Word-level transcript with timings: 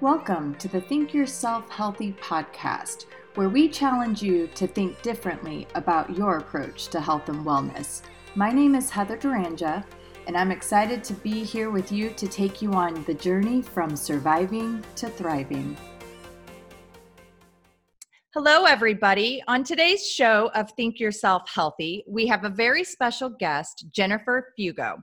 Welcome 0.00 0.54
to 0.54 0.66
the 0.66 0.80
Think 0.80 1.12
Yourself 1.12 1.68
Healthy 1.68 2.14
podcast, 2.22 3.04
where 3.34 3.50
we 3.50 3.68
challenge 3.68 4.22
you 4.22 4.46
to 4.54 4.66
think 4.66 5.02
differently 5.02 5.68
about 5.74 6.16
your 6.16 6.38
approach 6.38 6.88
to 6.88 7.02
health 7.02 7.28
and 7.28 7.44
wellness. 7.44 8.00
My 8.34 8.50
name 8.50 8.74
is 8.74 8.88
Heather 8.88 9.18
Duranja, 9.18 9.84
and 10.26 10.38
I'm 10.38 10.50
excited 10.50 11.04
to 11.04 11.12
be 11.12 11.44
here 11.44 11.70
with 11.70 11.92
you 11.92 12.08
to 12.16 12.26
take 12.26 12.62
you 12.62 12.72
on 12.72 13.04
the 13.04 13.12
journey 13.12 13.60
from 13.60 13.94
surviving 13.94 14.82
to 14.94 15.10
thriving. 15.10 15.76
Hello, 18.32 18.64
everybody. 18.64 19.42
On 19.48 19.62
today's 19.62 20.08
show 20.08 20.50
of 20.54 20.70
Think 20.78 20.98
Yourself 20.98 21.42
Healthy, 21.54 22.04
we 22.08 22.26
have 22.26 22.44
a 22.44 22.48
very 22.48 22.84
special 22.84 23.28
guest, 23.28 23.84
Jennifer 23.92 24.54
Fugo. 24.58 25.02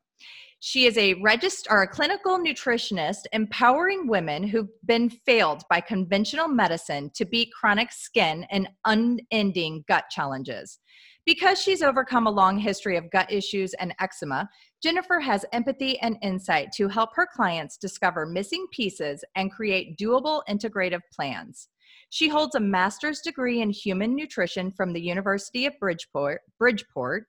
She 0.59 0.85
is 0.85 0.97
a 0.97 1.13
registered 1.15 1.71
or 1.71 1.83
a 1.83 1.87
clinical 1.87 2.39
nutritionist 2.39 3.25
empowering 3.31 4.07
women 4.07 4.47
who've 4.47 4.69
been 4.85 5.09
failed 5.09 5.61
by 5.69 5.81
conventional 5.81 6.47
medicine 6.47 7.11
to 7.13 7.25
beat 7.25 7.51
chronic 7.51 7.91
skin 7.91 8.45
and 8.49 8.67
unending 8.85 9.83
gut 9.87 10.05
challenges. 10.09 10.79
Because 11.27 11.61
she's 11.61 11.83
overcome 11.83 12.25
a 12.25 12.31
long 12.31 12.57
history 12.57 12.97
of 12.97 13.11
gut 13.11 13.31
issues 13.31 13.75
and 13.75 13.93
eczema, 13.99 14.49
Jennifer 14.81 15.19
has 15.19 15.45
empathy 15.51 15.99
and 15.99 16.17
insight 16.23 16.71
to 16.77 16.87
help 16.87 17.09
her 17.15 17.27
clients 17.31 17.77
discover 17.77 18.25
missing 18.25 18.65
pieces 18.71 19.23
and 19.35 19.51
create 19.51 19.97
doable 19.99 20.41
integrative 20.49 21.01
plans. 21.13 21.67
She 22.09 22.29
holds 22.29 22.55
a 22.55 22.59
master's 22.59 23.19
degree 23.19 23.61
in 23.61 23.69
human 23.69 24.15
nutrition 24.15 24.71
from 24.71 24.93
the 24.93 25.01
University 25.01 25.65
of 25.65 25.73
Bridgeport, 25.79 26.41
Bridgeport 26.57 27.25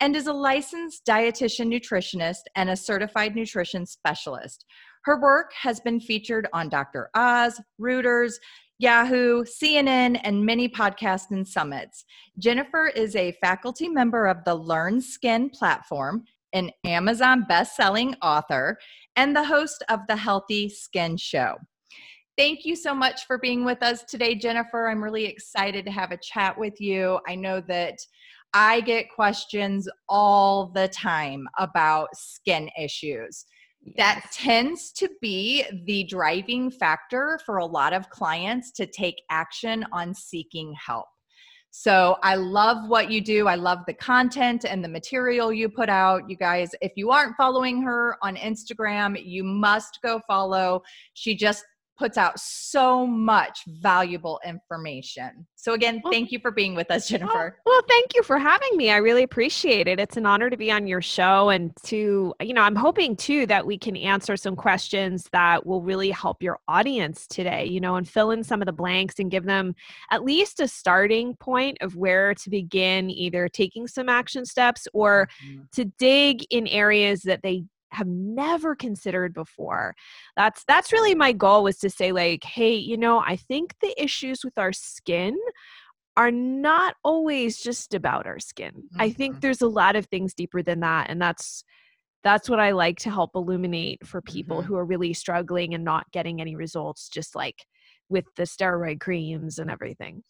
and 0.00 0.14
is 0.14 0.26
a 0.26 0.32
licensed 0.32 1.04
dietitian 1.06 1.72
nutritionist 1.72 2.42
and 2.54 2.70
a 2.70 2.76
certified 2.76 3.34
nutrition 3.34 3.86
specialist. 3.86 4.64
Her 5.04 5.20
work 5.20 5.52
has 5.60 5.80
been 5.80 6.00
featured 6.00 6.48
on 6.52 6.68
Dr. 6.68 7.08
Oz, 7.14 7.60
Reuters, 7.80 8.34
Yahoo, 8.78 9.44
CNN, 9.44 10.20
and 10.22 10.44
many 10.44 10.68
podcasts 10.68 11.30
and 11.30 11.46
summits. 11.46 12.04
Jennifer 12.38 12.88
is 12.88 13.16
a 13.16 13.36
faculty 13.40 13.88
member 13.88 14.26
of 14.26 14.44
the 14.44 14.54
Learn 14.54 15.00
Skin 15.00 15.50
platform, 15.50 16.24
an 16.52 16.70
Amazon 16.84 17.44
best-selling 17.48 18.14
author, 18.22 18.78
and 19.16 19.34
the 19.34 19.44
host 19.44 19.82
of 19.88 20.00
the 20.06 20.16
Healthy 20.16 20.68
Skin 20.68 21.16
Show. 21.16 21.56
Thank 22.38 22.64
you 22.64 22.76
so 22.76 22.94
much 22.94 23.26
for 23.26 23.36
being 23.36 23.64
with 23.64 23.82
us 23.82 24.04
today, 24.04 24.36
Jennifer. 24.36 24.88
I'm 24.88 25.02
really 25.02 25.24
excited 25.24 25.84
to 25.84 25.90
have 25.90 26.12
a 26.12 26.16
chat 26.18 26.56
with 26.56 26.80
you. 26.80 27.18
I 27.26 27.34
know 27.34 27.60
that 27.62 27.98
I 28.54 28.80
get 28.82 29.10
questions 29.12 29.88
all 30.08 30.70
the 30.72 30.86
time 30.86 31.48
about 31.58 32.10
skin 32.14 32.70
issues. 32.80 33.44
Yes. 33.82 33.94
That 33.96 34.30
tends 34.32 34.92
to 34.92 35.08
be 35.20 35.64
the 35.84 36.04
driving 36.04 36.70
factor 36.70 37.40
for 37.44 37.56
a 37.56 37.66
lot 37.66 37.92
of 37.92 38.08
clients 38.08 38.70
to 38.74 38.86
take 38.86 39.16
action 39.30 39.84
on 39.90 40.14
seeking 40.14 40.72
help. 40.74 41.06
So 41.70 42.18
I 42.22 42.36
love 42.36 42.88
what 42.88 43.10
you 43.10 43.20
do. 43.20 43.48
I 43.48 43.56
love 43.56 43.80
the 43.88 43.94
content 43.94 44.64
and 44.64 44.82
the 44.82 44.88
material 44.88 45.52
you 45.52 45.68
put 45.68 45.88
out. 45.88 46.30
You 46.30 46.36
guys, 46.36 46.70
if 46.82 46.92
you 46.94 47.10
aren't 47.10 47.36
following 47.36 47.82
her 47.82 48.16
on 48.22 48.36
Instagram, 48.36 49.20
you 49.22 49.42
must 49.42 49.98
go 50.04 50.20
follow. 50.28 50.82
She 51.14 51.34
just 51.34 51.64
puts 51.98 52.16
out 52.16 52.38
so 52.38 53.06
much 53.06 53.64
valuable 53.66 54.40
information. 54.44 55.46
So, 55.56 55.74
again, 55.74 56.00
well, 56.02 56.12
thank 56.12 56.30
you 56.30 56.38
for 56.38 56.50
being 56.50 56.74
with 56.74 56.90
us, 56.90 57.08
Jennifer. 57.08 57.58
Well, 57.66 57.74
well, 57.74 57.82
thank 57.88 58.14
you 58.14 58.22
for 58.22 58.38
having 58.38 58.76
me. 58.76 58.90
I 58.90 58.96
really 58.96 59.22
appreciate 59.22 59.88
it. 59.88 59.98
It's 59.98 60.16
an 60.16 60.26
honor 60.26 60.50
to 60.50 60.56
be 60.56 60.70
on 60.70 60.86
your 60.86 61.02
show 61.02 61.50
and 61.50 61.72
to, 61.84 62.34
you 62.40 62.54
know, 62.54 62.62
I'm 62.62 62.76
hoping 62.76 63.16
too 63.16 63.46
that 63.46 63.66
we 63.66 63.76
can 63.76 63.96
answer 63.96 64.36
some 64.36 64.56
questions 64.56 65.28
that 65.32 65.66
will 65.66 65.82
really 65.82 66.10
help 66.10 66.42
your 66.42 66.58
audience 66.68 67.26
today, 67.26 67.66
you 67.66 67.80
know, 67.80 67.96
and 67.96 68.08
fill 68.08 68.30
in 68.30 68.44
some 68.44 68.62
of 68.62 68.66
the 68.66 68.72
blanks 68.72 69.18
and 69.18 69.30
give 69.30 69.44
them 69.44 69.74
at 70.10 70.24
least 70.24 70.60
a 70.60 70.68
starting 70.68 71.34
point 71.36 71.78
of 71.80 71.96
where 71.96 72.34
to 72.34 72.50
begin 72.50 73.10
either 73.10 73.48
taking 73.48 73.86
some 73.86 74.08
action 74.08 74.44
steps 74.44 74.86
or 74.92 75.28
mm-hmm. 75.44 75.62
to 75.72 75.84
dig 75.98 76.44
in 76.50 76.66
areas 76.68 77.22
that 77.22 77.42
they 77.42 77.64
have 77.90 78.06
never 78.06 78.74
considered 78.74 79.32
before 79.32 79.94
that's 80.36 80.64
that's 80.66 80.92
really 80.92 81.14
my 81.14 81.32
goal 81.32 81.62
was 81.62 81.78
to 81.78 81.90
say 81.90 82.12
like 82.12 82.44
hey 82.44 82.74
you 82.74 82.96
know 82.96 83.18
i 83.20 83.36
think 83.36 83.74
the 83.80 84.02
issues 84.02 84.44
with 84.44 84.56
our 84.58 84.72
skin 84.72 85.36
are 86.16 86.30
not 86.30 86.96
always 87.04 87.58
just 87.58 87.94
about 87.94 88.26
our 88.26 88.38
skin 88.38 88.72
mm-hmm. 88.72 89.00
i 89.00 89.10
think 89.10 89.34
mm-hmm. 89.34 89.40
there's 89.40 89.62
a 89.62 89.68
lot 89.68 89.96
of 89.96 90.06
things 90.06 90.34
deeper 90.34 90.62
than 90.62 90.80
that 90.80 91.08
and 91.08 91.20
that's 91.20 91.64
that's 92.24 92.48
what 92.48 92.60
i 92.60 92.72
like 92.72 92.98
to 92.98 93.10
help 93.10 93.30
illuminate 93.34 94.06
for 94.06 94.20
people 94.20 94.58
mm-hmm. 94.58 94.66
who 94.66 94.76
are 94.76 94.84
really 94.84 95.12
struggling 95.12 95.74
and 95.74 95.84
not 95.84 96.10
getting 96.12 96.40
any 96.40 96.56
results 96.56 97.08
just 97.08 97.34
like 97.34 97.64
with 98.08 98.24
the 98.36 98.44
steroid 98.44 99.00
creams 99.00 99.58
and 99.58 99.70
everything 99.70 100.22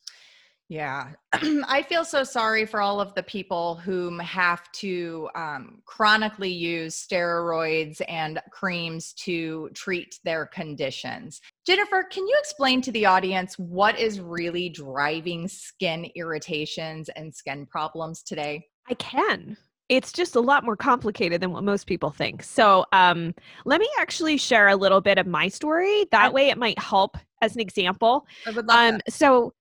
yeah, 0.68 1.12
I 1.32 1.82
feel 1.88 2.04
so 2.04 2.22
sorry 2.22 2.66
for 2.66 2.82
all 2.82 3.00
of 3.00 3.14
the 3.14 3.22
people 3.22 3.76
whom 3.76 4.18
have 4.18 4.70
to 4.72 5.30
um, 5.34 5.80
chronically 5.86 6.52
use 6.52 7.06
steroids 7.06 8.02
and 8.06 8.38
creams 8.50 9.14
to 9.14 9.70
treat 9.72 10.18
their 10.24 10.44
conditions. 10.44 11.40
Jennifer, 11.66 12.04
can 12.10 12.26
you 12.26 12.36
explain 12.38 12.82
to 12.82 12.92
the 12.92 13.06
audience 13.06 13.58
what 13.58 13.98
is 13.98 14.20
really 14.20 14.68
driving 14.68 15.48
skin 15.48 16.06
irritations 16.14 17.08
and 17.10 17.34
skin 17.34 17.64
problems 17.64 18.22
today? 18.22 18.66
I 18.90 18.94
can. 18.94 19.56
It's 19.88 20.12
just 20.12 20.36
a 20.36 20.40
lot 20.40 20.64
more 20.64 20.76
complicated 20.76 21.40
than 21.40 21.50
what 21.50 21.64
most 21.64 21.86
people 21.86 22.10
think. 22.10 22.42
So, 22.42 22.84
um, 22.92 23.34
let 23.64 23.80
me 23.80 23.88
actually 23.98 24.36
share 24.36 24.68
a 24.68 24.76
little 24.76 25.00
bit 25.00 25.16
of 25.16 25.26
my 25.26 25.48
story. 25.48 26.04
That 26.10 26.34
way, 26.34 26.50
it 26.50 26.58
might 26.58 26.78
help 26.78 27.16
as 27.40 27.54
an 27.54 27.60
example. 27.62 28.26
I 28.46 28.50
would 28.50 28.66
love 28.66 28.94
um. 28.94 29.00
So, 29.08 29.54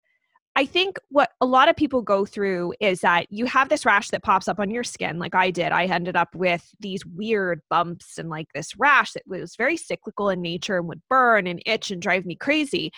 I 0.58 0.66
think 0.66 0.98
what 1.10 1.30
a 1.40 1.46
lot 1.46 1.70
of 1.70 1.76
people 1.76 2.02
go 2.02 2.26
through 2.26 2.74
is 2.80 3.02
that 3.02 3.28
you 3.30 3.46
have 3.46 3.70
this 3.70 3.86
rash 3.86 4.10
that 4.10 4.24
pops 4.24 4.48
up 4.48 4.60
on 4.60 4.72
your 4.72 4.84
skin, 4.84 5.20
like 5.20 5.36
I 5.36 5.52
did. 5.52 5.72
I 5.72 5.86
ended 5.86 6.16
up 6.16 6.34
with 6.34 6.68
these 6.80 7.06
weird 7.06 7.62
bumps 7.70 8.18
and 8.18 8.28
like 8.28 8.48
this 8.56 8.76
rash 8.76 9.14
that 9.14 9.22
was 9.28 9.56
very 9.56 9.78
cyclical 9.78 10.32
in 10.32 10.42
nature 10.42 10.78
and 10.78 10.88
would 10.88 11.04
burn 11.12 11.46
and 11.46 11.62
itch 11.68 11.92
and 11.92 12.02
drive 12.02 12.26
me 12.26 12.34
crazy 12.36 12.92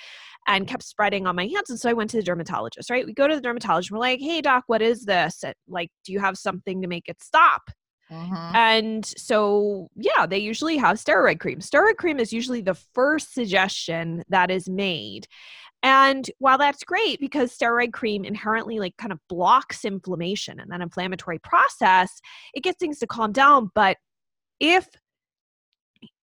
and 0.47 0.69
kept 0.69 0.83
spreading 0.83 1.27
on 1.27 1.35
my 1.35 1.47
hands. 1.47 1.69
And 1.69 1.77
so 1.77 1.89
I 1.89 1.93
went 1.93 2.09
to 2.11 2.17
the 2.17 2.23
dermatologist, 2.23 2.89
right? 2.89 3.05
We 3.05 3.13
go 3.13 3.27
to 3.27 3.35
the 3.35 3.41
dermatologist, 3.41 3.91
we're 3.91 3.99
like, 3.99 4.21
hey, 4.21 4.39
doc, 4.39 4.63
what 4.67 4.81
is 4.81 5.03
this? 5.03 5.43
Like, 5.67 5.91
do 6.05 6.13
you 6.13 6.21
have 6.21 6.37
something 6.37 6.81
to 6.81 6.87
make 6.87 7.09
it 7.09 7.21
stop? 7.21 7.63
Mm-hmm. 8.09 8.55
And 8.55 9.05
so, 9.05 9.89
yeah, 9.97 10.25
they 10.25 10.37
usually 10.37 10.77
have 10.77 10.95
steroid 10.95 11.41
cream. 11.41 11.59
Steroid 11.59 11.97
cream 11.97 12.19
is 12.19 12.31
usually 12.31 12.61
the 12.61 12.73
first 12.93 13.33
suggestion 13.33 14.23
that 14.29 14.49
is 14.49 14.69
made. 14.69 15.27
And 15.81 16.29
while 16.39 16.57
that's 16.57 16.83
great 16.83 17.19
because 17.19 17.57
steroid 17.57 17.93
cream 17.93 18.25
inherently 18.25 18.79
like 18.79 18.97
kind 18.97 19.13
of 19.13 19.19
blocks 19.29 19.85
inflammation 19.85 20.59
and 20.59 20.69
that 20.71 20.81
inflammatory 20.81 21.39
process, 21.39 22.21
it 22.53 22.63
gets 22.63 22.79
things 22.79 22.99
to 22.99 23.07
calm 23.07 23.31
down. 23.31 23.71
But 23.73 23.97
if 24.59 24.87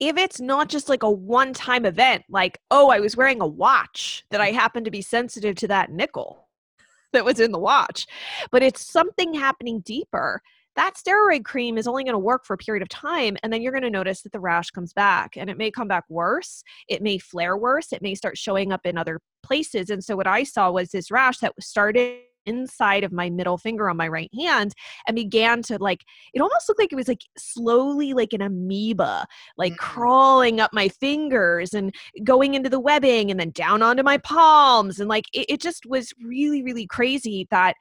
if 0.00 0.16
it's 0.16 0.40
not 0.40 0.68
just 0.68 0.88
like 0.88 1.02
a 1.02 1.10
one 1.10 1.52
time 1.52 1.84
event, 1.84 2.24
like, 2.28 2.58
oh, 2.70 2.88
I 2.90 3.00
was 3.00 3.16
wearing 3.16 3.40
a 3.40 3.46
watch 3.46 4.24
that 4.30 4.40
I 4.40 4.50
happened 4.50 4.86
to 4.86 4.90
be 4.90 5.02
sensitive 5.02 5.54
to 5.56 5.68
that 5.68 5.90
nickel 5.90 6.48
that 7.12 7.24
was 7.24 7.40
in 7.40 7.52
the 7.52 7.58
watch, 7.58 8.06
but 8.50 8.62
it's 8.62 8.86
something 8.86 9.34
happening 9.34 9.80
deeper, 9.80 10.42
that 10.76 10.94
steroid 10.94 11.44
cream 11.44 11.78
is 11.78 11.86
only 11.86 12.04
going 12.04 12.12
to 12.12 12.18
work 12.18 12.44
for 12.44 12.54
a 12.54 12.58
period 12.58 12.82
of 12.82 12.88
time 12.88 13.36
and 13.42 13.52
then 13.52 13.62
you're 13.62 13.72
going 13.72 13.82
to 13.82 13.90
notice 13.90 14.22
that 14.22 14.32
the 14.32 14.40
rash 14.40 14.70
comes 14.70 14.92
back 14.92 15.36
and 15.36 15.50
it 15.50 15.56
may 15.56 15.70
come 15.70 15.88
back 15.88 16.04
worse 16.08 16.62
it 16.88 17.02
may 17.02 17.18
flare 17.18 17.56
worse 17.56 17.92
it 17.92 18.02
may 18.02 18.14
start 18.14 18.38
showing 18.38 18.72
up 18.72 18.84
in 18.84 18.96
other 18.96 19.20
places 19.46 19.90
and 19.90 20.02
so 20.02 20.16
what 20.16 20.26
i 20.26 20.42
saw 20.42 20.70
was 20.70 20.90
this 20.90 21.10
rash 21.10 21.38
that 21.38 21.52
started 21.60 22.20
inside 22.46 23.04
of 23.04 23.12
my 23.12 23.28
middle 23.28 23.58
finger 23.58 23.90
on 23.90 23.96
my 23.96 24.08
right 24.08 24.30
hand 24.38 24.72
and 25.06 25.14
began 25.14 25.62
to 25.62 25.76
like 25.78 26.04
it 26.32 26.40
almost 26.40 26.68
looked 26.68 26.80
like 26.80 26.92
it 26.92 26.96
was 26.96 27.08
like 27.08 27.22
slowly 27.36 28.14
like 28.14 28.32
an 28.32 28.40
amoeba 28.40 29.26
like 29.58 29.72
mm-hmm. 29.72 29.84
crawling 29.84 30.60
up 30.60 30.72
my 30.72 30.88
fingers 30.88 31.74
and 31.74 31.94
going 32.24 32.54
into 32.54 32.70
the 32.70 32.80
webbing 32.80 33.30
and 33.30 33.38
then 33.38 33.50
down 33.50 33.82
onto 33.82 34.02
my 34.02 34.16
palms 34.18 34.98
and 35.00 35.08
like 35.08 35.24
it, 35.34 35.46
it 35.48 35.60
just 35.60 35.84
was 35.86 36.12
really 36.24 36.62
really 36.62 36.86
crazy 36.86 37.46
that 37.50 37.74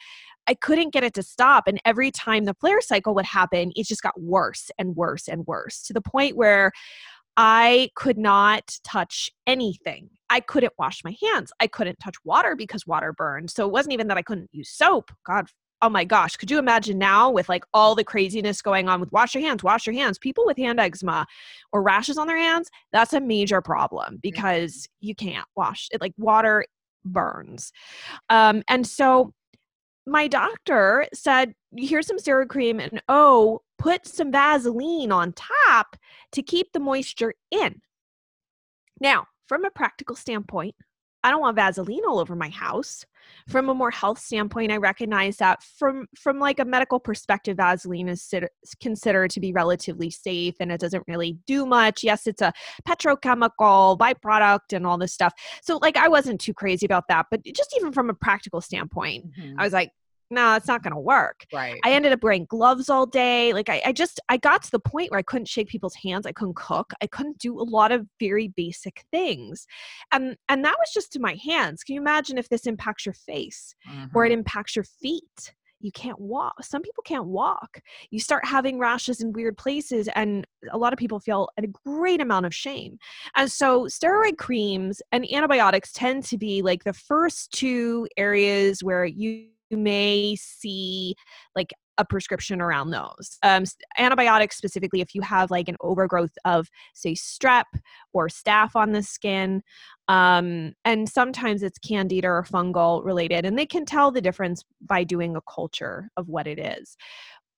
I 0.48 0.54
couldn't 0.54 0.94
get 0.94 1.04
it 1.04 1.16
to 1.16 1.24
stop. 1.24 1.63
And 1.68 1.81
every 1.86 2.12
time 2.12 2.45
the 2.45 2.54
flare 2.54 2.80
cycle 2.80 3.16
would 3.16 3.25
happen, 3.25 3.72
it 3.75 3.88
just 3.88 4.04
got 4.04 4.19
worse 4.22 4.69
and 4.78 4.95
worse 4.95 5.28
and 5.28 5.45
worse 5.48 5.81
to 5.88 5.94
the 5.94 6.01
point 6.01 6.38
where 6.38 6.72
I 7.38 7.90
could 7.96 8.18
not 8.18 8.80
touch 8.84 9.32
anything. 9.46 10.10
I 10.30 10.40
couldn't 10.40 10.74
wash 10.78 11.04
my 11.04 11.16
hands. 11.22 11.52
I 11.60 11.68
couldn't 11.68 12.00
touch 12.00 12.16
water 12.24 12.56
because 12.56 12.88
water 12.88 13.14
burned. 13.14 13.52
So 13.52 13.66
it 13.66 13.72
wasn't 13.72 13.94
even 13.94 14.08
that 14.08 14.18
I 14.18 14.22
couldn't 14.22 14.50
use 14.52 14.70
soap. 14.70 15.12
God, 15.26 15.48
oh 15.82 15.90
my 15.90 16.04
gosh, 16.06 16.36
could 16.38 16.50
you 16.50 16.58
imagine 16.58 16.98
now 16.98 17.30
with 17.30 17.50
like 17.50 17.64
all 17.74 17.96
the 17.96 18.04
craziness 18.04 18.62
going 18.62 18.90
on 18.90 19.00
with 19.00 19.12
wash 19.12 19.36
your 19.36 19.44
hands, 19.44 19.64
wash 19.64 19.86
your 19.86 19.94
hands? 19.94 20.18
People 20.18 20.46
with 20.46 20.58
hand 20.58 20.80
eczema 20.80 21.28
or 21.72 21.84
rashes 21.84 22.18
on 22.18 22.28
their 22.28 22.38
hands, 22.38 22.70
that's 22.92 23.14
a 23.14 23.22
major 23.22 23.62
problem 23.62 24.18
because 24.22 24.88
you 25.02 25.14
can't 25.14 25.48
wash 25.56 25.90
it. 25.92 26.02
Like 26.02 26.14
water 26.18 26.66
burns. 27.04 27.72
Um, 28.30 28.64
and 28.68 28.88
so 28.88 29.34
my 30.08 30.28
doctor 30.28 31.08
said, 31.14 31.54
here's 31.76 32.08
some 32.08 32.18
steroid 32.18 32.48
cream 32.48 32.80
and 32.80 33.02
oh, 33.10 33.62
put 33.78 34.06
some 34.06 34.31
Vaseline 34.31 35.12
on 35.12 35.34
top 35.34 35.98
to 36.36 36.44
keep 36.44 36.72
the 36.72 36.80
moisture 36.80 37.34
in. 37.52 37.82
Now, 39.02 39.26
from 39.48 39.66
a 39.66 39.70
practical 39.70 40.16
standpoint, 40.16 40.76
I 41.24 41.32
don't 41.32 41.42
want 41.42 41.56
Vaseline 41.56 42.04
all 42.08 42.20
over 42.20 42.36
my 42.36 42.50
house. 42.50 43.04
From 43.50 43.70
a 43.70 43.74
more 43.74 43.90
health 43.90 44.20
standpoint, 44.20 44.72
I 44.72 44.78
recognize 44.78 45.38
that 45.38 45.64
from 45.64 46.06
from 46.16 46.38
like 46.38 46.60
a 46.60 46.66
medical 46.66 47.00
perspective, 47.00 47.58
Vaseline 47.58 48.10
is 48.10 48.32
considered 48.80 49.32
to 49.32 49.40
be 49.40 49.52
relatively 49.52 50.12
safe 50.12 50.54
and 50.60 50.72
it 50.72 50.80
doesn't 50.80 51.04
really 51.08 51.40
do 51.48 51.66
much. 51.66 52.04
Yes, 52.04 52.28
it's 52.28 52.44
a 52.44 52.54
petrochemical 52.88 53.98
byproduct 53.98 54.74
and 54.74 54.86
all 54.86 55.00
this 55.00 55.14
stuff. 55.14 55.34
So 55.64 55.80
like 55.81 55.98
I 55.98 56.08
wasn't 56.08 56.40
too 56.40 56.54
crazy 56.54 56.86
about 56.86 57.08
that, 57.08 57.26
but 57.31 57.44
just 57.44 57.76
even 57.76 57.92
from 57.92 58.12
a 58.12 58.14
practical 58.14 58.62
standpoint, 58.62 59.26
mm-hmm. 59.36 59.60
I 59.60 59.64
was 59.64 59.74
like, 59.74 59.90
no, 60.30 60.56
it's 60.56 60.68
not 60.68 60.83
going 60.83 60.94
to 60.94 61.00
work. 61.00 61.45
Right. 61.54 61.80
I 61.83 61.92
ended 61.92 62.12
up 62.12 62.24
wearing 62.24 62.45
gloves 62.45 62.89
all 62.89 63.06
day. 63.06 63.54
Like 63.54 63.69
I, 63.69 63.81
I 63.86 63.92
just, 63.92 64.19
I 64.30 64.38
got 64.38 64.63
to 64.63 64.72
the 64.72 64.80
point 64.80 65.12
where 65.12 65.19
I 65.19 65.24
couldn't 65.24 65.48
shake 65.48 65.68
people's 65.68 65.95
hands. 65.95 66.25
I 66.25 66.31
couldn't 66.31 66.56
cook. 66.56 66.94
I 67.01 67.07
couldn't 67.07 67.38
do 67.38 67.60
a 67.60 67.63
lot 67.63 67.92
of 67.92 68.07
very 68.19 68.48
basic 68.50 69.04
things. 69.12 69.68
And, 70.12 70.36
and 70.50 70.63
that 70.66 70.75
was 70.80 70.92
just 70.94 71.13
to 71.13 71.19
my 71.19 71.38
hands. 71.44 71.83
Can 71.83 71.95
you 71.95 72.01
imagine 72.01 72.38
if 72.38 72.50
this 72.50 72.66
impacts 72.66 73.06
your 73.06 73.13
face 73.13 73.75
mm-hmm. 73.89 74.06
or 74.16 74.25
it 74.25 74.30
mm-hmm. 74.30 74.39
impacts 74.39 74.75
your 74.75 74.86
feet? 74.86 75.54
You 75.81 75.92
can't 75.92 76.19
walk. 76.19 76.63
Some 76.63 76.81
people 76.81 77.04
can't 77.04 77.28
walk. 77.28 77.80
You 78.10 78.19
start 78.19 78.45
having 78.45 78.80
rashes 78.80 79.21
in 79.21 79.33
weird 79.33 79.56
places, 79.56 80.10
and 80.16 80.48
a 80.71 80.78
lot 80.80 80.94
of 80.94 80.98
people 80.98 81.19
feel 81.19 81.50
a 81.57 81.68
great 81.68 82.21
amount 82.21 82.48
of 82.48 82.56
shame. 82.56 82.98
And 83.36 83.51
so, 83.51 83.83
steroid 83.83 84.38
creams 84.38 85.01
and 85.12 85.31
antibiotics 85.31 85.92
tend 85.92 86.24
to 86.25 86.38
be 86.39 86.63
like 86.63 86.86
the 86.86 86.94
first 86.94 87.51
two 87.51 88.07
areas 88.18 88.83
where 88.83 89.06
you 89.06 89.50
you 89.70 89.78
may 89.78 90.36
see 90.36 91.16
like 91.56 91.74
a 91.98 92.06
prescription 92.06 92.62
around 92.62 92.92
those. 92.92 93.38
Um, 93.42 93.64
antibiotics, 93.98 94.58
specifically, 94.58 95.02
if 95.02 95.16
you 95.16 95.22
have 95.22 95.50
like 95.52 95.70
an 95.70 95.78
overgrowth 95.82 96.34
of, 96.44 96.70
say, 96.94 97.14
strep 97.14 97.66
or 98.14 98.28
staph 98.28 98.76
on 98.76 98.92
the 98.92 99.02
skin, 99.02 99.64
um, 100.08 100.74
and 100.84 101.08
sometimes 101.08 101.64
it's 101.64 101.80
candida 101.80 102.28
or 102.28 102.44
fungal 102.44 103.04
related, 103.04 103.46
and 103.46 103.58
they 103.58 103.66
can 103.66 103.86
tell 103.86 104.12
the 104.12 104.22
difference 104.22 104.64
by 104.82 105.04
doing 105.04 105.36
a 105.36 105.42
culture 105.50 106.10
of 106.18 106.28
what 106.28 106.48
it 106.48 106.60
is. 106.60 106.98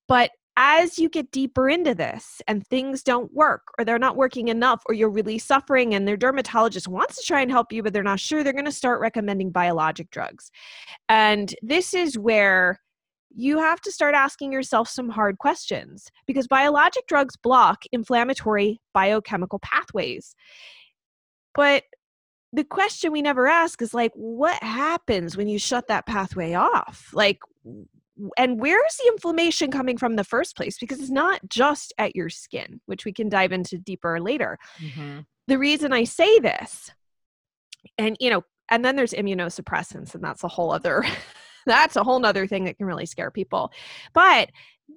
But 0.06 0.30
as 0.60 0.98
you 0.98 1.08
get 1.08 1.30
deeper 1.30 1.68
into 1.68 1.94
this 1.94 2.42
and 2.48 2.66
things 2.66 3.04
don't 3.04 3.32
work 3.32 3.68
or 3.78 3.84
they're 3.84 3.96
not 3.96 4.16
working 4.16 4.48
enough 4.48 4.82
or 4.86 4.94
you're 4.94 5.08
really 5.08 5.38
suffering 5.38 5.94
and 5.94 6.06
their 6.06 6.16
dermatologist 6.16 6.88
wants 6.88 7.16
to 7.16 7.22
try 7.24 7.40
and 7.40 7.50
help 7.52 7.72
you 7.72 7.80
but 7.80 7.92
they're 7.92 8.02
not 8.02 8.18
sure 8.18 8.42
they're 8.42 8.52
going 8.52 8.64
to 8.64 8.72
start 8.72 9.00
recommending 9.00 9.52
biologic 9.52 10.10
drugs. 10.10 10.50
And 11.08 11.54
this 11.62 11.94
is 11.94 12.18
where 12.18 12.80
you 13.36 13.58
have 13.58 13.80
to 13.82 13.92
start 13.92 14.16
asking 14.16 14.52
yourself 14.52 14.88
some 14.88 15.08
hard 15.08 15.38
questions 15.38 16.10
because 16.26 16.48
biologic 16.48 17.06
drugs 17.06 17.36
block 17.36 17.84
inflammatory 17.92 18.80
biochemical 18.92 19.60
pathways. 19.60 20.34
But 21.54 21.84
the 22.52 22.64
question 22.64 23.12
we 23.12 23.22
never 23.22 23.46
ask 23.46 23.80
is 23.80 23.94
like 23.94 24.10
what 24.14 24.60
happens 24.60 25.36
when 25.36 25.46
you 25.46 25.60
shut 25.60 25.86
that 25.86 26.06
pathway 26.06 26.54
off? 26.54 27.10
Like 27.12 27.38
and 28.36 28.60
where's 28.60 28.96
the 28.96 29.08
inflammation 29.12 29.70
coming 29.70 29.96
from 29.96 30.12
in 30.12 30.16
the 30.16 30.24
first 30.24 30.56
place? 30.56 30.78
Because 30.78 31.00
it's 31.00 31.10
not 31.10 31.40
just 31.48 31.92
at 31.98 32.16
your 32.16 32.28
skin 32.28 32.80
which 32.86 33.04
we 33.04 33.12
can 33.12 33.28
dive 33.28 33.52
into 33.52 33.78
deeper 33.78 34.20
later. 34.20 34.58
Mm-hmm. 34.80 35.20
the 35.46 35.58
reason 35.58 35.92
i 35.92 36.04
say 36.04 36.38
this 36.38 36.90
and 37.96 38.16
you 38.20 38.30
know 38.30 38.42
and 38.70 38.84
then 38.84 38.96
there's 38.96 39.12
immunosuppressants 39.12 40.14
and 40.14 40.22
that's 40.22 40.44
a 40.44 40.48
whole 40.48 40.72
other 40.72 41.04
that's 41.68 41.96
a 41.96 42.02
whole 42.02 42.18
nother 42.18 42.46
thing 42.46 42.64
that 42.64 42.78
can 42.78 42.86
really 42.86 43.06
scare 43.06 43.30
people. 43.30 43.70
But 44.12 44.50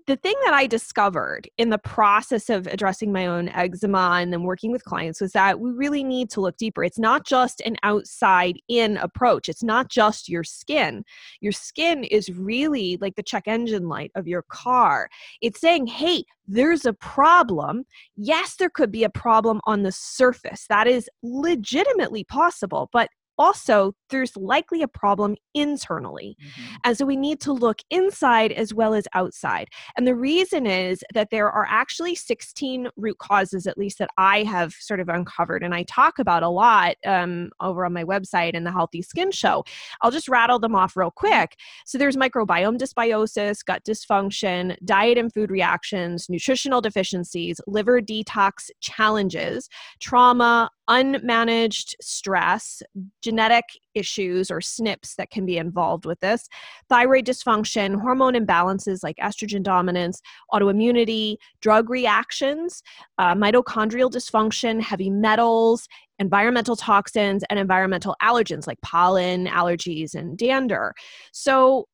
the 0.08 0.16
thing 0.16 0.36
that 0.46 0.54
I 0.54 0.68
discovered 0.68 1.50
in 1.58 1.70
the 1.70 1.78
process 1.78 2.50
of 2.50 2.68
addressing 2.68 3.12
my 3.12 3.28
own 3.28 3.50
eczema 3.50 4.18
and 4.22 4.32
then 4.32 4.44
working 4.44 4.72
with 4.72 4.86
clients 4.86 5.22
was 5.22 5.34
that 5.34 5.60
we 5.60 5.72
really 5.72 6.04
need 6.04 6.30
to 6.32 6.42
look 6.42 6.58
deeper. 6.58 6.84
It's 6.84 7.00
not 7.00 7.26
just 7.26 7.62
an 7.62 7.76
outside 7.84 8.58
in 8.68 8.98
approach, 8.98 9.50
it's 9.50 9.64
not 9.64 9.90
just 9.90 10.30
your 10.30 10.44
skin. 10.44 11.04
Your 11.40 11.52
skin 11.52 12.04
is 12.06 12.30
really 12.30 12.98
like 13.02 13.16
the 13.16 13.24
check 13.24 13.48
engine 13.48 13.88
light 13.88 14.12
of 14.16 14.28
your 14.28 14.44
car. 14.44 15.10
It's 15.42 15.60
saying, 15.60 15.88
hey, 15.88 16.24
there's 16.48 16.86
a 16.86 16.94
problem. 16.94 17.86
Yes, 18.16 18.56
there 18.56 18.70
could 18.70 18.92
be 18.92 19.04
a 19.04 19.10
problem 19.10 19.62
on 19.66 19.84
the 19.84 19.92
surface. 19.92 20.66
That 20.68 20.88
is 20.88 21.10
legitimately 21.22 22.24
possible, 22.26 22.90
but 22.92 23.10
also 23.38 23.94
there's 24.10 24.36
likely 24.36 24.82
a 24.82 24.88
problem 24.88 25.36
internally. 25.54 26.38
Mm-hmm. 26.42 26.76
And 26.84 26.98
so 26.98 27.06
we 27.06 27.16
need 27.16 27.40
to 27.42 27.54
look 27.54 27.80
inside 27.90 28.52
as 28.52 28.74
well 28.74 28.94
as 28.94 29.08
outside. 29.14 29.70
And 29.98 30.06
the 30.06 30.16
reason 30.16 30.66
is 30.66 31.04
that 31.14 31.30
there 31.32 31.50
are 31.50 31.66
actually 31.70 32.16
16 32.16 32.90
root 32.98 33.18
causes, 33.18 33.68
at 33.68 33.78
least 33.78 34.00
that 34.00 34.10
I 34.18 34.44
have 34.44 34.74
sort 34.74 35.00
of 35.00 35.10
uncovered, 35.10 35.64
and 35.64 35.74
I 35.74 35.84
talk 35.84 36.20
about 36.20 36.44
a 36.44 36.50
lot 36.50 36.96
um, 37.06 37.50
over 37.60 37.86
on 37.86 37.94
my 37.94 38.04
website 38.04 38.56
and 38.56 38.66
the 38.66 38.72
Healthy 38.72 39.02
Skin 39.02 39.32
Show. 39.32 39.64
I'll 40.02 40.12
just 40.12 40.30
rattle 40.30 40.60
them 40.60 40.76
off 40.76 40.96
real 40.96 41.12
quick. 41.12 41.56
So 41.86 41.98
there's 41.98 42.18
microbiome 42.18 42.78
dysbiosis, 42.78 43.66
gut 43.66 43.84
dysfunction, 43.84 44.76
diet 44.86 45.18
and 45.18 45.34
food 45.34 45.52
reactions, 45.52 46.28
nutritional 46.30 46.82
deficiencies, 46.82 47.60
liver 47.68 48.02
detox 48.02 48.70
challenges, 48.82 49.70
trauma, 50.00 50.70
unmanaged 50.92 51.96
stress, 52.02 52.84
genetic 53.22 53.64
issues 53.96 54.52
or 54.52 54.60
SNPs 54.60 55.16
that 55.16 55.32
can 55.32 55.46
be 55.46 55.58
involved 55.58 56.06
with 56.06 56.20
this, 56.20 56.50
thyroid 56.90 57.26
dysfunction, 57.26 58.00
hormone 58.00 58.34
imbalances 58.34 59.00
like 59.02 59.16
estrogen 59.18 59.64
dominance, 59.64 60.22
autoimmunity, 60.54 61.38
drug 61.62 61.90
reactions, 61.90 62.84
uh, 63.18 63.34
mitochondrial 63.34 64.12
dysfunction, 64.12 64.82
heavy 64.82 65.10
metals, 65.10 65.88
environmental 66.20 66.76
toxins, 66.76 67.44
and 67.50 67.58
environmental 67.58 68.16
allergens 68.22 68.68
like 68.68 68.82
pollen, 68.82 69.48
allergies, 69.48 70.14
and 70.14 70.38
dander. 70.38 70.94
So, 71.32 71.88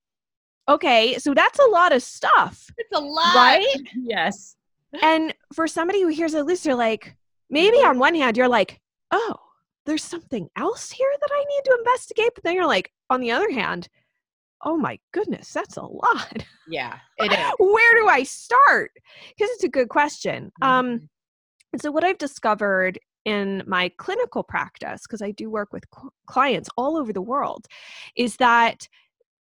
okay, 0.68 1.20
so 1.20 1.36
that's 1.36 1.60
a 1.60 1.70
lot 1.70 1.94
of 1.94 2.02
stuff. 2.02 2.68
It's 2.78 2.98
a 2.98 3.00
lot. 3.02 3.36
Right? 3.36 3.76
Yes. 3.96 4.56
And 5.04 5.36
for 5.54 5.68
somebody 5.68 6.02
who 6.02 6.08
hears 6.08 6.34
a 6.34 6.44
list, 6.44 6.64
they're 6.64 6.74
like, 6.74 7.16
maybe 7.50 7.78
on 7.78 8.00
one 8.00 8.16
hand, 8.16 8.38
you're 8.38 8.48
like, 8.48 8.80
oh, 9.12 9.36
there's 9.86 10.04
something 10.04 10.50
else 10.58 10.92
here 10.92 11.12
that 11.20 11.30
I 11.32 11.46
need 11.46 11.62
to 11.66 11.78
investigate. 11.80 12.32
But 12.36 12.44
then 12.44 12.56
you're 12.56 12.68
like, 12.68 12.92
on 13.10 13.22
the 13.22 13.32
other 13.32 13.52
hand, 13.52 13.88
oh 14.64 14.78
my 14.78 15.00
goodness, 15.14 15.52
that's 15.54 15.78
a 15.78 15.86
lot. 15.86 16.46
Yeah, 16.68 16.98
it 17.18 17.32
is. 17.32 17.54
Where 17.60 17.96
do 17.96 18.08
I 18.08 18.24
start? 18.24 18.92
Because 19.30 19.50
it's 19.52 19.64
a 19.64 19.70
good 19.70 19.90
question. 19.90 20.52
Mm-hmm. 20.62 20.70
Um, 20.70 21.10
and 21.74 21.82
so 21.82 21.92
what 21.92 22.04
I've 22.04 22.18
discovered 22.18 23.00
in 23.26 23.64
my 23.68 23.92
clinical 23.98 24.44
practice, 24.44 25.02
because 25.04 25.22
I 25.22 25.32
do 25.32 25.50
work 25.50 25.74
with 25.74 25.84
cl- 25.94 26.14
clients 26.28 26.70
all 26.78 26.98
over 26.98 27.12
the 27.12 27.22
world, 27.22 27.66
is 28.16 28.38
that 28.38 28.88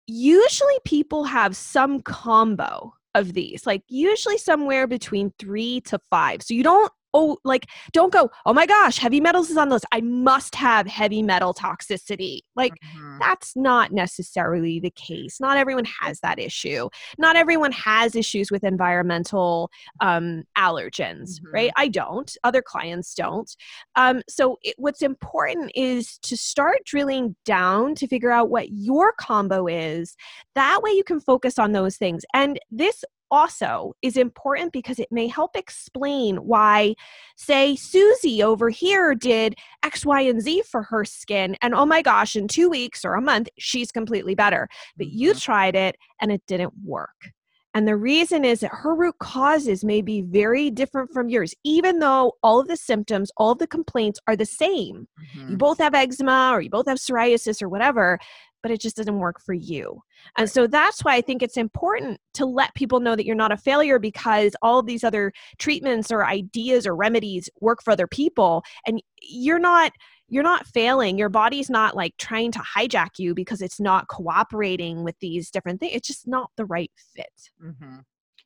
usually 0.08 0.78
people 0.86 1.24
have 1.24 1.56
some 1.56 2.02
combo 2.02 2.94
of 3.14 3.34
these, 3.34 3.66
like 3.66 3.84
usually 3.88 4.38
somewhere 4.38 4.88
between 4.88 5.34
three 5.40 5.82
to 5.82 6.00
five. 6.10 6.42
So 6.42 6.54
you 6.54 6.64
don't 6.64 6.92
oh, 7.16 7.38
like, 7.46 7.68
don't 7.94 8.12
go, 8.12 8.30
oh 8.46 8.54
my 8.54 8.66
gosh, 8.66 8.98
heavy 8.98 9.22
metals 9.22 9.50
is 9.50 9.58
on 9.58 9.70
the 9.70 9.76
list. 9.76 9.86
I 9.94 10.02
must 10.02 10.54
have 10.56 10.86
heavy 10.86 11.24
metal 11.24 11.54
toxicity. 11.54 12.42
Like, 12.56 12.74
mm-hmm. 12.74 13.20
that's 13.20 13.56
not 13.56 13.94
necessarily 13.94 14.82
the 14.82 14.92
case. 14.92 15.40
Not 15.40 15.58
everyone 15.58 15.86
has 16.02 16.20
that 16.20 16.40
issue. 16.40 16.90
Not 17.18 17.38
everyone 17.38 17.72
has 17.72 18.16
issues 18.16 18.52
with 18.52 18.66
environmental 18.66 19.72
um, 20.02 20.44
allergens, 20.58 21.40
mm-hmm. 21.40 21.54
right? 21.54 21.72
I 21.78 21.88
don't. 21.88 22.36
Other 22.44 22.62
clients 22.62 23.16
don't. 23.16 23.50
Um, 23.96 24.22
so, 24.28 24.58
it, 24.62 24.76
what's 24.78 25.02
important 25.02 25.72
is 25.74 26.18
to 26.20 26.36
start 26.36 26.80
drilling 26.86 27.36
down 27.46 27.96
to 27.96 28.08
figure 28.08 28.32
out 28.32 28.50
what 28.50 28.72
your 28.72 29.14
combo 29.14 29.68
is. 29.68 30.18
That 30.54 30.82
way, 30.84 30.92
you 30.92 31.06
can 31.06 31.22
focus 31.22 31.58
on 31.58 31.72
those 31.72 31.96
things. 31.96 32.26
And 32.34 32.60
this 32.70 33.06
also 33.32 33.94
is 34.02 34.18
important 34.18 34.72
because 34.72 35.00
it 35.00 35.12
may 35.12 35.28
help 35.28 35.56
explain 35.56 36.38
why, 36.38 36.96
say, 37.36 37.76
Susie 37.76 38.44
over 38.44 38.70
here 38.70 39.16
did 39.16 39.56
X, 39.84 40.06
Y, 40.06 40.22
and 40.22 40.42
Z 40.42 40.64
for 40.70 40.84
her 40.84 41.06
skin. 41.06 41.56
And 41.62 41.74
oh 41.74 41.86
my 41.86 42.02
gosh, 42.02 42.36
in 42.36 42.48
two 42.48 42.70
weeks 42.70 43.04
or 43.04 43.16
a 43.16 43.22
month, 43.22 43.50
she's 43.58 43.92
completely 43.92 44.36
better. 44.36 44.68
But 44.98 45.08
you 45.08 45.32
mm-hmm. 45.32 45.40
tried 45.40 45.76
it 45.76 45.98
and 46.22 46.32
it 46.32 46.42
didn't 46.48 46.74
work. 46.84 47.32
And 47.76 47.88
the 47.88 47.98
reason 47.98 48.44
is 48.46 48.62
that 48.62 48.72
her 48.72 48.96
root 48.96 49.16
causes 49.20 49.84
may 49.84 50.02
be 50.02 50.22
very 50.22 50.72
different 50.72 51.12
from 51.12 51.30
yours, 51.30 51.54
even 51.64 52.00
though 52.00 52.34
all 52.42 52.60
of 52.60 52.68
the 52.68 52.78
symptoms, 52.78 53.32
all 53.38 53.52
of 53.52 53.60
the 53.60 53.68
complaints 53.68 54.20
are 54.28 54.36
the 54.36 54.46
same. 54.46 55.08
Mm-hmm. 55.36 55.52
You 55.52 55.58
both 55.58 55.78
have 55.80 55.94
eczema 55.94 56.52
or 56.54 56.62
you 56.62 56.70
both 56.70 56.88
have 56.88 56.98
psoriasis 56.98 57.62
or 57.62 57.70
whatever 57.70 58.18
but 58.66 58.72
it 58.72 58.82
just 58.82 58.98
doesn't 58.98 59.20
work 59.20 59.40
for 59.40 59.54
you. 59.54 60.02
And 60.40 60.50
so 60.50 60.66
that's 60.66 61.04
why 61.04 61.14
I 61.14 61.22
think 61.22 61.44
it's 61.44 61.56
important 61.56 62.20
to 62.34 62.48
let 62.48 62.74
people 62.74 63.00
know 63.00 63.16
that 63.16 63.24
you're 63.24 63.36
not 63.36 63.52
a 63.52 63.58
failure 63.58 64.00
because 64.00 64.56
all 64.64 64.80
of 64.80 64.88
these 64.88 65.04
other 65.04 65.32
treatments 65.60 66.12
or 66.12 66.26
ideas 66.26 66.88
or 66.88 66.96
remedies 66.96 67.48
work 67.62 67.84
for 67.84 67.92
other 67.92 68.08
people 68.08 68.64
and 68.88 69.04
you're 69.22 69.60
not 69.60 69.92
you're 70.28 70.44
not 70.44 70.68
failing 70.68 71.18
your 71.18 71.30
body's 71.30 71.70
not 71.70 71.96
like 71.96 72.16
trying 72.18 72.52
to 72.52 72.60
hijack 72.60 73.12
you 73.18 73.34
because 73.34 73.62
it's 73.62 73.80
not 73.80 74.08
cooperating 74.08 75.04
with 75.04 75.16
these 75.20 75.50
different 75.50 75.80
things 75.80 75.94
it's 75.96 76.08
just 76.08 76.28
not 76.28 76.50
the 76.58 76.66
right 76.66 76.92
fit 77.16 77.50
mm-hmm. 77.64 77.98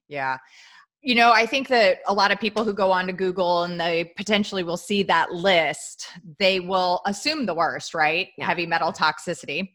yeah 0.08 0.38
you 1.02 1.16
know, 1.16 1.32
I 1.32 1.46
think 1.46 1.70
that 1.70 2.00
a 2.08 2.14
lot 2.14 2.32
of 2.32 2.40
people 2.40 2.64
who 2.64 2.74
go 2.74 2.92
on 2.92 3.08
to 3.08 3.14
Google 3.14 3.64
and 3.64 3.80
they 3.80 4.12
potentially 4.18 4.64
will 4.64 4.78
see 4.78 5.02
that 5.04 5.32
list, 5.32 6.08
they 6.40 6.60
will 6.60 7.02
assume 7.06 7.46
the 7.46 7.54
worst, 7.54 7.94
right? 7.94 8.30
Yeah. 8.38 8.46
Heavy 8.46 8.66
metal 8.66 8.92
toxicity. 8.92 9.70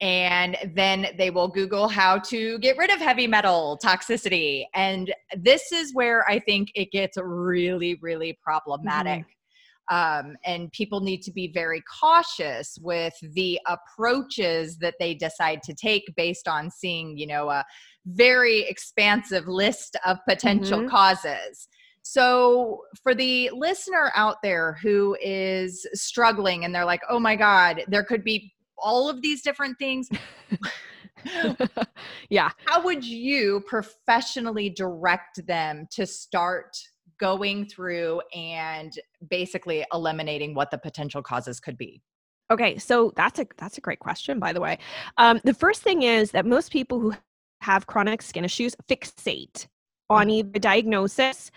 And 0.00 0.56
then 0.74 1.08
they 1.16 1.30
will 1.30 1.48
Google 1.48 1.88
how 1.88 2.18
to 2.18 2.58
get 2.58 2.76
rid 2.76 2.90
of 2.90 3.00
heavy 3.00 3.26
metal 3.26 3.78
toxicity. 3.82 4.66
And 4.74 5.12
this 5.36 5.72
is 5.72 5.94
where 5.94 6.28
I 6.30 6.38
think 6.38 6.70
it 6.74 6.92
gets 6.92 7.16
really, 7.16 7.98
really 8.00 8.38
problematic. 8.40 9.24
Um, 9.90 10.36
and 10.44 10.70
people 10.72 11.00
need 11.00 11.22
to 11.22 11.32
be 11.32 11.48
very 11.48 11.82
cautious 12.00 12.78
with 12.82 13.14
the 13.22 13.58
approaches 13.66 14.78
that 14.78 14.94
they 15.00 15.14
decide 15.14 15.62
to 15.62 15.74
take 15.74 16.04
based 16.16 16.46
on 16.46 16.70
seeing, 16.70 17.16
you 17.16 17.26
know, 17.26 17.48
a 17.50 17.64
very 18.06 18.60
expansive 18.60 19.48
list 19.48 19.96
of 20.04 20.18
potential 20.28 20.80
Mhm. 20.80 20.88
causes. 20.88 21.68
So, 22.02 22.82
for 23.02 23.14
the 23.14 23.50
listener 23.52 24.12
out 24.14 24.36
there 24.42 24.78
who 24.82 25.16
is 25.20 25.86
struggling 25.94 26.64
and 26.64 26.74
they're 26.74 26.84
like, 26.86 27.02
oh 27.10 27.18
my 27.18 27.36
God, 27.36 27.84
there 27.88 28.04
could 28.04 28.24
be 28.24 28.54
all 28.78 29.10
of 29.10 29.20
these 29.20 29.42
different 29.42 29.78
things, 29.78 30.08
yeah. 32.30 32.50
how 32.66 32.82
would 32.82 33.04
you 33.04 33.62
professionally 33.66 34.70
direct 34.70 35.46
them 35.46 35.86
to 35.90 36.06
start 36.06 36.76
going 37.18 37.66
through 37.66 38.20
and 38.34 38.92
basically 39.28 39.84
eliminating 39.92 40.54
what 40.54 40.70
the 40.70 40.78
potential 40.78 41.22
causes 41.22 41.60
could 41.60 41.76
be? 41.76 42.02
Okay, 42.50 42.78
so 42.78 43.12
that's 43.16 43.38
a 43.38 43.46
that's 43.58 43.76
a 43.76 43.80
great 43.80 43.98
question, 43.98 44.38
by 44.38 44.52
the 44.52 44.60
way. 44.60 44.78
Um, 45.18 45.40
the 45.44 45.52
first 45.54 45.82
thing 45.82 46.02
is 46.02 46.30
that 46.30 46.46
most 46.46 46.72
people 46.72 46.98
who 46.98 47.12
have 47.60 47.86
chronic 47.86 48.22
skin 48.22 48.44
issues 48.44 48.74
fixate 48.88 49.66
on 50.08 50.30
either 50.30 50.58
diagnosis 50.58 51.50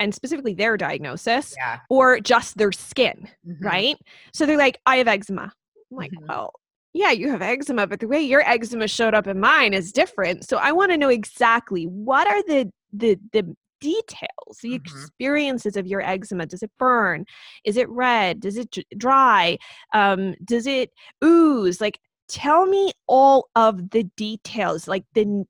and 0.00 0.14
specifically 0.14 0.54
their 0.54 0.76
diagnosis 0.76 1.54
Yeah. 1.56 1.80
or 1.90 2.18
just 2.20 2.56
their 2.56 2.72
skin, 2.72 3.28
Mhm. 3.46 3.56
right? 3.64 3.96
So 4.32 4.46
they're 4.46 4.56
like, 4.56 4.80
I 4.86 4.96
have 4.96 5.08
eczema. 5.08 5.52
I'm 5.90 5.96
like, 5.96 6.10
Mhm. 6.12 6.28
well, 6.28 6.52
yeah, 6.94 7.10
you 7.12 7.30
have 7.30 7.42
eczema, 7.42 7.86
but 7.86 8.00
the 8.00 8.08
way 8.08 8.20
your 8.20 8.40
eczema 8.48 8.88
showed 8.88 9.14
up 9.14 9.26
in 9.26 9.38
mine 9.38 9.74
is 9.74 9.92
different. 9.92 10.48
So 10.48 10.56
I 10.56 10.72
want 10.72 10.90
to 10.90 10.96
know 10.98 11.08
exactly 11.10 11.84
what 11.84 12.26
are 12.26 12.42
the 12.44 12.70
the 12.92 13.18
the 13.32 13.54
details, 13.80 14.58
the 14.62 14.70
Mhm. 14.70 14.76
experiences 14.76 15.76
of 15.76 15.86
your 15.86 16.00
eczema. 16.00 16.46
Does 16.46 16.62
it 16.62 16.70
burn? 16.78 17.24
Is 17.64 17.76
it 17.76 17.88
red? 17.88 18.40
Does 18.40 18.56
it 18.56 18.74
dry? 18.96 19.58
Um, 19.94 20.34
does 20.44 20.66
it 20.66 20.90
ooze? 21.24 21.80
Like, 21.80 21.98
tell 22.28 22.66
me 22.66 22.92
all 23.06 23.48
of 23.56 23.90
the 23.90 24.04
details, 24.16 24.86
like 24.88 25.04
the 25.14 25.44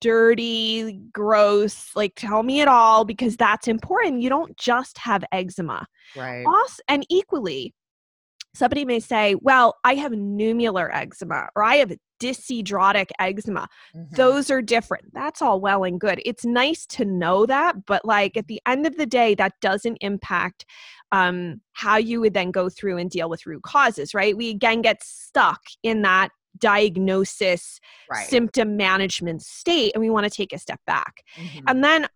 dirty, 0.00 0.94
gross. 1.12 1.94
Like, 1.94 2.14
tell 2.16 2.42
me 2.42 2.60
it 2.60 2.68
all 2.68 3.04
because 3.04 3.36
that's 3.36 3.68
important. 3.68 4.22
You 4.22 4.30
don't 4.30 4.56
just 4.56 4.96
have 4.98 5.24
eczema 5.32 5.86
Right. 6.16 6.44
also 6.46 6.82
and 6.88 7.04
equally 7.08 7.74
somebody 8.54 8.84
may 8.84 8.98
say 8.98 9.36
well 9.36 9.76
i 9.84 9.94
have 9.94 10.10
nummular 10.10 10.90
eczema 10.92 11.48
or 11.54 11.62
i 11.62 11.76
have 11.76 11.92
dyshidrotic 12.20 13.06
eczema 13.18 13.66
Mhm. 13.96 14.10
those 14.16 14.50
are 14.50 14.62
different 14.62 15.12
that's 15.12 15.42
all 15.42 15.60
well 15.60 15.82
and 15.84 15.98
good 16.00 16.20
it's 16.24 16.44
nice 16.44 16.86
to 16.86 17.04
know 17.04 17.46
that 17.46 17.86
but 17.86 18.04
like 18.04 18.36
at 18.36 18.46
the 18.46 18.60
end 18.66 18.86
of 18.86 18.96
the 18.96 19.06
day 19.06 19.34
that 19.34 19.54
doesn't 19.60 19.96
impact 20.00 20.64
um, 21.12 21.60
how 21.72 21.96
you 21.96 22.20
would 22.20 22.34
then 22.34 22.52
go 22.52 22.68
through 22.68 22.96
and 22.98 23.10
deal 23.10 23.28
with 23.28 23.46
root 23.46 23.62
causes 23.62 24.14
right 24.14 24.36
we 24.36 24.50
again 24.50 24.82
get 24.82 25.02
stuck 25.02 25.60
in 25.82 26.02
that 26.02 26.28
diagnosis 26.58 27.80
right. 28.10 28.26
symptom 28.28 28.76
management 28.76 29.42
state 29.42 29.92
and 29.94 30.00
we 30.02 30.10
want 30.10 30.24
to 30.24 30.30
take 30.30 30.52
a 30.52 30.58
step 30.58 30.80
back 30.86 31.22
Mhm. 31.36 31.62
and 31.68 31.84
then 31.84 32.06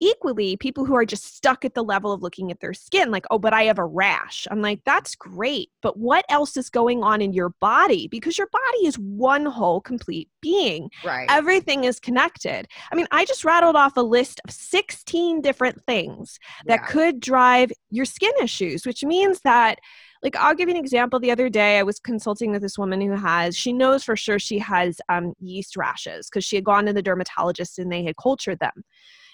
equally, 0.00 0.56
people 0.56 0.84
who 0.84 0.94
are 0.94 1.04
just 1.04 1.36
stuck 1.36 1.64
at 1.64 1.74
the 1.74 1.84
level 1.84 2.12
of 2.12 2.22
looking 2.22 2.50
at 2.50 2.60
their 2.60 2.72
skin, 2.74 3.10
like, 3.10 3.26
oh, 3.30 3.38
but 3.38 3.52
I 3.52 3.64
have 3.64 3.78
a 3.78 3.84
rash. 3.84 4.46
I'm 4.50 4.62
like, 4.62 4.80
that's 4.84 5.14
great. 5.14 5.70
But 5.82 5.98
what 5.98 6.24
else 6.28 6.56
is 6.56 6.70
going 6.70 7.02
on 7.02 7.20
in 7.20 7.32
your 7.32 7.50
body? 7.60 8.08
Because 8.08 8.38
your 8.38 8.48
body 8.48 8.86
is 8.86 8.98
one 8.98 9.46
whole 9.46 9.80
complete 9.80 10.28
being. 10.40 10.90
right. 11.04 11.26
Everything 11.30 11.84
is 11.84 12.00
connected. 12.00 12.66
I 12.90 12.94
mean, 12.94 13.06
I 13.10 13.24
just 13.26 13.44
rattled 13.44 13.76
off 13.76 13.96
a 13.96 14.02
list 14.02 14.40
of 14.46 14.50
16 14.52 15.42
different 15.42 15.84
things 15.86 16.38
that 16.66 16.80
Yeah. 16.80 16.86
could 16.86 17.20
drive 17.20 17.70
your 17.90 18.06
skin 18.06 18.32
issues, 18.42 18.86
which 18.86 19.04
means 19.04 19.40
that 19.42 19.78
like 20.22 20.36
I'll 20.36 20.54
give 20.54 20.68
you 20.68 20.74
an 20.74 20.80
example. 20.80 21.18
The 21.18 21.30
other 21.30 21.48
day, 21.48 21.78
I 21.78 21.82
was 21.82 21.98
consulting 21.98 22.50
with 22.52 22.60
this 22.60 22.76
woman 22.78 23.00
who 23.00 23.12
has, 23.12 23.56
she 23.56 23.72
knows 23.72 24.04
for 24.04 24.16
sure 24.16 24.38
she 24.38 24.58
has 24.58 25.00
um, 25.08 25.32
yeast 25.40 25.78
rashes 25.78 26.28
because 26.28 26.44
she 26.44 26.56
had 26.56 26.64
gone 26.64 26.84
to 26.86 26.92
the 26.92 27.00
dermatologist 27.00 27.78
and 27.78 27.90
they 27.90 28.04
had 28.04 28.16
cultured 28.18 28.58
them. 28.58 28.84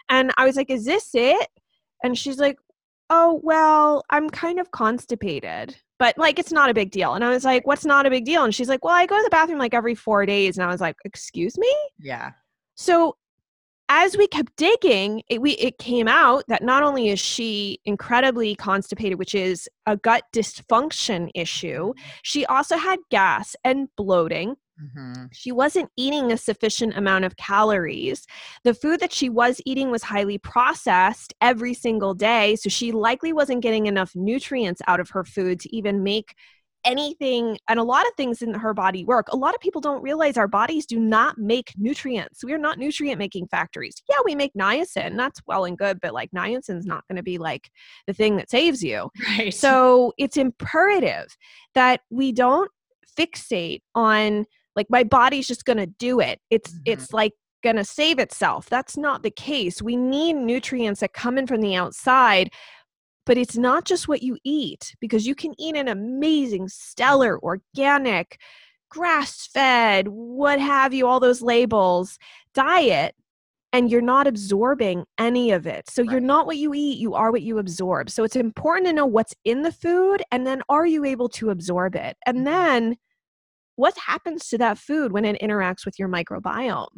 And 0.09 0.33
I 0.37 0.47
was 0.47 0.57
like, 0.57 0.71
Is 0.71 0.85
this 0.85 1.11
it? 1.15 1.49
And 2.03 2.17
she's 2.17 2.39
like, 2.39 2.59
Oh, 3.09 3.41
well, 3.43 4.05
I'm 4.11 4.29
kind 4.31 4.59
of 4.59 4.71
constipated, 4.73 5.77
but 5.99 6.19
like 6.19 6.39
it's 6.39 6.53
not 6.53 6.71
a 6.71 6.75
big 6.75 6.91
deal. 6.91 7.15
And 7.15 7.25
I 7.25 7.31
was 7.31 7.45
like, 7.45 7.67
What's 7.67 7.85
not 7.85 8.07
a 8.07 8.11
big 8.11 8.25
deal? 8.25 8.45
And 8.45 8.55
she's 8.55 8.69
like, 8.69 8.85
Well, 8.85 8.95
I 8.95 9.07
go 9.07 9.17
to 9.17 9.23
the 9.23 9.31
bathroom 9.31 9.59
like 9.59 9.75
every 9.75 9.95
four 9.95 10.27
days. 10.27 10.59
And 10.59 10.65
I 10.65 10.69
was 10.69 10.81
like, 10.81 10.97
Excuse 11.05 11.57
me? 11.59 11.73
yeah. 12.01 12.33
So 12.75 13.17
as 13.89 14.17
we 14.17 14.27
kept 14.27 14.57
digging, 14.57 15.23
it, 15.29 15.41
we, 15.41 15.53
it 15.53 15.79
came 15.79 16.09
out 16.09 16.45
that 16.49 16.63
not 16.63 16.83
only 16.83 17.09
is 17.09 17.21
she 17.21 17.79
incredibly 17.85 18.55
constipated, 18.57 19.19
which 19.19 19.35
is 19.35 19.69
a 19.87 19.97
gut 19.97 20.25
dysfunction 20.35 21.31
issue, 21.35 21.93
she 22.23 22.45
also 22.47 22.77
had 22.77 22.99
gas 23.11 23.55
and 23.65 23.89
bloating. 23.97 24.57
Mhm. 24.81 25.29
She 25.33 25.53
wasn't 25.53 25.91
eating 25.97 26.33
a 26.33 26.37
sufficient 26.37 26.97
amount 26.97 27.25
of 27.25 27.37
calories. 27.37 28.27
The 28.65 28.75
food 28.75 29.01
that 29.01 29.13
she 29.13 29.29
was 29.29 29.61
eating 29.65 29.91
was 29.91 30.03
highly 30.03 30.39
processed 30.39 31.33
every 31.41 31.73
single 31.73 32.15
day. 32.15 32.57
So 32.57 32.69
she 32.69 32.93
likely 32.93 33.33
wasn't 33.33 33.63
getting 33.63 33.87
enough 33.87 34.13
nutrients 34.15 34.83
out 34.87 35.01
of 35.01 35.11
her 35.11 35.25
food 35.25 35.61
to 35.61 35.75
even 35.75 36.03
make 36.03 36.35
anything 36.85 37.59
and 37.69 37.81
a 37.81 37.83
lot 37.83 38.07
of 38.07 38.13
things 38.17 38.43
in 38.43 38.55
her 38.55 38.73
body 38.73 39.05
work. 39.05 39.27
A 39.33 39.37
lot 39.37 39.55
of 39.55 39.61
people 39.61 39.81
don't 39.81 40.03
realize 40.03 40.37
our 40.37 40.47
bodies 40.47 40.87
do 40.87 41.01
not 41.01 41.37
make 41.37 41.73
nutrients. 41.77 42.45
We 42.45 42.53
are 42.53 42.59
not 42.59 42.79
nutrient 42.79 43.19
making 43.19 43.49
factories. 43.49 44.01
Yeah, 44.09 44.19
we 44.25 44.37
make 44.37 44.53
niacin. 44.55 45.17
That's 45.17 45.41
well 45.47 45.65
and 45.65 45.77
good, 45.77 46.01
but 46.01 46.15
like 46.15 46.31
niacin's 46.31 46.87
not 46.87 47.03
going 47.09 47.17
to 47.17 47.25
be 47.25 47.39
like 47.39 47.71
the 48.07 48.13
thing 48.13 48.37
that 48.37 48.51
saves 48.51 48.83
you. 48.85 49.11
Right. 49.27 49.53
So 49.53 50.13
it's 50.19 50.37
imperative 50.37 51.37
that 51.75 52.03
we 52.11 52.31
don't 52.31 52.71
fixate 53.19 53.81
on 53.95 54.47
like 54.77 54.87
my 54.91 55.03
body's 55.03 55.49
just 55.49 55.65
going 55.65 55.79
to 55.79 55.87
do 55.87 56.21
it. 56.21 56.39
It's 56.51 56.73
Mhm. 56.73 56.83
it's 56.85 57.13
like 57.13 57.33
going 57.65 57.77
to 57.77 57.85
save 57.85 58.19
itself. 58.19 58.69
That's 58.69 58.97
not 58.97 59.23
the 59.23 59.31
case. 59.31 59.83
We 59.83 59.97
need 59.97 60.35
nutrients 60.35 61.01
that 61.01 61.15
come 61.15 61.39
in 61.39 61.47
from 61.47 61.61
the 61.63 61.75
outside, 61.75 62.51
but 63.25 63.39
it's 63.39 63.57
not 63.57 63.85
just 63.85 64.07
what 64.07 64.23
you 64.23 64.39
eat 64.45 64.95
because 65.01 65.27
you 65.27 65.35
can 65.35 65.55
eat 65.59 65.75
an 65.77 65.89
amazing 65.89 66.69
stellar 66.69 67.41
organic 67.43 68.39
grass-fed, 68.89 70.07
what 70.09 70.61
have 70.61 70.95
you, 70.95 71.07
all 71.07 71.19
those 71.19 71.43
labels 71.43 72.19
diet 72.55 73.15
and 73.73 73.91
you're 73.91 74.01
not 74.01 74.27
absorbing 74.27 75.05
any 75.19 75.51
of 75.51 75.67
it. 75.67 75.91
So 75.91 76.03
you're 76.03 76.21
not 76.21 76.47
what 76.47 76.57
you 76.57 76.73
eat, 76.73 76.99
you 76.99 77.15
are 77.15 77.33
what 77.33 77.43
you 77.43 77.59
absorb. 77.59 78.11
So 78.11 78.23
it's 78.23 78.37
important 78.37 78.87
to 78.87 78.93
know 78.93 79.07
what's 79.07 79.35
in 79.45 79.63
the 79.63 79.73
food 79.73 80.23
and 80.31 80.47
then 80.47 80.63
are 80.69 80.87
you 80.87 81.05
able 81.05 81.29
to 81.31 81.51
absorb 81.51 81.97
it? 81.97 82.17
And 82.27 82.47
then 82.47 82.97
what 83.77 83.97
happens 83.97 84.49
to 84.49 84.59
that 84.59 84.79
food 84.79 85.13
when 85.13 85.25
it 85.25 85.41
interacts 85.41 85.85
with 85.85 85.99
your 85.99 86.09
microbiome? 86.09 86.89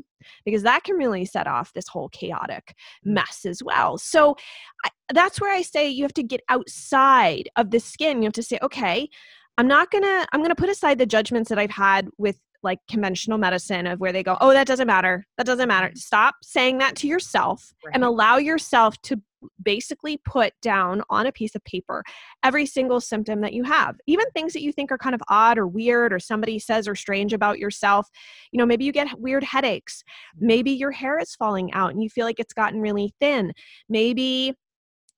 Because 0.45 0.63
that 0.63 0.85
can 0.85 0.97
really 0.97 1.25
set 1.25 1.47
off 1.47 1.73
this 1.73 1.89
whole 1.89 2.09
chaotic 2.09 2.75
Mm. 3.07 3.15
mess 3.15 3.45
as 3.45 3.63
well. 3.63 3.99
So 3.99 4.37
I, 4.85 4.91
that's 5.13 5.41
where 5.41 5.55
I 5.55 5.63
say 5.63 5.89
you 5.89 6.03
have 6.05 6.15
to 6.15 6.23
get 6.23 6.41
outside 6.49 7.49
of 7.57 7.71
the 7.71 7.81
skin. 7.81 8.19
You 8.19 8.27
have 8.27 8.33
to 8.35 8.43
say, 8.43 8.59
okay, 8.63 9.09
I'm 9.57 9.67
not 9.69 9.91
gonna, 9.91 10.27
I'm 10.33 10.43
gonna 10.43 10.55
put 10.55 10.71
aside 10.71 10.99
the 10.99 11.07
judgments 11.07 11.49
that 11.49 11.59
I've 11.59 11.71
had 11.71 12.09
with 12.19 12.39
like 12.63 12.79
conventional 12.89 13.39
medicine 13.39 13.87
of 13.87 14.01
where 14.01 14.13
they 14.13 14.23
go, 14.23 14.37
oh, 14.41 14.53
that 14.53 14.67
doesn't 14.67 14.87
matter. 14.87 15.27
That 15.37 15.47
doesn't 15.47 15.69
matter. 15.69 15.89
Mm-hmm. 15.89 15.97
Stop 15.97 16.37
saying 16.43 16.79
that 16.79 16.97
to 16.97 17.07
yourself 17.07 17.73
and 17.93 18.05
allow 18.05 18.37
yourself 18.37 19.01
to 19.03 19.21
basically 19.63 20.17
put 20.25 20.53
down 20.63 21.03
on 21.11 21.27
a 21.27 21.33
piece 21.33 21.55
of 21.55 21.63
paper 21.65 22.03
every 22.43 22.67
single 22.67 23.01
symptom 23.01 23.41
that 23.41 23.53
you 23.53 23.63
have, 23.63 23.97
even 24.07 24.29
things 24.31 24.53
that 24.53 24.63
you 24.63 24.73
think 24.73 24.91
are 24.91 24.99
kind 24.99 25.15
of 25.15 25.23
odd 25.29 25.59
or 25.59 25.67
weird 25.67 26.13
or 26.13 26.19
somebody 26.19 26.59
says 26.59 26.89
are 26.89 26.97
strange 26.97 27.33
about 27.33 27.59
yourself. 27.59 28.09
You 28.53 28.59
know, 28.59 28.67
maybe 28.67 28.85
you 28.85 28.93
get 28.93 29.21
weird 29.21 29.45
headaches. 29.45 30.03
Mm-hmm. 30.37 30.47
Maybe 30.47 30.71
your 30.73 30.91
hair 30.91 31.19
is 31.19 31.35
falling 31.37 31.73
out 31.73 31.93
and 31.93 32.03
you 32.03 32.09
feel 32.09 32.27
like 32.27 32.41
it's 32.41 32.55
gotten 32.55 32.81
really 32.81 33.15
thin. 33.21 33.53
Maybe 33.89 34.55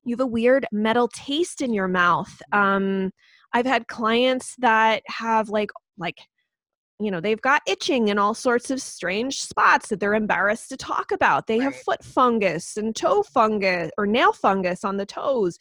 you 0.04 0.14
have 0.14 0.20
a 0.20 0.26
weird 0.26 0.66
metal 0.72 1.08
taste 1.08 1.60
in 1.62 1.72
your 1.72 1.88
mouth. 1.88 2.42
Mm-hmm. 2.52 2.58
Um, 2.58 3.10
I've 3.52 3.66
had 3.66 3.88
clients 3.88 4.54
that 4.58 5.02
have 5.06 5.48
like 5.48 5.70
like 5.98 6.18
you 7.00 7.10
know 7.10 7.20
they've 7.20 7.40
got 7.40 7.62
itching 7.66 8.08
in 8.08 8.18
all 8.18 8.34
sorts 8.34 8.70
of 8.70 8.80
strange 8.80 9.40
spots 9.42 9.88
that 9.88 10.00
they're 10.00 10.14
embarrassed 10.14 10.68
to 10.68 10.76
talk 10.76 11.10
about 11.12 11.46
they 11.46 11.60
have 11.60 11.74
foot 11.74 12.04
fungus 12.04 12.76
and 12.76 12.94
toe 12.94 13.22
fungus 13.22 13.90
or 13.98 14.06
nail 14.06 14.32
fungus 14.32 14.84
on 14.84 14.96
the 14.96 15.06
toes 15.06 15.58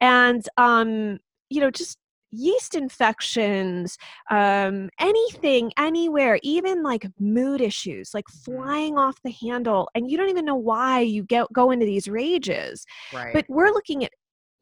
and 0.00 0.48
um 0.56 1.18
you 1.50 1.60
know 1.60 1.70
just 1.70 1.98
yeast 2.34 2.74
infections, 2.74 3.96
um, 4.30 4.90
anything, 4.98 5.72
anywhere, 5.78 6.38
even 6.42 6.82
like 6.82 7.06
mood 7.18 7.60
issues, 7.60 8.12
like 8.12 8.24
Mm-hmm. 8.24 8.56
flying 8.56 8.98
off 8.98 9.16
the 9.22 9.30
handle, 9.30 9.88
and 9.94 10.10
you 10.10 10.16
don't 10.16 10.28
even 10.28 10.44
know 10.44 10.56
why 10.56 11.00
you 11.00 11.22
get 11.22 11.52
go 11.52 11.70
into 11.70 11.86
these 11.86 12.08
rages. 12.08 12.84
Right. 13.12 13.32
But 13.32 13.44
we're 13.48 13.70
looking 13.70 14.04
at 14.04 14.10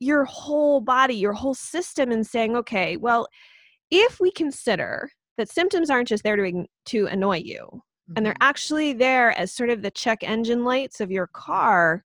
your 0.00 0.24
whole 0.24 0.80
body, 0.80 1.14
your 1.14 1.32
whole 1.32 1.54
system, 1.54 2.10
and 2.10 2.26
saying, 2.26 2.56
okay, 2.56 2.96
well, 2.96 3.26
if 3.90 4.20
we 4.20 4.30
consider 4.30 5.10
that 5.42 5.50
symptoms 5.50 5.90
aren't 5.90 6.06
just 6.06 6.22
there 6.22 6.36
to 6.36 6.64
to 6.84 7.06
annoy 7.08 7.38
you, 7.38 7.82
and 8.14 8.24
they're 8.24 8.32
Mhm. 8.34 8.48
actually 8.52 8.92
there 8.92 9.36
as 9.36 9.50
sort 9.50 9.70
of 9.70 9.82
the 9.82 9.90
check 9.90 10.22
engine 10.22 10.64
lights 10.64 11.00
of 11.00 11.10
your 11.10 11.26
car, 11.26 12.04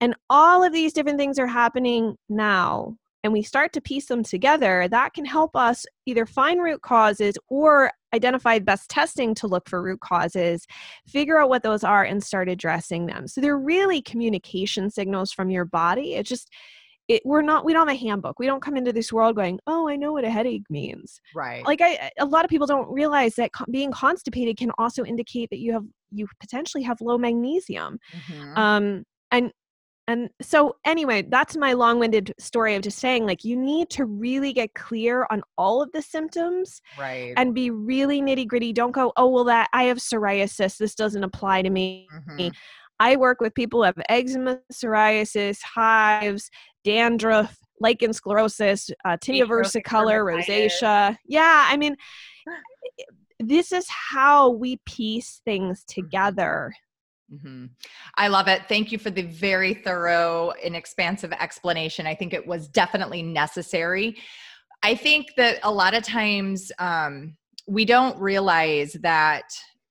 and 0.00 0.14
all 0.30 0.64
of 0.64 0.72
these 0.72 0.94
different 0.94 1.18
things 1.18 1.38
are 1.38 1.46
happening 1.46 2.16
now, 2.30 2.96
and 3.22 3.30
we 3.34 3.42
start 3.42 3.74
to 3.74 3.80
piece 3.82 4.06
them 4.06 4.22
together, 4.22 4.88
that 4.88 5.12
can 5.12 5.26
help 5.26 5.54
us 5.54 5.84
either 6.06 6.24
find 6.24 6.62
root 6.62 6.80
causes 6.80 7.36
or 7.48 7.92
identify 8.14 8.58
best 8.58 8.88
testing 8.88 9.34
to 9.34 9.46
look 9.46 9.68
for 9.68 9.82
root 9.82 10.00
causes, 10.00 10.66
figure 11.06 11.38
out 11.38 11.50
what 11.50 11.62
those 11.62 11.84
are, 11.84 12.04
and 12.04 12.24
start 12.24 12.48
addressing 12.48 13.04
them. 13.06 13.28
So 13.28 13.40
they're 13.42 13.58
really 13.58 14.00
communication 14.00 14.88
signals 14.90 15.30
from 15.30 15.50
your 15.50 15.66
body. 15.66 16.14
It 16.14 16.24
just 16.26 16.50
it, 17.08 17.22
we're 17.24 17.42
not 17.42 17.64
we 17.64 17.72
don't 17.72 17.88
have 17.88 17.96
a 17.96 18.00
handbook. 18.00 18.38
We 18.38 18.46
don't 18.46 18.62
come 18.62 18.76
into 18.76 18.92
this 18.92 19.12
world 19.12 19.36
going, 19.36 19.58
"Oh, 19.66 19.88
I 19.88 19.96
know 19.96 20.12
what 20.12 20.24
a 20.24 20.30
headache 20.30 20.68
means." 20.70 21.20
right. 21.34 21.64
Like 21.64 21.80
I 21.82 22.10
a 22.18 22.26
lot 22.26 22.44
of 22.44 22.48
people 22.48 22.66
don't 22.66 22.90
realize 22.92 23.34
that 23.36 23.52
co- 23.52 23.64
being 23.70 23.92
constipated 23.92 24.56
can 24.56 24.70
also 24.78 25.04
indicate 25.04 25.50
that 25.50 25.58
you 25.58 25.72
have 25.72 25.84
you 26.10 26.26
potentially 26.40 26.82
have 26.84 27.00
low 27.00 27.18
magnesium. 27.18 27.98
Mhm. 28.12 28.56
Um 28.56 29.04
and 29.30 29.52
and 30.08 30.30
so 30.40 30.76
anyway, 30.84 31.22
that's 31.22 31.56
my 31.56 31.74
long-winded 31.74 32.34
story 32.38 32.74
of 32.74 32.82
just 32.82 32.98
saying 32.98 33.24
like 33.24 33.44
you 33.44 33.56
need 33.56 33.88
to 33.90 34.04
really 34.04 34.52
get 34.52 34.74
clear 34.74 35.26
on 35.30 35.42
all 35.56 35.80
of 35.80 35.90
the 35.92 36.02
symptoms 36.02 36.82
right. 36.98 37.32
and 37.36 37.54
be 37.54 37.70
really 37.70 38.20
nitty-gritty. 38.20 38.72
Don't 38.72 38.90
go, 38.92 39.12
"Oh, 39.16 39.28
well 39.28 39.44
that 39.44 39.68
I 39.72 39.84
have 39.84 39.98
psoriasis. 39.98 40.76
This 40.76 40.94
doesn't 40.94 41.22
apply 41.22 41.62
to 41.62 41.70
me." 41.70 42.08
Mhm. 42.12 42.52
I 43.00 43.16
work 43.16 43.40
with 43.40 43.54
people 43.54 43.80
who 43.80 43.84
have 43.84 43.96
eczema, 44.08 44.60
psoriasis, 44.72 45.58
hives, 45.62 46.50
dandruff, 46.84 47.56
lichen 47.80 48.10
sclerosus, 48.10 48.90
uh, 49.04 49.16
tinea 49.16 49.46
versicolor, 49.46 50.24
rosacea. 50.24 51.16
Yeah, 51.26 51.66
I 51.68 51.76
mean, 51.76 51.96
this 53.40 53.72
is 53.72 53.86
how 53.88 54.50
we 54.50 54.78
piece 54.86 55.40
things 55.44 55.84
together. 55.84 56.72
hmm 57.30 57.66
I 58.16 58.28
love 58.28 58.48
it. 58.48 58.62
Thank 58.68 58.92
you 58.92 58.98
for 58.98 59.10
the 59.10 59.22
very 59.22 59.74
thorough 59.74 60.52
and 60.64 60.76
expansive 60.76 61.32
explanation. 61.32 62.06
I 62.06 62.14
think 62.14 62.32
it 62.32 62.46
was 62.46 62.68
definitely 62.68 63.22
necessary. 63.22 64.16
I 64.82 64.94
think 64.94 65.34
that 65.36 65.58
a 65.62 65.70
lot 65.72 65.94
of 65.94 66.02
times 66.02 66.72
um, 66.78 67.36
we 67.66 67.84
don't 67.84 68.18
realize 68.18 68.94
that 69.02 69.44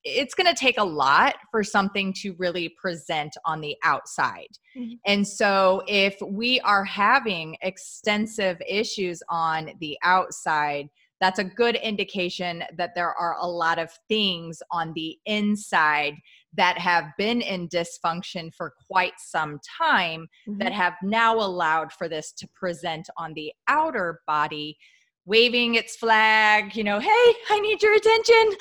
it's 0.03 0.33
going 0.33 0.47
to 0.47 0.59
take 0.59 0.77
a 0.77 0.83
lot 0.83 1.35
for 1.51 1.63
something 1.63 2.13
to 2.13 2.33
really 2.37 2.69
present 2.69 3.35
on 3.45 3.61
the 3.61 3.75
outside. 3.83 4.57
Mhm. 4.75 4.99
And 5.05 5.27
so, 5.27 5.83
if 5.87 6.15
we 6.21 6.59
are 6.61 6.83
having 6.83 7.57
extensive 7.61 8.61
issues 8.67 9.21
on 9.29 9.71
the 9.79 9.97
outside, 10.03 10.89
that's 11.19 11.37
a 11.37 11.43
good 11.43 11.75
indication 11.75 12.63
that 12.77 12.95
there 12.95 13.13
are 13.13 13.37
a 13.39 13.47
lot 13.47 13.77
of 13.77 13.91
things 14.09 14.61
on 14.71 14.91
the 14.93 15.19
inside 15.25 16.15
that 16.53 16.79
have 16.79 17.11
been 17.17 17.41
in 17.41 17.69
dysfunction 17.69 18.51
for 18.53 18.73
quite 18.89 19.13
some 19.17 19.59
time 19.77 20.27
that 20.57 20.73
have 20.73 20.95
now 21.03 21.35
allowed 21.35 21.93
for 21.93 22.09
this 22.09 22.31
to 22.33 22.47
present 22.55 23.07
on 23.17 23.33
the 23.35 23.53
outer 23.67 24.21
body 24.25 24.77
waving 25.25 25.75
its 25.75 25.95
flag 25.95 26.75
you 26.75 26.83
know 26.83 26.99
hey 26.99 27.33
i 27.49 27.59
need 27.61 27.81
your 27.81 27.95
attention. 27.95 28.57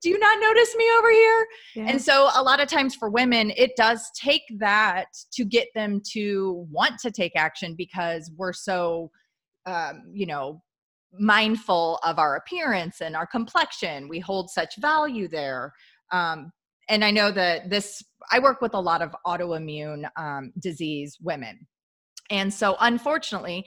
Do 0.00 0.08
you 0.10 0.18
not 0.18 0.40
notice 0.40 0.74
me 0.76 0.84
over 0.98 1.10
here? 1.10 1.46
Yeah. 1.74 1.84
and 1.88 2.00
so 2.00 2.28
a 2.34 2.42
lot 2.42 2.60
of 2.60 2.68
times 2.68 2.94
for 2.94 3.10
women 3.10 3.52
it 3.56 3.72
does 3.76 4.10
take 4.14 4.42
that 4.58 5.06
to 5.32 5.44
get 5.44 5.68
them 5.74 6.00
to 6.12 6.66
want 6.70 6.98
to 7.00 7.10
take 7.10 7.32
action 7.36 7.74
because 7.76 8.30
we're 8.36 8.52
so 8.52 9.10
um, 9.66 10.02
you 10.12 10.26
know 10.26 10.62
mindful 11.18 11.98
of 12.04 12.18
our 12.18 12.36
appearance 12.36 13.00
and 13.02 13.14
our 13.14 13.26
complexion. 13.26 14.08
We 14.08 14.18
hold 14.18 14.50
such 14.50 14.76
value 14.78 15.28
there. 15.28 15.72
Um, 16.10 16.52
and 16.88 17.04
i 17.04 17.10
know 17.10 17.30
that 17.30 17.70
this 17.70 18.02
i 18.32 18.38
work 18.38 18.60
with 18.60 18.74
a 18.74 18.80
lot 18.80 19.02
of 19.02 19.14
autoimmune 19.26 20.04
um, 20.16 20.52
disease 20.58 21.16
women. 21.20 21.66
And 22.30 22.52
so 22.52 22.76
unfortunately 22.80 23.64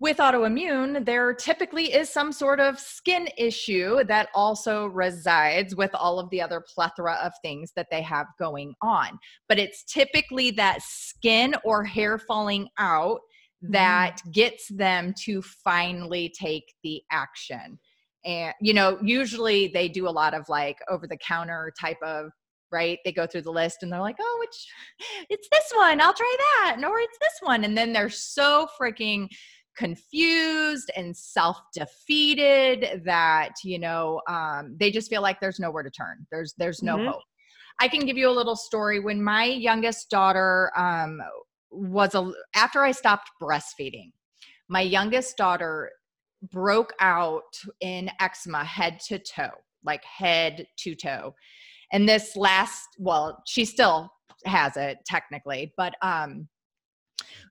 with 0.00 0.16
autoimmune, 0.16 1.04
there 1.04 1.32
typically 1.32 1.92
is 1.92 2.10
some 2.10 2.32
sort 2.32 2.58
of 2.58 2.80
skin 2.80 3.28
issue 3.38 4.02
that 4.04 4.28
also 4.34 4.86
resides 4.86 5.76
with 5.76 5.94
all 5.94 6.18
of 6.18 6.28
the 6.30 6.42
other 6.42 6.62
plethora 6.74 7.16
of 7.22 7.32
things 7.42 7.72
that 7.76 7.86
they 7.90 8.02
have 8.02 8.26
going 8.38 8.74
on. 8.82 9.18
But 9.48 9.58
it's 9.58 9.84
typically 9.84 10.50
that 10.52 10.82
skin 10.82 11.54
or 11.64 11.84
hair 11.84 12.18
falling 12.18 12.68
out 12.78 13.20
mm-hmm. 13.62 13.72
that 13.72 14.18
gets 14.32 14.66
them 14.68 15.14
to 15.24 15.40
finally 15.42 16.32
take 16.38 16.74
the 16.82 17.00
action. 17.12 17.78
And, 18.24 18.52
you 18.60 18.74
know, 18.74 18.98
usually 19.00 19.68
they 19.68 19.88
do 19.88 20.08
a 20.08 20.10
lot 20.10 20.34
of 20.34 20.48
like 20.48 20.78
over 20.88 21.06
the 21.06 21.18
counter 21.18 21.72
type 21.80 22.02
of 22.02 22.30
right? 22.72 22.98
They 23.04 23.12
go 23.12 23.24
through 23.24 23.42
the 23.42 23.52
list 23.52 23.82
and 23.82 23.92
they're 23.92 24.00
like, 24.00 24.16
oh, 24.20 24.36
which 24.40 25.26
it's 25.30 25.48
this 25.52 25.72
one, 25.76 26.00
I'll 26.00 26.12
try 26.12 26.36
that, 26.38 26.82
or 26.84 26.98
it's 26.98 27.18
this 27.20 27.38
one. 27.40 27.62
And 27.62 27.78
then 27.78 27.92
they're 27.92 28.10
so 28.10 28.66
freaking 28.80 29.28
confused 29.76 30.90
and 30.96 31.16
self-defeated 31.16 33.02
that 33.04 33.52
you 33.64 33.78
know 33.78 34.20
um, 34.28 34.76
they 34.78 34.90
just 34.90 35.10
feel 35.10 35.22
like 35.22 35.40
there's 35.40 35.60
nowhere 35.60 35.82
to 35.82 35.90
turn. 35.90 36.26
There's 36.30 36.54
there's 36.58 36.82
no 36.82 36.98
Mhm. 36.98 37.06
hope. 37.06 37.22
I 37.80 37.88
can 37.88 38.06
give 38.06 38.16
you 38.16 38.28
a 38.30 38.32
little 38.32 38.56
story. 38.56 39.00
When 39.00 39.22
my 39.22 39.44
youngest 39.44 40.10
daughter 40.10 40.70
um, 40.76 41.20
was 41.70 42.14
a 42.14 42.32
after 42.54 42.82
i 42.84 42.92
stopped 42.92 43.30
breastfeeding 43.42 44.12
my 44.68 44.80
youngest 44.80 45.36
daughter 45.36 45.90
broke 46.52 46.92
out 47.00 47.42
in 47.80 48.08
eczema 48.20 48.62
head 48.64 49.00
to 49.00 49.18
toe 49.18 49.50
like 49.84 50.04
head 50.04 50.66
to 50.78 50.94
toe. 50.94 51.34
And 51.92 52.08
this 52.08 52.36
last 52.36 52.86
well 52.98 53.42
she 53.46 53.64
still 53.64 54.08
has 54.46 54.76
it 54.76 54.98
technically 55.04 55.72
but 55.76 55.94
um 56.00 56.48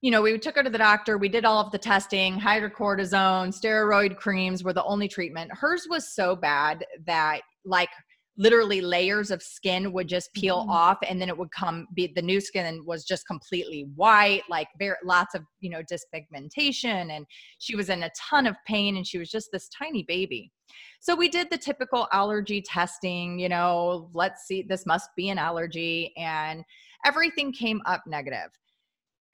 you 0.01 0.11
know, 0.11 0.21
we 0.21 0.37
took 0.37 0.55
her 0.55 0.63
to 0.63 0.69
the 0.69 0.77
doctor. 0.77 1.17
We 1.17 1.29
did 1.29 1.45
all 1.45 1.59
of 1.59 1.71
the 1.71 1.77
testing, 1.77 2.39
hydrocortisone, 2.39 3.57
steroid 3.57 4.17
creams 4.17 4.63
were 4.63 4.73
the 4.73 4.83
only 4.83 5.07
treatment. 5.07 5.51
Hers 5.53 5.87
was 5.89 6.13
so 6.13 6.35
bad 6.35 6.85
that, 7.05 7.41
like, 7.63 7.89
literally 8.35 8.81
layers 8.81 9.29
of 9.29 9.43
skin 9.43 9.93
would 9.93 10.07
just 10.07 10.33
peel 10.33 10.65
Mhm. 10.65 10.69
off 10.69 10.97
and 11.07 11.21
then 11.21 11.29
it 11.29 11.37
would 11.37 11.51
come 11.51 11.87
be 11.93 12.07
the 12.07 12.21
new 12.21 12.41
skin 12.41 12.83
was 12.83 13.05
just 13.05 13.27
completely 13.27 13.81
white 13.95 14.41
like 14.49 14.67
very 14.79 14.95
lots 15.03 15.35
of 15.35 15.45
you 15.59 15.69
know 15.69 15.83
dyspigmentation 15.83 17.15
and 17.15 17.27
she 17.59 17.75
was 17.75 17.89
in 17.89 18.01
a 18.01 18.09
ton 18.17 18.47
of 18.47 18.55
pain 18.65 18.97
and 18.97 19.05
she 19.05 19.19
was 19.19 19.29
just 19.29 19.49
this 19.51 19.69
tiny 19.69 20.03
baby 20.07 20.51
so 20.99 21.15
we 21.15 21.29
did 21.29 21.47
the 21.51 21.57
typical 21.59 22.07
allergy 22.11 22.59
testing 22.59 23.37
you 23.37 23.49
know 23.49 24.09
let's 24.13 24.47
see 24.47 24.63
this 24.63 24.87
must 24.87 25.11
be 25.15 25.29
an 25.29 25.37
allergy 25.37 26.11
and 26.17 26.63
everything 27.05 27.51
came 27.53 27.81
up 27.85 28.01
negative 28.07 28.49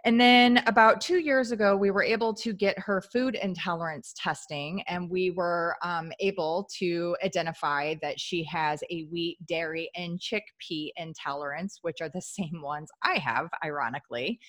and 0.05 0.19
then 0.19 0.63
about 0.65 1.01
two 1.01 1.19
years 1.19 1.51
ago, 1.51 1.75
we 1.75 1.91
were 1.91 2.03
able 2.03 2.33
to 2.35 2.53
get 2.53 2.79
her 2.79 3.01
food 3.01 3.35
intolerance 3.35 4.13
testing, 4.17 4.81
and 4.83 5.09
we 5.09 5.31
were 5.31 5.75
um, 5.83 6.11
able 6.19 6.69
to 6.77 7.17
identify 7.23 7.95
that 8.01 8.19
she 8.19 8.43
has 8.45 8.81
a 8.89 9.03
wheat, 9.11 9.37
dairy, 9.45 9.89
and 9.95 10.19
chickpea 10.19 10.91
intolerance, 10.95 11.79
which 11.81 12.01
are 12.01 12.09
the 12.09 12.21
same 12.21 12.61
ones 12.61 12.89
I 13.03 13.17
have, 13.19 13.49
ironically. 13.63 14.39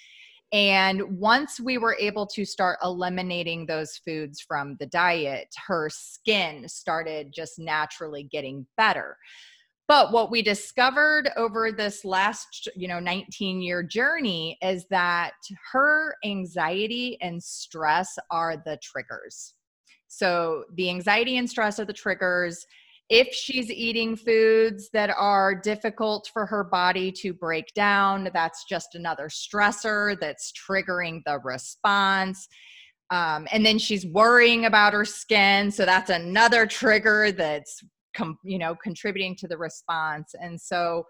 And 0.53 1.19
once 1.19 1.61
we 1.61 1.79
were 1.79 1.97
able 2.01 2.27
to 2.27 2.45
start 2.45 2.79
eliminating 2.83 3.67
those 3.67 4.01
foods 4.05 4.41
from 4.41 4.77
the 4.81 4.87
diet, 4.87 5.49
her 5.67 5.89
skin 5.91 6.69
started 6.69 7.33
just 7.33 7.59
naturally 7.59 8.25
getting 8.25 8.67
better. 8.77 9.17
But 9.91 10.13
what 10.13 10.31
we 10.31 10.41
discovered 10.41 11.31
over 11.37 11.73
this 11.73 12.05
last, 12.05 12.69
you 12.77 12.87
know, 12.87 13.01
19 13.01 13.61
year 13.61 13.83
journey 13.83 14.57
is 14.63 14.87
that 14.91 15.33
her 15.73 16.15
anxiety 16.25 17.19
and 17.21 17.43
stress 17.43 18.17
are 18.31 18.57
the 18.65 18.79
triggers. 18.81 19.55
So 20.07 20.63
the 20.77 20.91
anxiety 20.91 21.39
and 21.39 21.51
stress 21.51 21.81
are 21.81 21.85
the 21.85 21.93
triggers. 21.93 22.65
If 23.09 23.35
she's 23.35 23.69
eating 23.69 24.15
foods 24.15 24.91
that 24.93 25.11
are 25.11 25.57
difficult 25.57 26.31
for 26.33 26.47
her 26.47 26.63
body 26.63 27.11
to 27.23 27.35
break 27.35 27.75
down, 27.75 28.31
that's 28.33 28.63
just 28.67 28.95
another 28.95 29.29
stressor 29.29 30.17
that's 30.21 30.53
triggering 30.53 31.23
the 31.27 31.41
response. 31.41 32.47
Um, 33.11 33.49
and 33.51 33.67
then 33.67 33.81
she's 33.81 34.07
worrying 34.07 34.67
about 34.67 34.93
her 34.93 35.05
skin. 35.05 35.73
So 35.73 35.85
that's 35.85 36.11
another 36.11 36.65
trigger 36.65 37.33
that's 37.33 37.83
com- 38.15 38.39
you 38.45 38.59
know 38.59 38.75
contributing 38.83 39.37
to 39.37 39.49
the 39.49 39.57
response 39.57 40.35
and 40.41 40.61
so 40.61 41.05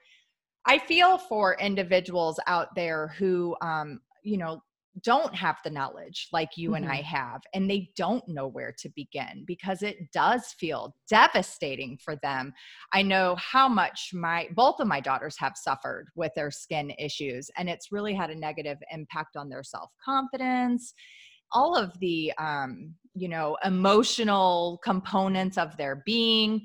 i 0.66 0.78
feel 0.78 1.18
for 1.18 1.56
individuals 1.60 2.38
out 2.46 2.68
there 2.74 3.08
who 3.18 3.56
um, 3.62 4.00
you 4.22 4.36
know 4.36 4.60
don't 5.02 5.34
have 5.34 5.56
the 5.64 5.70
knowledge 5.70 6.28
like 6.32 6.56
you 6.56 6.70
mm-hmm. 6.70 6.82
and 6.82 6.92
I 6.92 6.98
mm-hmm. 6.98 7.16
have, 7.16 7.40
and 7.54 7.70
they 7.70 7.90
don't 7.96 8.26
know 8.28 8.48
where 8.48 8.74
to 8.78 8.90
begin 8.94 9.44
because 9.46 9.82
it 9.82 10.10
does 10.12 10.54
feel 10.58 10.94
devastating 11.08 11.98
for 12.02 12.16
them. 12.22 12.52
I 12.92 13.02
know 13.02 13.36
how 13.36 13.68
much 13.68 14.10
my 14.12 14.48
both 14.54 14.80
of 14.80 14.88
my 14.88 15.00
daughters 15.00 15.36
have 15.38 15.56
suffered 15.56 16.08
with 16.16 16.32
their 16.34 16.50
skin 16.50 16.92
issues, 16.98 17.50
and 17.56 17.68
it's 17.68 17.92
really 17.92 18.14
had 18.14 18.30
a 18.30 18.38
negative 18.38 18.78
impact 18.90 19.36
on 19.36 19.48
their 19.48 19.62
self 19.62 19.90
confidence, 20.04 20.92
all 21.52 21.76
of 21.76 21.98
the 22.00 22.32
um, 22.38 22.94
you 23.14 23.28
know 23.28 23.56
emotional 23.64 24.80
components 24.82 25.56
of 25.56 25.76
their 25.76 26.02
being 26.04 26.62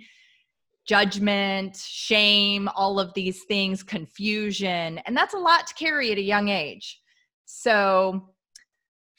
judgment, 0.87 1.75
shame, 1.75 2.69
all 2.75 2.99
of 2.99 3.13
these 3.13 3.43
things, 3.45 3.83
confusion. 3.83 4.99
And 4.99 5.17
that's 5.17 5.33
a 5.33 5.39
lot 5.39 5.67
to 5.67 5.73
carry 5.73 6.11
at 6.11 6.17
a 6.17 6.21
young 6.21 6.49
age. 6.49 7.01
So, 7.45 8.29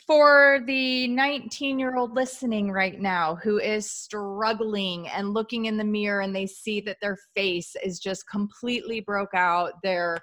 for 0.07 0.61
the 0.67 1.09
19 1.09 1.81
year 1.81 1.97
old 1.97 2.15
listening 2.15 2.71
right 2.71 3.01
now 3.01 3.35
who 3.35 3.59
is 3.59 3.91
struggling 3.91 5.09
and 5.09 5.35
looking 5.35 5.65
in 5.65 5.77
the 5.77 5.85
mirror 5.85 6.21
and 6.21 6.35
they 6.35 6.47
see 6.47 6.81
that 6.81 6.99
their 7.03 7.19
face 7.35 7.75
is 7.83 7.99
just 7.99 8.29
completely 8.31 9.01
broke 9.01 9.35
out, 9.35 9.73
they're 9.83 10.21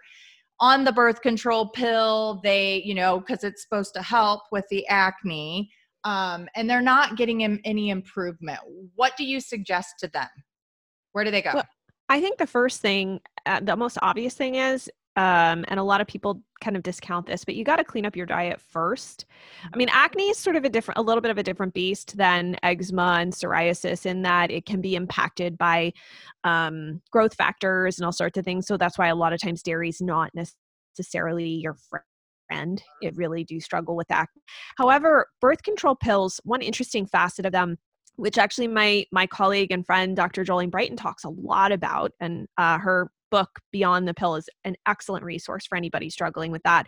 on 0.62 0.86
the 0.86 0.92
birth 0.92 1.22
control 1.22 1.68
pill, 1.68 2.40
they, 2.44 2.82
you 2.86 2.96
know, 2.96 3.20
because 3.20 3.44
it's 3.44 3.64
supposed 3.64 3.94
to 3.94 4.02
help 4.02 4.44
with 4.52 4.64
the 4.70 4.88
acne, 4.88 5.70
um, 6.06 6.48
and 6.56 6.70
they're 6.70 6.82
not 6.82 7.18
getting 7.18 7.44
any 7.66 7.90
improvement. 7.90 8.60
What 8.96 9.18
do 9.18 9.26
you 9.26 9.42
suggest 9.42 9.96
to 10.00 10.08
them? 10.08 10.30
Where 11.14 11.24
do 11.24 11.32
they 11.32 11.42
go? 11.42 11.52
Well, 11.54 11.68
I 12.10 12.20
think 12.20 12.38
the 12.38 12.48
first 12.48 12.82
thing, 12.82 13.22
uh, 13.46 13.62
the 13.62 13.76
most 13.76 13.98
obvious 14.02 14.34
thing 14.34 14.56
is 14.56 14.90
um, 15.16 15.64
and 15.68 15.80
a 15.80 15.84
lot 15.84 16.02
of 16.02 16.08
people 16.08 16.42
kind 16.60 16.76
of 16.76 16.82
discount 16.82 17.28
this, 17.28 17.46
but 17.46 17.56
you 17.56 17.64
got 17.64 17.76
to 17.76 17.84
clean 17.84 18.06
up 18.06 18.16
your 18.16 18.26
diet 18.26 18.60
first. 18.60 19.26
I 19.72 19.78
mean, 19.78 19.90
acne 19.92 20.30
is 20.30 20.38
sort 20.38 20.56
of 20.56 20.66
a 20.66 20.70
different, 20.70 20.98
a 20.98 21.04
little 21.04 21.22
bit 21.22 21.30
of 21.30 21.38
a 21.38 21.44
different 21.44 21.74
beast 21.74 22.18
than 22.18 22.56
eczema 22.64 23.18
and 23.20 23.32
psoriasis 23.32 24.08
in 24.08 24.24
that 24.24 24.50
it 24.50 24.66
can 24.66 24.82
be 24.82 24.96
impacted 24.96 25.58
by 25.58 25.94
um, 26.44 27.00
growth 27.12 27.36
factors 27.36 28.00
and 28.00 28.06
all 28.06 28.12
sorts 28.12 28.40
of 28.40 28.46
things. 28.46 28.66
So 28.66 28.76
that's 28.76 28.98
why 28.98 29.08
a 29.08 29.16
lot 29.16 29.34
of 29.34 29.40
times 29.40 29.62
dairy 29.62 29.90
is 29.90 30.02
not 30.02 30.32
necessarily 30.98 31.48
your 31.48 31.76
friend. 32.50 32.82
It 33.04 33.16
really 33.16 33.44
do 33.44 33.60
struggle 33.60 33.96
with 33.96 34.08
that. 34.08 34.30
However, 34.78 35.28
birth 35.42 35.62
control 35.62 35.96
pills, 35.96 36.42
one 36.44 36.62
interesting 36.64 37.06
facet 37.06 37.46
of 37.46 37.52
them 37.52 37.78
which 38.16 38.38
actually 38.38 38.68
my 38.68 39.06
my 39.12 39.26
colleague 39.28 39.72
and 39.72 39.86
friend 39.86 40.16
dr 40.16 40.44
Jolene 40.44 40.72
Brighten 40.72 40.98
talks 40.98 41.24
a 41.24 41.30
lot 41.30 41.72
about 41.72 42.12
and 42.20 42.48
uh, 42.58 42.78
her 42.78 43.12
book 43.34 43.62
beyond 43.72 44.08
the 44.08 44.14
pill 44.14 44.36
is 44.36 44.48
an 44.64 44.76
excellent 44.86 45.26
resource 45.26 45.66
for 45.66 45.76
anybody 45.76 46.08
struggling 46.08 46.52
with 46.52 46.62
that. 46.62 46.86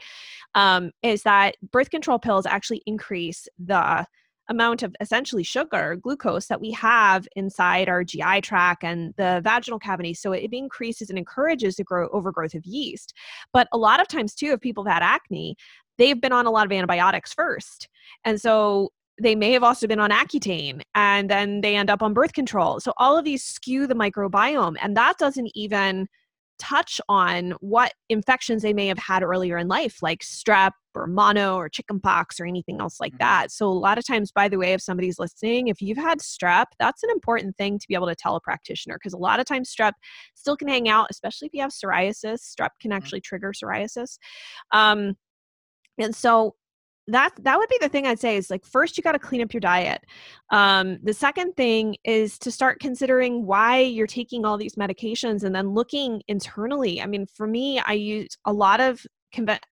Um, 0.54 0.92
is 1.02 1.24
that 1.24 1.56
birth 1.72 1.90
control 1.90 2.20
pills 2.20 2.46
actually 2.46 2.84
increase 2.86 3.48
the 3.58 4.06
amount 4.48 4.84
of 4.84 4.96
essentially 5.02 5.42
sugar 5.42 5.96
glucose 5.96 6.46
that 6.46 6.62
we 6.62 6.70
have 6.70 7.28
inside 7.36 7.90
our 7.90 8.04
gi 8.04 8.42
tract 8.42 8.84
and 8.84 9.12
the 9.18 9.42
vaginal 9.44 9.80
cavity 9.80 10.14
so 10.14 10.34
it 10.34 10.54
increases 10.54 11.10
and 11.10 11.18
encourages 11.18 11.78
the 11.78 11.84
grow 11.84 12.08
overgrowth 12.10 12.54
of 12.54 12.64
yeast 12.64 13.16
but 13.54 13.68
a 13.72 13.78
lot 13.78 14.00
of 14.00 14.08
times 14.08 14.36
too 14.36 14.52
if 14.52 14.62
people 14.62 14.86
have 14.86 14.94
had 14.94 15.04
acne 15.04 15.56
they've 15.98 16.22
been 16.22 16.32
on 16.32 16.46
a 16.46 16.52
lot 16.52 16.68
of 16.68 16.72
antibiotics 16.72 17.34
first 17.34 17.90
and 18.24 18.40
so 18.40 18.92
they 19.22 19.36
may 19.36 19.52
have 19.52 19.64
also 19.64 19.88
been 19.88 20.00
on 20.00 20.12
Accutane 20.12 20.82
and 20.94 21.30
then 21.30 21.62
they 21.62 21.76
end 21.76 21.90
up 21.90 22.02
on 22.02 22.14
birth 22.14 22.34
control. 22.34 22.80
So 22.80 22.94
all 22.98 23.18
of 23.18 23.26
these 23.26 23.44
skew 23.44 23.88
the 23.88 23.96
microbiome 23.96 24.76
and 24.82 24.96
that 24.98 25.18
doesn't 25.18 25.52
even 25.56 26.08
touch 26.58 27.02
on 27.10 27.52
what 27.60 27.94
infections 28.10 28.62
they 28.62 28.74
may 28.74 28.88
have 28.88 28.98
had 28.98 29.24
earlier 29.24 29.58
in 29.58 29.68
life, 29.68 30.02
like 30.02 30.22
strep 30.22 30.72
or 30.94 31.08
mono 31.08 31.56
or 31.56 31.70
chickenpox 31.70 32.40
or 32.40 32.46
anything 32.46 32.80
else 32.80 33.00
like 33.00 33.14
mm-hmm. 33.14 33.24
that. 33.24 33.52
So, 33.52 33.68
a 33.68 33.70
lot 33.70 33.98
of 33.98 34.06
times, 34.06 34.32
by 34.32 34.48
the 34.48 34.58
way, 34.58 34.74
if 34.74 34.82
somebody's 34.82 35.20
listening, 35.20 35.68
if 35.68 35.82
you've 35.82 35.98
had 35.98 36.20
strep, 36.20 36.66
that's 36.80 37.04
an 37.04 37.10
important 37.10 37.58
thing 37.58 37.80
to 37.80 37.88
be 37.88 37.96
able 37.96 38.08
to 38.08 38.16
tell 38.16 38.36
a 38.36 38.42
practitioner 38.42 38.96
because 38.96 39.14
a 39.14 39.18
lot 39.18 39.40
of 39.40 39.46
times 39.46 39.74
strep 39.74 39.94
still 40.36 40.56
can 40.58 40.68
hang 40.68 40.88
out, 40.88 41.08
especially 41.10 41.48
if 41.48 41.54
you 41.54 41.62
have 41.62 41.72
psoriasis. 41.72 42.40
Strep 42.40 42.70
can 42.80 42.92
mm-hmm. 42.92 42.94
actually 42.94 43.22
trigger 43.22 43.52
psoriasis. 43.52 44.18
Um, 44.72 45.16
and 45.98 46.16
so 46.16 46.56
that 47.08 47.32
that 47.42 47.58
would 47.58 47.70
be 47.70 47.78
the 47.82 47.90
thing 47.90 48.08
i'd 48.08 48.20
say 48.20 48.36
is 48.36 48.50
like 48.50 48.66
first 48.66 48.98
you 48.98 49.04
got 49.04 49.12
to 49.12 49.20
clean 49.20 49.42
up 49.42 49.54
your 49.54 49.62
diet. 49.62 50.04
Um, 50.52 50.98
the 51.04 51.14
second 51.14 51.56
thing 51.56 51.98
is 52.04 52.38
to 52.40 52.52
start 52.52 52.80
considering 52.80 53.46
why 53.46 53.80
you're 53.80 54.08
taking 54.08 54.46
all 54.46 54.58
these 54.58 54.76
medications 54.76 55.44
and 55.44 55.56
then 55.56 55.74
looking 55.74 56.22
internally. 56.28 57.02
I 57.02 57.06
mean 57.06 57.26
for 57.28 57.48
me 57.48 57.80
i 57.80 57.94
use 57.94 58.38
a 58.46 58.54
lot 58.54 58.80
of 58.80 59.06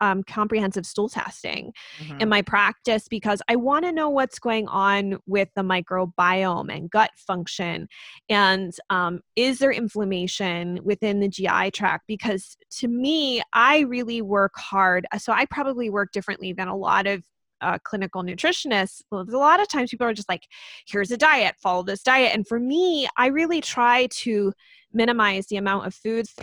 um, 0.01 0.23
comprehensive 0.23 0.85
stool 0.85 1.09
testing 1.09 1.71
mm-hmm. 1.99 2.19
in 2.19 2.29
my 2.29 2.41
practice 2.41 3.07
because 3.07 3.41
I 3.47 3.55
want 3.55 3.85
to 3.85 3.91
know 3.91 4.09
what's 4.09 4.39
going 4.39 4.67
on 4.67 5.17
with 5.25 5.49
the 5.55 5.61
microbiome 5.61 6.75
and 6.75 6.89
gut 6.89 7.11
function. 7.15 7.87
And 8.29 8.73
um, 8.89 9.21
is 9.35 9.59
there 9.59 9.71
inflammation 9.71 10.79
within 10.83 11.19
the 11.19 11.27
GI 11.27 11.71
tract? 11.71 12.05
Because 12.07 12.57
to 12.79 12.87
me, 12.87 13.41
I 13.53 13.79
really 13.81 14.21
work 14.21 14.53
hard. 14.55 15.05
So 15.17 15.33
I 15.33 15.45
probably 15.45 15.89
work 15.89 16.11
differently 16.11 16.53
than 16.53 16.67
a 16.67 16.75
lot 16.75 17.07
of 17.07 17.23
uh, 17.63 17.77
clinical 17.83 18.23
nutritionists, 18.23 19.01
a 19.11 19.15
lot 19.15 19.61
of 19.61 19.67
times 19.67 19.89
people 19.89 20.05
are 20.05 20.13
just 20.13 20.29
like, 20.29 20.43
here's 20.85 21.11
a 21.11 21.17
diet, 21.17 21.55
follow 21.61 21.81
this 21.81 22.03
diet. 22.03 22.33
And 22.33 22.45
for 22.47 22.59
me, 22.59 23.07
I 23.17 23.27
really 23.27 23.61
try 23.61 24.07
to 24.07 24.53
minimize 24.91 25.47
the 25.47 25.55
amount 25.55 25.87
of 25.87 25.95
foods 25.95 26.33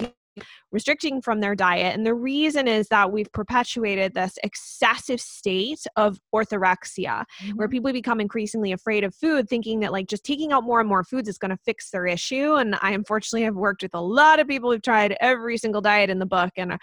restricting 0.73 1.21
from 1.23 1.41
their 1.41 1.55
diet. 1.55 1.95
And 1.95 2.07
the 2.07 2.15
reason 2.15 2.69
is 2.69 2.89
that 2.89 3.13
we've 3.13 3.31
perpetuated 3.33 4.15
this 4.15 4.39
excessive 4.43 5.21
state 5.21 5.85
of 5.97 6.19
orthorexia, 6.35 7.25
mm-hmm. 7.43 7.51
where 7.57 7.69
people 7.69 7.93
become 7.93 8.21
increasingly 8.21 8.73
afraid 8.73 9.05
of 9.05 9.15
food, 9.15 9.49
thinking 9.49 9.81
that 9.81 9.93
like 9.93 10.07
just 10.07 10.25
taking 10.25 10.53
out 10.53 10.65
more 10.65 10.81
and 10.81 10.89
more 10.89 11.05
foods 11.05 11.29
is 11.29 11.39
going 11.39 11.51
to 11.51 11.59
fix 11.65 11.91
their 11.91 12.07
issue. 12.07 12.55
And 12.55 12.77
I 12.81 12.93
unfortunately 12.93 13.45
have 13.45 13.57
worked 13.57 13.83
with 13.83 13.95
a 13.95 14.01
lot 14.01 14.41
of 14.41 14.49
people 14.49 14.71
who've 14.71 14.83
tried 14.83 15.17
every 15.21 15.59
single 15.59 15.81
diet 15.81 16.11
in 16.11 16.19
the 16.19 16.27
book 16.27 16.51
and 16.57 16.79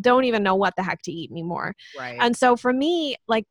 don't 0.00 0.24
even 0.24 0.42
know 0.42 0.54
what 0.54 0.74
the 0.76 0.82
heck 0.82 1.02
to 1.02 1.12
eat 1.12 1.30
anymore. 1.30 1.74
Right. 1.98 2.18
And 2.20 2.36
so 2.36 2.56
for 2.56 2.72
me, 2.72 3.16
like 3.28 3.44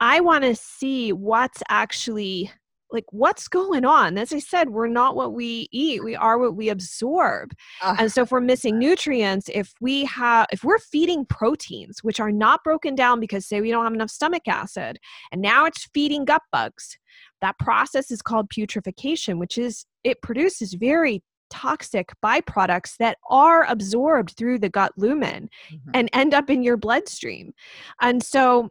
I 0.00 0.20
want 0.20 0.44
to 0.44 0.54
see 0.54 1.12
what's 1.12 1.62
actually 1.68 2.52
like 2.90 3.04
what's 3.10 3.48
going 3.48 3.84
on? 3.84 4.18
As 4.18 4.32
i 4.32 4.38
said 4.38 4.70
we're 4.70 4.88
not 4.88 5.16
what 5.16 5.32
we 5.32 5.68
eat 5.72 6.02
we 6.04 6.16
are 6.16 6.38
what 6.38 6.56
we 6.56 6.68
absorb. 6.68 7.52
Uh, 7.82 7.96
and 7.98 8.12
so 8.12 8.22
if 8.22 8.30
we're 8.30 8.40
missing 8.40 8.78
nutrients 8.78 9.48
if 9.52 9.72
we 9.80 10.04
have 10.04 10.46
if 10.52 10.64
we're 10.64 10.78
feeding 10.78 11.24
proteins 11.26 12.02
which 12.02 12.20
are 12.20 12.32
not 12.32 12.64
broken 12.64 12.94
down 12.94 13.20
because 13.20 13.46
say 13.46 13.60
we 13.60 13.70
don't 13.70 13.84
have 13.84 13.94
enough 13.94 14.10
stomach 14.10 14.46
acid 14.46 14.98
and 15.32 15.40
now 15.42 15.64
it's 15.64 15.88
feeding 15.94 16.24
gut 16.24 16.42
bugs 16.52 16.98
that 17.40 17.58
process 17.58 18.10
is 18.10 18.22
called 18.22 18.48
putrefaction 18.50 19.38
which 19.38 19.58
is 19.58 19.84
it 20.04 20.20
produces 20.22 20.74
very 20.74 21.22
toxic 21.50 22.12
byproducts 22.24 22.96
that 22.98 23.18
are 23.30 23.64
absorbed 23.64 24.36
through 24.36 24.58
the 24.58 24.68
gut 24.68 24.92
lumen 24.96 25.48
mm-hmm. 25.70 25.90
and 25.94 26.10
end 26.12 26.34
up 26.34 26.50
in 26.50 26.62
your 26.62 26.76
bloodstream. 26.76 27.52
And 28.00 28.22
so 28.22 28.70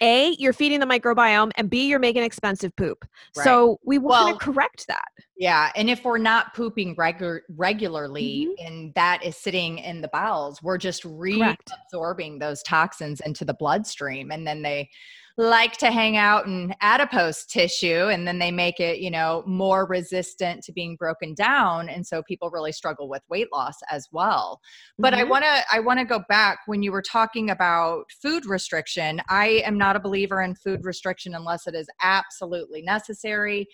a, 0.00 0.36
you're 0.38 0.52
feeding 0.52 0.80
the 0.80 0.86
microbiome, 0.86 1.50
and 1.56 1.68
B, 1.68 1.88
you're 1.88 1.98
making 1.98 2.22
expensive 2.22 2.74
poop. 2.76 3.04
Right. 3.36 3.44
So 3.44 3.78
we 3.84 3.98
want 3.98 4.26
well, 4.26 4.38
to 4.38 4.44
correct 4.44 4.86
that. 4.88 5.08
Yeah. 5.36 5.70
And 5.76 5.88
if 5.88 6.04
we're 6.04 6.18
not 6.18 6.54
pooping 6.54 6.96
regu- 6.96 7.40
regularly 7.56 8.48
mm-hmm. 8.50 8.66
and 8.66 8.94
that 8.94 9.24
is 9.24 9.36
sitting 9.36 9.78
in 9.78 10.00
the 10.00 10.08
bowels, 10.08 10.62
we're 10.62 10.78
just 10.78 11.04
reabsorbing 11.04 12.40
those 12.40 12.62
toxins 12.64 13.20
into 13.20 13.44
the 13.44 13.54
bloodstream. 13.54 14.30
And 14.30 14.46
then 14.46 14.62
they 14.62 14.90
like 15.38 15.76
to 15.76 15.92
hang 15.92 16.16
out 16.16 16.46
in 16.46 16.74
adipose 16.80 17.46
tissue 17.46 18.08
and 18.08 18.26
then 18.26 18.40
they 18.40 18.50
make 18.50 18.80
it 18.80 18.98
you 18.98 19.08
know 19.08 19.44
more 19.46 19.86
resistant 19.86 20.64
to 20.64 20.72
being 20.72 20.96
broken 20.96 21.32
down 21.32 21.88
and 21.88 22.04
so 22.04 22.24
people 22.24 22.50
really 22.50 22.72
struggle 22.72 23.08
with 23.08 23.22
weight 23.30 23.46
loss 23.52 23.76
as 23.88 24.08
well. 24.10 24.60
But 24.98 25.12
mm-hmm. 25.12 25.20
i 25.20 25.24
want 25.24 25.44
to 25.44 25.62
i 25.72 25.78
want 25.78 26.00
to 26.00 26.04
go 26.04 26.24
back 26.28 26.58
when 26.66 26.82
you 26.82 26.90
were 26.90 27.02
talking 27.02 27.50
about 27.50 28.06
food 28.20 28.46
restriction 28.46 29.22
i 29.28 29.62
am 29.64 29.78
not 29.78 29.94
a 29.94 30.00
believer 30.00 30.42
in 30.42 30.56
food 30.56 30.80
restriction 30.82 31.36
unless 31.36 31.68
it 31.68 31.74
is 31.74 31.88
absolutely 32.02 32.82
necessary. 32.82 33.66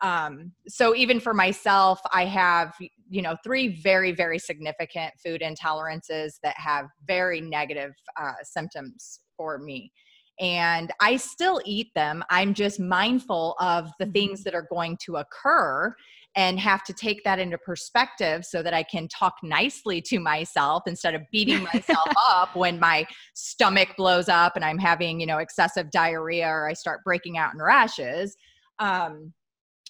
Um, 0.00 0.50
so 0.66 0.96
even 0.96 1.20
for 1.20 1.32
myself 1.32 2.00
i 2.12 2.24
have 2.24 2.74
you 3.08 3.22
know 3.22 3.36
three 3.44 3.80
very 3.80 4.10
very 4.10 4.40
significant 4.40 5.14
food 5.24 5.42
intolerances 5.42 6.32
that 6.42 6.56
have 6.58 6.86
very 7.06 7.40
negative 7.40 7.92
uh, 8.20 8.32
symptoms 8.42 9.20
for 9.36 9.58
me 9.58 9.92
and 10.40 10.90
I 11.00 11.16
still 11.16 11.60
eat 11.64 11.88
them. 11.94 12.24
I'm 12.30 12.54
just 12.54 12.80
mindful 12.80 13.56
of 13.60 13.90
the 13.98 14.06
things 14.06 14.40
mm-hmm. 14.40 14.44
that 14.44 14.54
are 14.54 14.66
going 14.70 14.98
to 15.04 15.16
occur 15.16 15.94
and 16.36 16.58
have 16.58 16.82
to 16.84 16.92
take 16.92 17.22
that 17.22 17.38
into 17.38 17.56
perspective 17.58 18.44
so 18.44 18.62
that 18.62 18.74
I 18.74 18.82
can 18.82 19.06
talk 19.08 19.34
nicely 19.44 20.02
to 20.02 20.18
myself 20.18 20.82
instead 20.86 21.14
of 21.14 21.22
beating 21.30 21.62
myself 21.72 22.08
up 22.28 22.56
when 22.56 22.80
my 22.80 23.06
stomach 23.34 23.90
blows 23.96 24.28
up 24.28 24.56
and 24.56 24.64
I'm 24.64 24.78
having, 24.78 25.20
you 25.20 25.26
know, 25.26 25.38
excessive 25.38 25.90
diarrhea 25.92 26.48
or 26.48 26.68
I 26.68 26.72
start 26.72 27.04
breaking 27.04 27.38
out 27.38 27.54
in 27.54 27.62
rashes. 27.62 28.36
Um, 28.80 29.32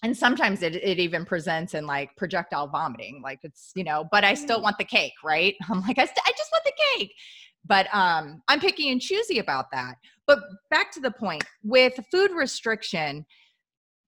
and 0.03 0.15
sometimes 0.15 0.63
it, 0.63 0.77
it 0.77 0.99
even 0.99 1.25
presents 1.25 1.73
in 1.73 1.87
like 1.87 2.15
projectile 2.17 2.69
vomiting 2.69 3.23
like 3.25 3.39
it's 3.43 3.71
you 3.75 3.85
know 3.85 4.05
but 4.13 4.23
i 4.23 4.35
still 4.35 4.59
mm. 4.59 4.65
want 4.65 4.77
the 4.77 4.85
cake 4.85 5.15
right 5.25 5.55
i'm 5.71 5.81
like 5.81 5.99
I, 5.99 6.05
st- 6.05 6.19
I 6.27 6.33
just 6.37 6.53
want 6.53 6.65
the 6.65 6.73
cake 6.99 7.13
but 7.67 7.87
um, 7.95 8.43
I'm 8.49 8.61
picky 8.61 8.91
and 8.91 9.01
choosy 9.01 9.39
about 9.39 9.71
that. 9.73 9.97
But 10.27 10.39
back 10.71 10.91
to 10.93 11.01
the 11.01 11.11
point 11.11 11.45
with 11.63 11.99
food 12.11 12.31
restriction, 12.33 13.27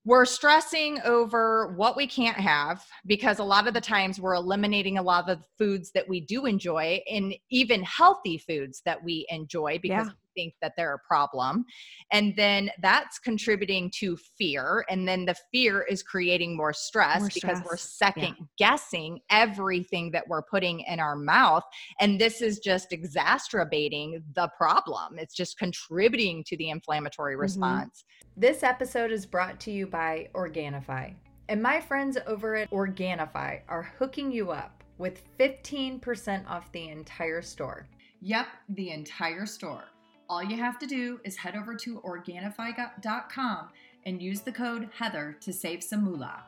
we're 0.04 0.24
stressing 0.24 1.00
over 1.04 1.74
what 1.76 1.96
we 1.96 2.06
can't 2.06 2.36
have 2.36 2.84
because 3.06 3.40
a 3.40 3.44
lot 3.44 3.66
of 3.66 3.74
the 3.74 3.80
times 3.80 4.20
we're 4.20 4.34
eliminating 4.34 4.98
a 4.98 5.02
lot 5.02 5.28
of 5.28 5.38
the 5.38 5.44
foods 5.58 5.90
that 5.92 6.08
we 6.08 6.20
do 6.20 6.46
enjoy 6.46 7.02
and 7.10 7.34
even 7.50 7.82
healthy 7.82 8.38
foods 8.38 8.82
that 8.84 9.02
we 9.02 9.26
enjoy 9.30 9.78
because 9.82 10.06
yeah 10.06 10.12
think 10.36 10.54
that 10.62 10.74
they're 10.76 10.94
a 10.94 10.98
problem. 11.06 11.64
And 12.12 12.34
then 12.36 12.70
that's 12.80 13.18
contributing 13.18 13.90
to 13.98 14.16
fear. 14.38 14.84
And 14.88 15.08
then 15.08 15.24
the 15.24 15.34
fear 15.52 15.82
is 15.82 16.02
creating 16.02 16.56
more 16.56 16.72
stress, 16.72 17.20
more 17.20 17.30
stress. 17.30 17.58
because 17.58 17.64
we're 17.68 17.76
second 17.76 18.36
yeah. 18.38 18.44
guessing 18.58 19.20
everything 19.30 20.10
that 20.12 20.28
we're 20.28 20.42
putting 20.42 20.80
in 20.80 21.00
our 21.00 21.16
mouth. 21.16 21.64
And 22.00 22.20
this 22.20 22.40
is 22.42 22.60
just 22.60 22.92
exacerbating 22.92 24.22
the 24.34 24.48
problem. 24.56 25.18
It's 25.18 25.34
just 25.34 25.58
contributing 25.58 26.44
to 26.46 26.56
the 26.56 26.70
inflammatory 26.70 27.34
mm-hmm. 27.34 27.40
response. 27.40 28.04
This 28.36 28.62
episode 28.62 29.10
is 29.10 29.26
brought 29.26 29.58
to 29.60 29.70
you 29.70 29.86
by 29.86 30.28
Organifi. 30.34 31.14
And 31.48 31.62
my 31.62 31.80
friends 31.80 32.18
over 32.26 32.56
at 32.56 32.70
Organifi 32.70 33.60
are 33.68 33.92
hooking 33.98 34.32
you 34.32 34.50
up 34.50 34.82
with 34.98 35.22
15% 35.38 36.48
off 36.48 36.70
the 36.72 36.88
entire 36.88 37.42
store. 37.42 37.86
Yep, 38.20 38.46
the 38.70 38.90
entire 38.90 39.46
store. 39.46 39.84
All 40.28 40.42
you 40.42 40.56
have 40.56 40.78
to 40.80 40.86
do 40.86 41.20
is 41.22 41.36
head 41.36 41.54
over 41.54 41.76
to 41.76 42.00
Organifi.com 42.00 43.68
and 44.06 44.20
use 44.20 44.40
the 44.40 44.50
code 44.50 44.88
Heather 44.92 45.36
to 45.40 45.52
save 45.52 45.84
some 45.84 46.02
moolah. 46.02 46.42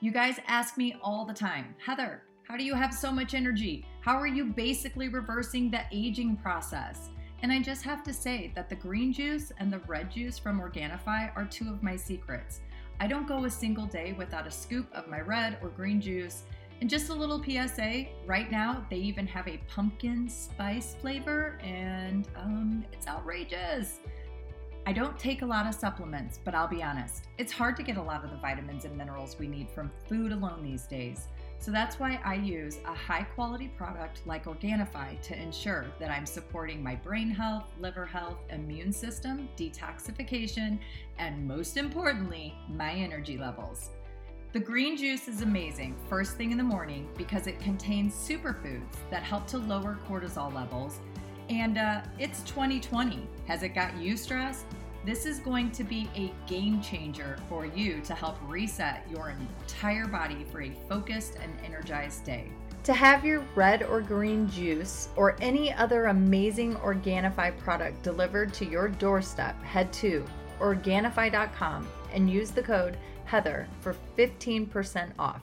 You 0.00 0.12
guys 0.12 0.40
ask 0.46 0.78
me 0.78 0.96
all 1.02 1.26
the 1.26 1.34
time, 1.34 1.74
Heather, 1.84 2.22
how 2.44 2.56
do 2.56 2.64
you 2.64 2.74
have 2.74 2.94
so 2.94 3.12
much 3.12 3.34
energy? 3.34 3.84
How 4.00 4.16
are 4.16 4.26
you 4.26 4.46
basically 4.46 5.08
reversing 5.08 5.70
the 5.70 5.82
aging 5.92 6.36
process? 6.36 7.10
And 7.42 7.52
I 7.52 7.60
just 7.60 7.82
have 7.82 8.02
to 8.04 8.14
say 8.14 8.50
that 8.54 8.70
the 8.70 8.76
green 8.76 9.12
juice 9.12 9.52
and 9.58 9.70
the 9.70 9.80
red 9.80 10.10
juice 10.10 10.38
from 10.38 10.58
Organifi 10.58 11.30
are 11.36 11.44
two 11.44 11.68
of 11.68 11.82
my 11.82 11.96
secrets. 11.96 12.60
I 12.98 13.06
don't 13.06 13.28
go 13.28 13.44
a 13.44 13.50
single 13.50 13.86
day 13.86 14.14
without 14.16 14.46
a 14.46 14.50
scoop 14.50 14.88
of 14.94 15.06
my 15.06 15.20
red 15.20 15.58
or 15.62 15.68
green 15.68 16.00
juice 16.00 16.44
and 16.80 16.88
just 16.88 17.08
a 17.08 17.14
little 17.14 17.42
PSA 17.42 18.06
right 18.26 18.50
now, 18.50 18.86
they 18.88 18.96
even 18.96 19.26
have 19.26 19.48
a 19.48 19.58
pumpkin 19.68 20.28
spice 20.28 20.94
flavor, 21.00 21.58
and 21.62 22.28
um, 22.36 22.84
it's 22.92 23.08
outrageous. 23.08 23.98
I 24.86 24.92
don't 24.92 25.18
take 25.18 25.42
a 25.42 25.46
lot 25.46 25.66
of 25.66 25.74
supplements, 25.74 26.38
but 26.42 26.54
I'll 26.54 26.68
be 26.68 26.82
honest, 26.82 27.24
it's 27.36 27.52
hard 27.52 27.76
to 27.76 27.82
get 27.82 27.96
a 27.96 28.02
lot 28.02 28.24
of 28.24 28.30
the 28.30 28.36
vitamins 28.36 28.84
and 28.84 28.96
minerals 28.96 29.36
we 29.38 29.48
need 29.48 29.68
from 29.68 29.90
food 30.08 30.32
alone 30.32 30.62
these 30.62 30.86
days. 30.86 31.26
So 31.58 31.72
that's 31.72 31.98
why 31.98 32.20
I 32.24 32.36
use 32.36 32.78
a 32.86 32.94
high 32.94 33.24
quality 33.24 33.68
product 33.76 34.20
like 34.24 34.44
Organifi 34.44 35.20
to 35.20 35.36
ensure 35.36 35.86
that 35.98 36.10
I'm 36.10 36.24
supporting 36.24 36.82
my 36.82 36.94
brain 36.94 37.28
health, 37.28 37.64
liver 37.80 38.06
health, 38.06 38.38
immune 38.50 38.92
system, 38.92 39.48
detoxification, 39.56 40.78
and 41.18 41.46
most 41.46 41.76
importantly, 41.76 42.54
my 42.68 42.92
energy 42.92 43.36
levels. 43.36 43.90
The 44.54 44.60
green 44.60 44.96
juice 44.96 45.28
is 45.28 45.42
amazing 45.42 45.94
first 46.08 46.38
thing 46.38 46.52
in 46.52 46.56
the 46.56 46.64
morning 46.64 47.06
because 47.18 47.46
it 47.46 47.60
contains 47.60 48.14
superfoods 48.14 48.96
that 49.10 49.22
help 49.22 49.46
to 49.48 49.58
lower 49.58 49.98
cortisol 50.08 50.54
levels. 50.54 51.00
And 51.50 51.76
uh, 51.76 52.00
it's 52.18 52.42
2020. 52.44 53.28
Has 53.46 53.62
it 53.62 53.74
got 53.74 53.94
you 53.98 54.16
stressed? 54.16 54.64
This 55.04 55.26
is 55.26 55.38
going 55.40 55.70
to 55.72 55.84
be 55.84 56.08
a 56.16 56.32
game 56.48 56.80
changer 56.80 57.36
for 57.46 57.66
you 57.66 58.00
to 58.00 58.14
help 58.14 58.38
reset 58.46 59.06
your 59.10 59.34
entire 59.60 60.06
body 60.06 60.46
for 60.50 60.62
a 60.62 60.72
focused 60.88 61.36
and 61.42 61.52
energized 61.62 62.24
day. 62.24 62.48
To 62.84 62.94
have 62.94 63.26
your 63.26 63.44
red 63.54 63.82
or 63.82 64.00
green 64.00 64.48
juice 64.48 65.10
or 65.14 65.36
any 65.42 65.74
other 65.74 66.06
amazing 66.06 66.74
Organifi 66.76 67.54
product 67.58 68.02
delivered 68.02 68.54
to 68.54 68.64
your 68.64 68.88
doorstep, 68.88 69.62
head 69.62 69.92
to 69.94 70.24
Organifi.com 70.58 71.86
and 72.14 72.30
use 72.30 72.50
the 72.50 72.62
code 72.62 72.96
Heather 73.28 73.68
for 73.80 73.94
15% 74.16 75.12
off. 75.18 75.42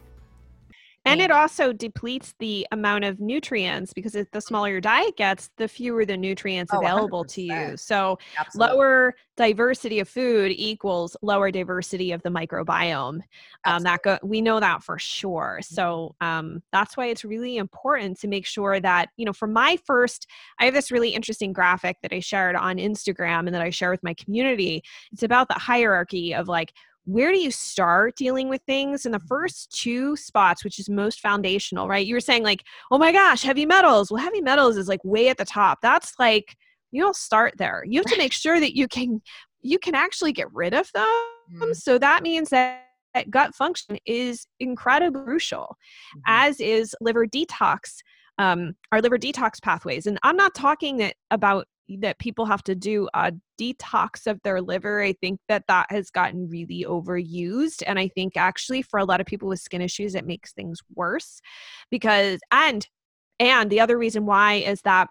And 1.07 1.21
it 1.21 1.29
also 1.29 1.71
depletes 1.71 2.33
the 2.39 2.65
amount 2.71 3.03
of 3.03 3.19
nutrients 3.19 3.93
because 3.93 4.13
the 4.13 4.41
smaller 4.41 4.69
your 4.69 4.81
diet 4.81 5.15
gets, 5.17 5.51
the 5.57 5.67
fewer 5.67 6.03
the 6.03 6.17
nutrients 6.17 6.73
oh, 6.73 6.79
available 6.79 7.23
100%. 7.23 7.33
to 7.33 7.41
you. 7.43 7.77
So, 7.77 8.17
Absolutely. 8.39 8.75
lower 8.75 9.15
diversity 9.37 9.99
of 9.99 10.09
food 10.09 10.51
equals 10.55 11.15
lower 11.21 11.51
diversity 11.51 12.11
of 12.11 12.23
the 12.23 12.29
microbiome. 12.29 13.19
Um, 13.65 13.83
that 13.83 14.01
go, 14.01 14.17
we 14.23 14.41
know 14.41 14.59
that 14.59 14.81
for 14.81 14.97
sure. 14.97 15.59
So 15.61 16.15
mm-hmm. 16.21 16.27
um, 16.27 16.63
that's 16.71 16.97
why 16.97 17.07
it's 17.07 17.23
really 17.23 17.57
important 17.57 18.19
to 18.21 18.27
make 18.27 18.45
sure 18.45 18.79
that 18.79 19.09
you 19.17 19.25
know. 19.25 19.33
For 19.33 19.47
my 19.47 19.77
first, 19.85 20.27
I 20.59 20.65
have 20.65 20.73
this 20.73 20.91
really 20.91 21.09
interesting 21.09 21.53
graphic 21.53 21.97
that 22.01 22.13
I 22.13 22.19
shared 22.19 22.55
on 22.55 22.77
Instagram 22.77 23.39
and 23.39 23.53
that 23.53 23.61
I 23.61 23.69
share 23.69 23.91
with 23.91 24.03
my 24.03 24.13
community. 24.15 24.81
It's 25.11 25.23
about 25.23 25.49
the 25.49 25.55
hierarchy 25.55 26.33
of 26.33 26.47
like 26.47 26.73
where 27.05 27.31
do 27.31 27.39
you 27.39 27.51
start 27.51 28.15
dealing 28.15 28.49
with 28.49 28.61
things? 28.65 29.05
In 29.05 29.11
the 29.11 29.19
first 29.19 29.71
two 29.71 30.15
spots 30.15 30.63
which 30.63 30.79
is 30.79 30.89
most 30.89 31.19
foundational 31.19 31.87
right? 31.87 32.05
You 32.05 32.15
were 32.15 32.19
saying 32.19 32.43
like 32.43 32.63
oh 32.91 32.97
my 32.97 33.11
gosh 33.11 33.43
heavy 33.43 33.65
metals. 33.65 34.11
Well 34.11 34.21
heavy 34.21 34.41
metals 34.41 34.77
is 34.77 34.87
like 34.87 35.03
way 35.03 35.29
at 35.29 35.37
the 35.37 35.45
top. 35.45 35.79
That's 35.81 36.13
like 36.19 36.55
you 36.91 37.01
don't 37.01 37.15
start 37.15 37.55
there. 37.57 37.83
You 37.85 37.99
have 37.99 38.11
to 38.11 38.17
make 38.17 38.33
sure 38.33 38.59
that 38.59 38.75
you 38.75 38.87
can 38.87 39.21
you 39.61 39.79
can 39.79 39.95
actually 39.95 40.33
get 40.33 40.51
rid 40.53 40.73
of 40.73 40.91
them. 40.93 41.05
Mm-hmm. 41.53 41.73
so 41.73 41.99
that 41.99 42.23
means 42.23 42.49
that 42.49 42.81
gut 43.29 43.53
function 43.53 43.97
is 44.05 44.47
incredibly 44.59 45.21
crucial 45.23 45.77
mm-hmm. 46.17 46.21
as 46.25 46.59
is 46.59 46.95
liver 47.01 47.27
detox 47.27 47.97
um, 48.37 48.75
our 48.91 49.01
liver 49.01 49.17
detox 49.17 49.61
pathways. 49.61 50.07
And 50.07 50.19
i'm 50.23 50.35
not 50.35 50.53
talking 50.55 50.97
that 50.97 51.15
about 51.31 51.67
that 51.99 52.19
people 52.19 52.45
have 52.45 52.63
to 52.63 52.75
do 52.75 53.07
a 53.13 53.31
detox 53.59 54.27
of 54.27 54.41
their 54.43 54.61
liver 54.61 55.01
i 55.01 55.13
think 55.13 55.39
that 55.47 55.63
that 55.67 55.85
has 55.89 56.09
gotten 56.09 56.49
really 56.49 56.85
overused 56.87 57.83
and 57.85 57.99
i 57.99 58.07
think 58.07 58.35
actually 58.35 58.81
for 58.81 58.99
a 58.99 59.05
lot 59.05 59.21
of 59.21 59.27
people 59.27 59.47
with 59.47 59.59
skin 59.59 59.81
issues 59.81 60.15
it 60.15 60.25
makes 60.25 60.51
things 60.53 60.79
worse 60.95 61.41
because 61.91 62.39
and 62.51 62.87
and 63.39 63.69
the 63.69 63.79
other 63.79 63.97
reason 63.97 64.25
why 64.25 64.55
is 64.55 64.81
that 64.81 65.07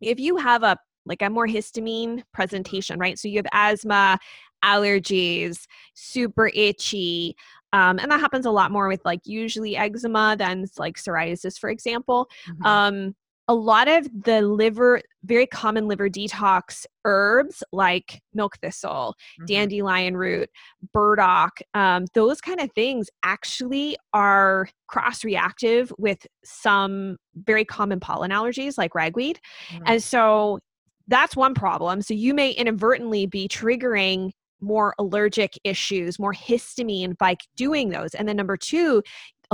if 0.00 0.20
you 0.20 0.36
have 0.36 0.62
a 0.62 0.76
like 1.06 1.22
a 1.22 1.30
more 1.30 1.46
histamine 1.46 2.22
presentation 2.32 2.98
right 2.98 3.18
so 3.18 3.28
you 3.28 3.38
have 3.38 3.46
asthma 3.52 4.18
allergies 4.64 5.66
super 5.94 6.50
itchy 6.54 7.36
um, 7.72 7.98
and 7.98 8.08
that 8.12 8.20
happens 8.20 8.46
a 8.46 8.52
lot 8.52 8.70
more 8.70 8.86
with 8.86 9.00
like 9.04 9.20
usually 9.24 9.76
eczema 9.76 10.36
than 10.38 10.66
like 10.78 10.96
psoriasis 10.96 11.58
for 11.58 11.70
example 11.70 12.28
mm-hmm. 12.48 12.64
um, 12.64 13.14
a 13.48 13.54
lot 13.54 13.88
of 13.88 14.08
the 14.24 14.42
liver, 14.42 15.00
very 15.24 15.46
common 15.46 15.86
liver 15.86 16.08
detox 16.08 16.86
herbs 17.04 17.62
like 17.72 18.22
milk 18.32 18.56
thistle, 18.62 19.14
mm-hmm. 19.38 19.46
dandelion 19.46 20.16
root, 20.16 20.48
burdock, 20.92 21.58
um, 21.74 22.06
those 22.14 22.40
kind 22.40 22.60
of 22.60 22.70
things 22.72 23.08
actually 23.22 23.96
are 24.12 24.68
cross 24.86 25.24
reactive 25.24 25.92
with 25.98 26.26
some 26.44 27.16
very 27.34 27.64
common 27.64 28.00
pollen 28.00 28.30
allergies 28.30 28.78
like 28.78 28.94
ragweed. 28.94 29.38
Mm-hmm. 29.70 29.84
And 29.86 30.02
so 30.02 30.60
that's 31.06 31.36
one 31.36 31.54
problem. 31.54 32.00
So 32.00 32.14
you 32.14 32.32
may 32.32 32.50
inadvertently 32.50 33.26
be 33.26 33.46
triggering 33.46 34.30
more 34.60 34.94
allergic 34.98 35.58
issues, 35.62 36.18
more 36.18 36.32
histamine 36.32 37.16
by 37.18 37.36
doing 37.56 37.90
those. 37.90 38.14
And 38.14 38.26
then 38.26 38.36
number 38.36 38.56
two, 38.56 39.02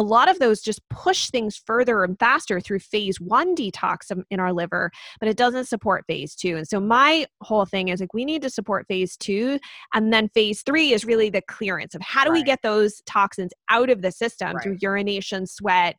a 0.01 0.03
lot 0.03 0.31
of 0.31 0.39
those 0.39 0.63
just 0.63 0.81
push 0.89 1.29
things 1.29 1.61
further 1.67 2.03
and 2.03 2.19
faster 2.19 2.59
through 2.59 2.79
phase 2.79 3.21
one 3.21 3.55
detox 3.55 4.11
in 4.31 4.41
our 4.41 4.53
liver, 4.53 4.91
but 5.21 5.29
it 5.29 5.37
doesn't 5.37 5.67
support 5.67 6.07
phase 6.07 6.35
two. 6.35 6.57
And 6.57 6.67
so 6.67 6.81
my 6.81 7.27
whole 7.43 7.67
thing 7.67 7.89
is 7.89 8.01
like 8.01 8.15
we 8.15 8.25
need 8.25 8.41
to 8.43 8.51
support 8.51 8.87
phase 8.89 9.15
two. 9.17 9.61
And 9.93 10.11
then 10.11 10.31
phase 10.31 10.63
three 10.63 10.95
is 10.95 11.05
really 11.05 11.29
the 11.29 11.43
clearance 11.43 11.95
of 11.95 12.01
how 12.01 12.25
do 12.25 12.31
right. 12.31 12.39
we 12.39 12.45
get 12.45 12.63
those 12.63 13.03
toxins 13.05 13.53
out 13.69 13.91
of 13.91 14.01
the 14.01 14.11
system 14.11 14.55
right. 14.55 14.63
through 14.63 14.79
urination, 14.81 15.47
sweat, 15.47 15.97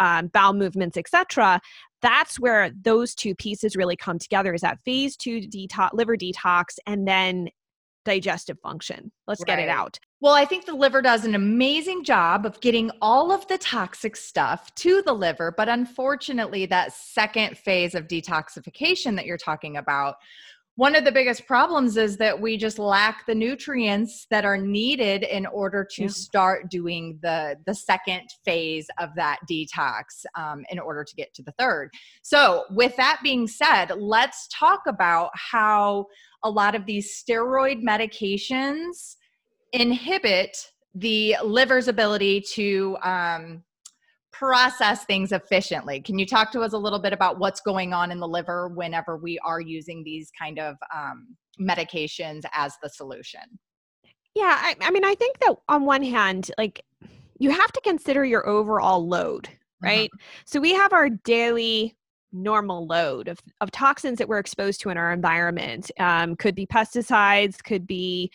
um, 0.00 0.26
bowel 0.26 0.52
movements, 0.52 0.96
etc. 0.96 1.60
That's 2.02 2.40
where 2.40 2.70
those 2.82 3.14
two 3.14 3.36
pieces 3.36 3.76
really 3.76 3.96
come 3.96 4.18
together. 4.18 4.54
Is 4.54 4.62
that 4.62 4.80
phase 4.84 5.16
two 5.16 5.40
detox, 5.40 5.90
liver 5.92 6.16
detox, 6.16 6.78
and 6.84 7.06
then 7.06 7.48
digestive 8.04 8.58
function. 8.60 9.12
Let's 9.26 9.42
right. 9.42 9.46
get 9.46 9.58
it 9.60 9.68
out. 9.68 9.98
Well, 10.20 10.32
I 10.32 10.46
think 10.46 10.64
the 10.64 10.74
liver 10.74 11.02
does 11.02 11.26
an 11.26 11.34
amazing 11.34 12.02
job 12.02 12.46
of 12.46 12.60
getting 12.60 12.90
all 13.02 13.30
of 13.30 13.46
the 13.48 13.58
toxic 13.58 14.16
stuff 14.16 14.74
to 14.76 15.02
the 15.02 15.12
liver, 15.12 15.52
but 15.54 15.68
unfortunately, 15.68 16.64
that 16.66 16.94
second 16.94 17.58
phase 17.58 17.94
of 17.94 18.08
detoxification 18.08 19.14
that 19.16 19.26
you're 19.26 19.36
talking 19.36 19.76
about, 19.76 20.14
one 20.76 20.94
of 20.94 21.04
the 21.04 21.12
biggest 21.12 21.46
problems 21.46 21.96
is 21.98 22.18
that 22.18 22.38
we 22.38 22.56
just 22.56 22.78
lack 22.78 23.26
the 23.26 23.34
nutrients 23.34 24.26
that 24.30 24.44
are 24.44 24.58
needed 24.58 25.22
in 25.22 25.44
order 25.46 25.86
to 25.92 26.02
yeah. 26.02 26.08
start 26.08 26.70
doing 26.70 27.18
the 27.22 27.56
the 27.66 27.74
second 27.74 28.22
phase 28.44 28.86
of 28.98 29.10
that 29.16 29.38
detox 29.50 30.24
um, 30.34 30.64
in 30.70 30.78
order 30.78 31.02
to 31.02 31.16
get 31.16 31.32
to 31.32 31.42
the 31.42 31.52
third 31.58 31.90
so 32.22 32.64
with 32.70 32.94
that 32.96 33.18
being 33.22 33.46
said 33.46 33.90
let's 33.98 34.48
talk 34.48 34.82
about 34.86 35.30
how 35.34 36.04
a 36.44 36.50
lot 36.50 36.74
of 36.74 36.84
these 36.84 37.24
steroid 37.24 37.82
medications 37.82 39.16
inhibit 39.72 40.56
the 40.94 41.36
liver's 41.44 41.88
ability 41.88 42.42
to 42.54 42.96
um, 43.02 43.62
process 44.32 45.04
things 45.04 45.32
efficiently. 45.32 46.00
Can 46.00 46.18
you 46.18 46.26
talk 46.26 46.52
to 46.52 46.60
us 46.60 46.72
a 46.72 46.78
little 46.78 46.98
bit 46.98 47.12
about 47.12 47.38
what's 47.38 47.60
going 47.60 47.92
on 47.92 48.10
in 48.10 48.18
the 48.18 48.28
liver 48.28 48.68
whenever 48.68 49.16
we 49.16 49.38
are 49.44 49.60
using 49.60 50.02
these 50.04 50.30
kind 50.38 50.58
of 50.58 50.76
um, 50.94 51.36
medications 51.60 52.42
as 52.52 52.74
the 52.82 52.88
solution? 52.88 53.40
Yeah, 54.34 54.58
I, 54.58 54.76
I 54.82 54.90
mean, 54.90 55.04
I 55.04 55.14
think 55.14 55.38
that 55.40 55.54
on 55.68 55.86
one 55.86 56.02
hand, 56.02 56.50
like 56.58 56.82
you 57.38 57.50
have 57.50 57.72
to 57.72 57.80
consider 57.82 58.24
your 58.24 58.46
overall 58.46 59.06
load, 59.06 59.44
mm-hmm. 59.44 59.86
right? 59.86 60.10
Mm-hmm. 60.10 60.42
So 60.44 60.60
we 60.60 60.74
have 60.74 60.92
our 60.92 61.08
daily 61.08 61.96
normal 62.32 62.86
load 62.86 63.28
of, 63.28 63.38
of 63.60 63.70
toxins 63.70 64.18
that 64.18 64.28
we're 64.28 64.38
exposed 64.38 64.80
to 64.82 64.90
in 64.90 64.98
our 64.98 65.12
environment. 65.12 65.90
Um, 65.98 66.36
could 66.36 66.54
be 66.54 66.66
pesticides, 66.66 67.62
could 67.62 67.86
be 67.86 68.30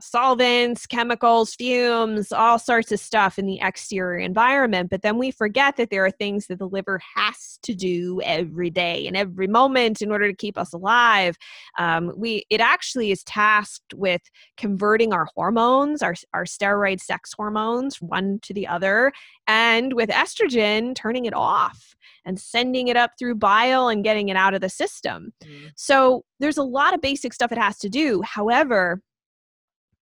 solvents, 0.00 0.86
chemicals, 0.86 1.54
fumes, 1.54 2.30
all 2.30 2.58
sorts 2.58 2.92
of 2.92 3.00
stuff 3.00 3.38
in 3.38 3.46
the 3.46 3.58
exterior 3.62 4.18
environment. 4.18 4.90
But 4.90 5.02
then 5.02 5.16
we 5.16 5.30
forget 5.30 5.76
that 5.76 5.90
there 5.90 6.04
are 6.04 6.10
things 6.10 6.46
that 6.46 6.58
the 6.58 6.68
liver 6.68 7.00
has 7.14 7.58
to 7.62 7.74
do 7.74 8.20
every 8.22 8.70
day 8.70 9.06
and 9.06 9.16
every 9.16 9.46
moment 9.46 10.02
in 10.02 10.10
order 10.10 10.28
to 10.28 10.36
keep 10.36 10.58
us 10.58 10.72
alive. 10.72 11.36
Um, 11.78 12.12
we 12.16 12.44
it 12.50 12.60
actually 12.60 13.10
is 13.10 13.24
tasked 13.24 13.94
with 13.94 14.22
converting 14.56 15.12
our 15.12 15.28
hormones, 15.34 16.02
our, 16.02 16.14
our 16.34 16.44
steroid 16.44 17.00
sex 17.00 17.32
hormones, 17.36 18.00
one 18.00 18.38
to 18.42 18.52
the 18.52 18.66
other, 18.66 19.12
and 19.46 19.94
with 19.94 20.10
estrogen, 20.10 20.94
turning 20.94 21.24
it 21.24 21.34
off 21.34 21.96
and 22.24 22.38
sending 22.38 22.88
it 22.88 22.96
up 22.96 23.12
through 23.18 23.36
bile 23.36 23.88
and 23.88 24.04
getting 24.04 24.28
it 24.28 24.36
out 24.36 24.52
of 24.52 24.60
the 24.60 24.68
system. 24.68 25.32
Mm. 25.44 25.70
So 25.76 26.24
there's 26.40 26.58
a 26.58 26.62
lot 26.62 26.92
of 26.92 27.00
basic 27.00 27.32
stuff 27.32 27.52
it 27.52 27.58
has 27.58 27.78
to 27.78 27.88
do. 27.88 28.20
However, 28.22 29.00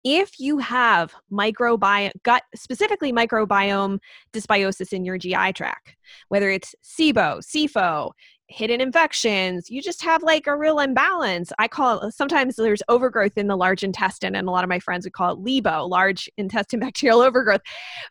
if 0.05 0.39
you 0.39 0.59
have 0.59 1.15
microbiome 1.31 2.13
gut 2.23 2.43
specifically 2.55 3.13
microbiome 3.13 3.99
dysbiosis 4.33 4.93
in 4.93 5.05
your 5.05 5.19
GI 5.19 5.53
tract, 5.53 5.97
whether 6.29 6.51
it's 6.51 6.75
SIBO, 6.83 7.41
SIFO, 7.41 8.13
hidden 8.51 8.81
infections, 8.81 9.71
you 9.71 9.81
just 9.81 10.03
have 10.03 10.23
like 10.23 10.47
a 10.47 10.57
real 10.57 10.81
imbalance. 10.81 11.53
I 11.59 11.69
call 11.69 12.01
it 12.01 12.15
sometimes 12.15 12.57
there's 12.57 12.83
overgrowth 12.89 13.39
in 13.39 13.47
the 13.47 13.57
large 13.57 13.85
intestine, 13.85 14.35
and 14.35 14.49
a 14.49 14.51
lot 14.51 14.65
of 14.65 14.69
my 14.69 14.81
friends 14.81 15.05
would 15.05 15.13
call 15.13 15.33
it 15.33 15.39
LIBO, 15.39 15.89
large 15.89 16.29
intestine 16.37 16.81
bacterial 16.81 17.21
overgrowth. 17.21 17.63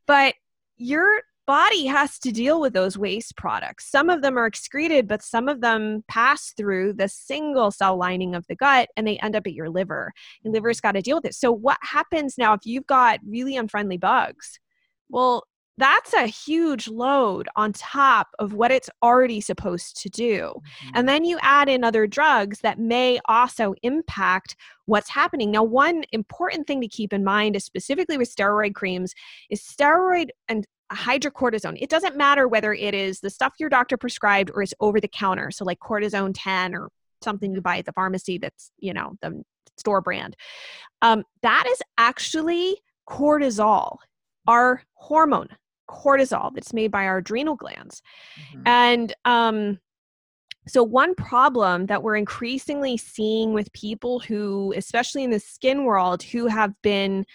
But 0.08 0.36
your 0.78 1.10
body 1.50 1.88
has 1.88 2.20
to 2.20 2.32
deal 2.32 2.62
with 2.62 2.74
those 2.74 2.96
waste 2.96 3.36
products. 3.36 3.90
Some 3.90 4.08
of 4.12 4.22
them 4.22 4.38
are 4.38 4.46
excreted, 4.46 5.08
but 5.08 5.24
some 5.24 5.48
of 5.48 5.62
them 5.62 6.04
pass 6.08 6.54
through 6.56 6.94
the 6.94 7.08
single 7.08 7.72
cell 7.72 7.98
lining 7.98 8.36
of 8.36 8.46
the 8.46 8.56
gut 8.56 8.90
and 8.96 9.08
they 9.08 9.18
end 9.18 9.36
up 9.36 9.48
at 9.48 9.54
your 9.54 9.68
liver. 9.68 10.14
Your 10.44 10.54
liver's 10.54 10.80
got 10.80 10.92
to 10.92 11.02
deal 11.02 11.18
with 11.18 11.26
it. 11.26 11.34
So, 11.34 11.52
what 11.52 11.80
happens 11.82 12.38
now 12.38 12.54
if 12.54 12.68
you've 12.68 12.86
got 12.86 13.20
really 13.28 13.58
unfriendly 13.58 13.98
bugs? 13.98 14.60
Well, 15.10 15.44
that's 15.80 16.14
a 16.14 16.28
huge 16.28 16.88
load 16.88 17.48
on 17.56 17.74
top 17.74 18.28
of 18.38 18.54
what 18.54 18.70
it's 18.70 18.90
already 19.02 19.42
supposed 19.42 20.00
to 20.04 20.10
do. 20.10 20.54
Mm-hmm. 20.54 20.90
And 20.94 21.10
then 21.10 21.26
you 21.26 21.40
add 21.42 21.68
in 21.68 21.84
other 21.84 22.06
drugs 22.06 22.60
that 22.60 22.78
may 22.78 23.20
also 23.28 23.74
impact 23.82 24.56
what's 24.86 25.10
happening. 25.10 25.50
Now, 25.50 25.64
one 25.64 26.04
important 26.12 26.68
thing 26.68 26.80
to 26.82 26.88
keep 26.88 27.12
in 27.12 27.24
mind 27.24 27.56
is 27.56 27.66
specifically 27.66 28.20
with 28.20 28.36
steroid 28.36 28.76
creams 28.76 29.16
is 29.50 29.62
steroid 29.64 30.30
and 30.48 30.68
hydrocortisone. 30.92 31.78
It 31.80 31.90
doesn't 31.90 32.18
matter 32.18 32.48
whether 32.48 32.74
it 32.74 32.94
is 32.94 33.20
the 33.20 33.30
stuff 33.30 33.54
your 33.60 33.70
doctor 33.70 33.98
prescribed 33.98 34.52
or 34.54 34.62
it's 34.62 34.74
over 34.80 35.00
the 35.00 35.08
counter. 35.08 35.52
So 35.52 35.66
like 35.66 35.80
Cortizone 35.80 36.32
10 36.34 36.76
or 36.76 36.90
something 37.22 37.54
you 37.54 37.62
buy 37.62 37.78
at 37.78 37.86
the 37.86 37.94
pharmacy 37.94 38.38
that's, 38.38 38.72
you 38.80 38.94
know, 38.94 39.14
the 39.22 39.44
store 39.78 40.02
brand. 40.02 40.36
Um, 41.02 41.24
that 41.42 41.66
is 41.68 41.82
actually 41.98 42.78
cortisol, 43.08 43.98
our 44.48 44.84
hormone, 44.94 45.50
cortisol 45.90 46.54
that's 46.54 46.74
made 46.74 46.92
by 46.92 47.06
our 47.06 47.18
adrenal 47.18 47.56
glands. 47.56 48.02
Mm-hmm. 48.52 48.62
And 48.66 49.14
um, 49.26 49.80
so, 50.68 50.84
one 50.84 51.16
problem 51.16 51.88
that 51.88 52.04
we're 52.04 52.16
increasingly 52.16 52.98
seeing 52.98 53.54
with 53.54 53.72
people 53.74 54.20
who, 54.20 54.74
especially 54.76 55.24
in 55.24 55.32
the 55.32 55.40
skin 55.40 55.84
world, 55.84 56.22
who 56.22 56.48
have 56.48 56.74
been 56.84 57.26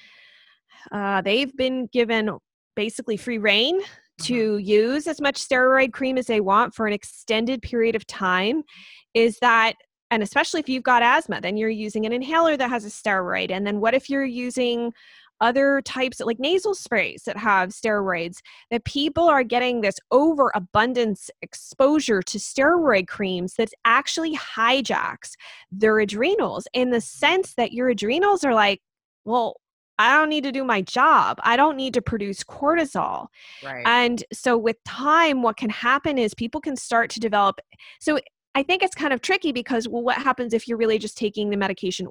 uh, 0.93 1.23
they've 1.23 1.55
been 1.57 1.87
given 1.93 2.31
basically 2.75 3.17
free 3.17 3.39
reign 3.39 3.81
mm-hmm. 3.81 4.25
to 4.25 4.59
use 4.59 5.07
as 5.07 5.21
much 5.21 5.37
steroid 5.37 5.93
cream 5.93 6.19
as 6.19 6.27
they 6.27 6.41
want 6.41 6.75
for 6.75 6.87
an 6.87 6.93
extended 6.93 7.63
period 7.63 7.95
of 7.95 8.07
time 8.07 8.63
is 9.15 9.39
that 9.41 9.75
and 10.11 10.23
especially 10.23 10.61
if 10.61 10.69
you've 10.69 10.83
got 10.83 11.03
asthma 11.03 11.41
then 11.41 11.57
you're 11.57 11.69
using 11.69 12.07
an 12.07 12.13
inhaler 12.13 12.57
that 12.57 12.71
has 12.71 12.85
a 12.85 12.89
steroid 12.89 13.51
and 13.51 13.67
then 13.67 13.81
what 13.81 13.95
if 13.95 14.09
you're 14.09 14.25
using 14.25 14.93
other 15.41 15.83
types 15.83 16.21
like 16.21 16.39
nasal 16.39 16.75
sprays 16.75 17.25
that 17.25 17.37
have 17.37 17.71
steroids 17.71 18.39
that 18.71 18.85
people 18.85 19.29
are 19.29 19.43
getting 19.43 19.81
this 19.81 19.97
overabundance 20.11 21.31
exposure 21.43 22.23
to 22.23 22.39
steroid 22.39 23.09
creams 23.09 23.55
that 23.55 23.69
actually 23.85 24.35
hijacks 24.37 25.33
their 25.73 25.99
adrenals 25.99 26.69
in 26.73 26.91
the 26.91 27.01
sense 27.01 27.55
that 27.55 27.73
your 27.73 27.89
adrenals 27.89 28.45
are 28.45 28.55
like 28.55 28.81
well 29.25 29.57
I 29.99 30.17
don't 30.17 30.29
need 30.29 30.45
to 30.45 30.53
do 30.53 30.65
my 30.65 30.83
job. 30.83 31.39
I 31.43 31.57
don't 31.57 31.77
need 31.77 31.95
to 31.95 32.03
produce 32.03 32.43
cortisol. 32.43 33.29
Right. 33.63 33.85
And 33.87 34.25
so 34.33 34.59
with 34.59 34.83
time, 34.85 35.43
what 35.43 35.57
can 35.57 35.71
happen 35.71 36.19
is 36.19 36.35
people 36.35 36.61
can 36.61 36.77
start 36.77 37.11
to 37.11 37.21
develop. 37.21 37.61
So 38.01 38.19
I 38.55 38.63
think 38.63 38.83
it's 38.83 38.95
kind 38.95 39.13
of 39.13 39.21
tricky 39.21 39.53
because, 39.53 39.89
well, 39.89 40.03
what 40.03 40.19
happens 40.19 40.53
if 40.53 40.69
you're 40.69 40.79
really 40.79 40.99
just 40.99 41.17
taking 41.17 41.51
the 41.51 41.57
medication 41.57 42.09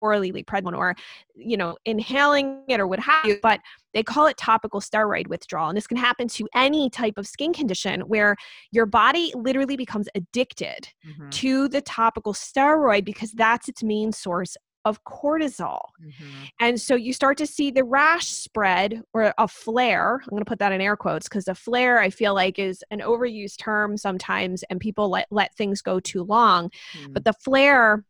orally, 0.00 0.32
like 0.32 0.46
Prednisone, 0.46 0.76
or 0.76 0.94
you 1.34 1.56
know, 1.56 1.76
inhaling 1.84 2.62
it 2.68 2.80
or 2.80 2.86
what 2.86 3.00
have 3.00 3.24
you? 3.24 3.38
But 3.42 3.60
they 3.94 4.02
call 4.02 4.26
it 4.26 4.36
topical 4.36 4.80
steroid 4.80 5.28
withdrawal, 5.28 5.68
and 5.68 5.76
this 5.76 5.86
can 5.86 5.96
happen 5.96 6.28
to 6.28 6.48
any 6.54 6.90
type 6.90 7.14
of 7.16 7.26
skin 7.26 7.52
condition 7.52 8.02
where 8.02 8.36
your 8.70 8.86
body 8.86 9.32
literally 9.34 9.76
becomes 9.76 10.08
addicted 10.14 10.88
mm-hmm. 11.06 11.30
to 11.30 11.68
the 11.68 11.80
topical 11.80 12.34
steroid 12.34 13.04
because 13.04 13.32
that's 13.32 13.68
its 13.68 13.82
main 13.82 14.12
source 14.12 14.56
of 14.88 15.04
cortisol. 15.04 15.80
Mm-hmm. 16.02 16.44
And 16.60 16.80
so 16.80 16.94
you 16.94 17.12
start 17.12 17.38
to 17.38 17.46
see 17.46 17.70
the 17.70 17.84
rash 17.84 18.26
spread 18.26 19.02
or 19.12 19.32
a 19.38 19.48
flare. 19.48 20.20
I'm 20.22 20.30
going 20.30 20.44
to 20.44 20.48
put 20.48 20.58
that 20.58 20.72
in 20.72 20.80
air 20.80 20.96
quotes 20.96 21.28
because 21.28 21.48
a 21.48 21.54
flare 21.54 21.98
I 21.98 22.10
feel 22.10 22.34
like 22.34 22.58
is 22.58 22.82
an 22.90 23.00
overused 23.00 23.58
term 23.58 23.96
sometimes 23.96 24.64
and 24.64 24.80
people 24.80 25.10
let, 25.10 25.26
let 25.30 25.54
things 25.54 25.82
go 25.82 26.00
too 26.00 26.24
long. 26.24 26.70
Mm-hmm. 26.96 27.12
But 27.12 27.24
the 27.24 27.34
flare 27.34 28.04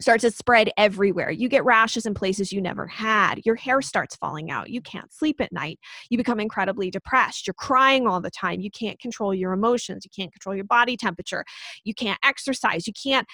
starts 0.00 0.22
to 0.22 0.30
spread 0.30 0.70
everywhere. 0.76 1.30
You 1.30 1.48
get 1.48 1.64
rashes 1.64 2.06
in 2.06 2.14
places 2.14 2.52
you 2.52 2.60
never 2.60 2.86
had. 2.86 3.40
Your 3.44 3.54
hair 3.54 3.82
starts 3.82 4.16
falling 4.16 4.50
out. 4.50 4.70
You 4.70 4.80
can't 4.80 5.12
sleep 5.12 5.40
at 5.40 5.52
night. 5.52 5.78
You 6.08 6.16
become 6.16 6.40
incredibly 6.40 6.90
depressed. 6.90 7.46
You're 7.46 7.54
crying 7.54 8.06
all 8.06 8.20
the 8.20 8.30
time. 8.30 8.60
You 8.60 8.70
can't 8.70 8.98
control 8.98 9.34
your 9.34 9.52
emotions. 9.52 10.04
You 10.04 10.10
can't 10.14 10.32
control 10.32 10.54
your 10.54 10.64
body 10.64 10.96
temperature. 10.96 11.44
You 11.84 11.94
can't 11.94 12.18
exercise. 12.24 12.86
You 12.86 12.94
can't 12.94 13.26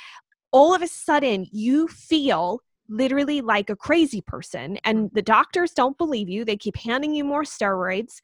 all 0.52 0.74
of 0.74 0.82
a 0.82 0.86
sudden 0.86 1.46
you 1.52 1.88
feel 1.88 2.60
literally 2.88 3.40
like 3.40 3.70
a 3.70 3.76
crazy 3.76 4.20
person 4.20 4.78
and 4.84 5.10
the 5.12 5.22
doctors 5.22 5.72
don't 5.72 5.98
believe 5.98 6.28
you 6.28 6.44
they 6.44 6.56
keep 6.56 6.76
handing 6.76 7.14
you 7.14 7.24
more 7.24 7.42
steroids 7.42 8.20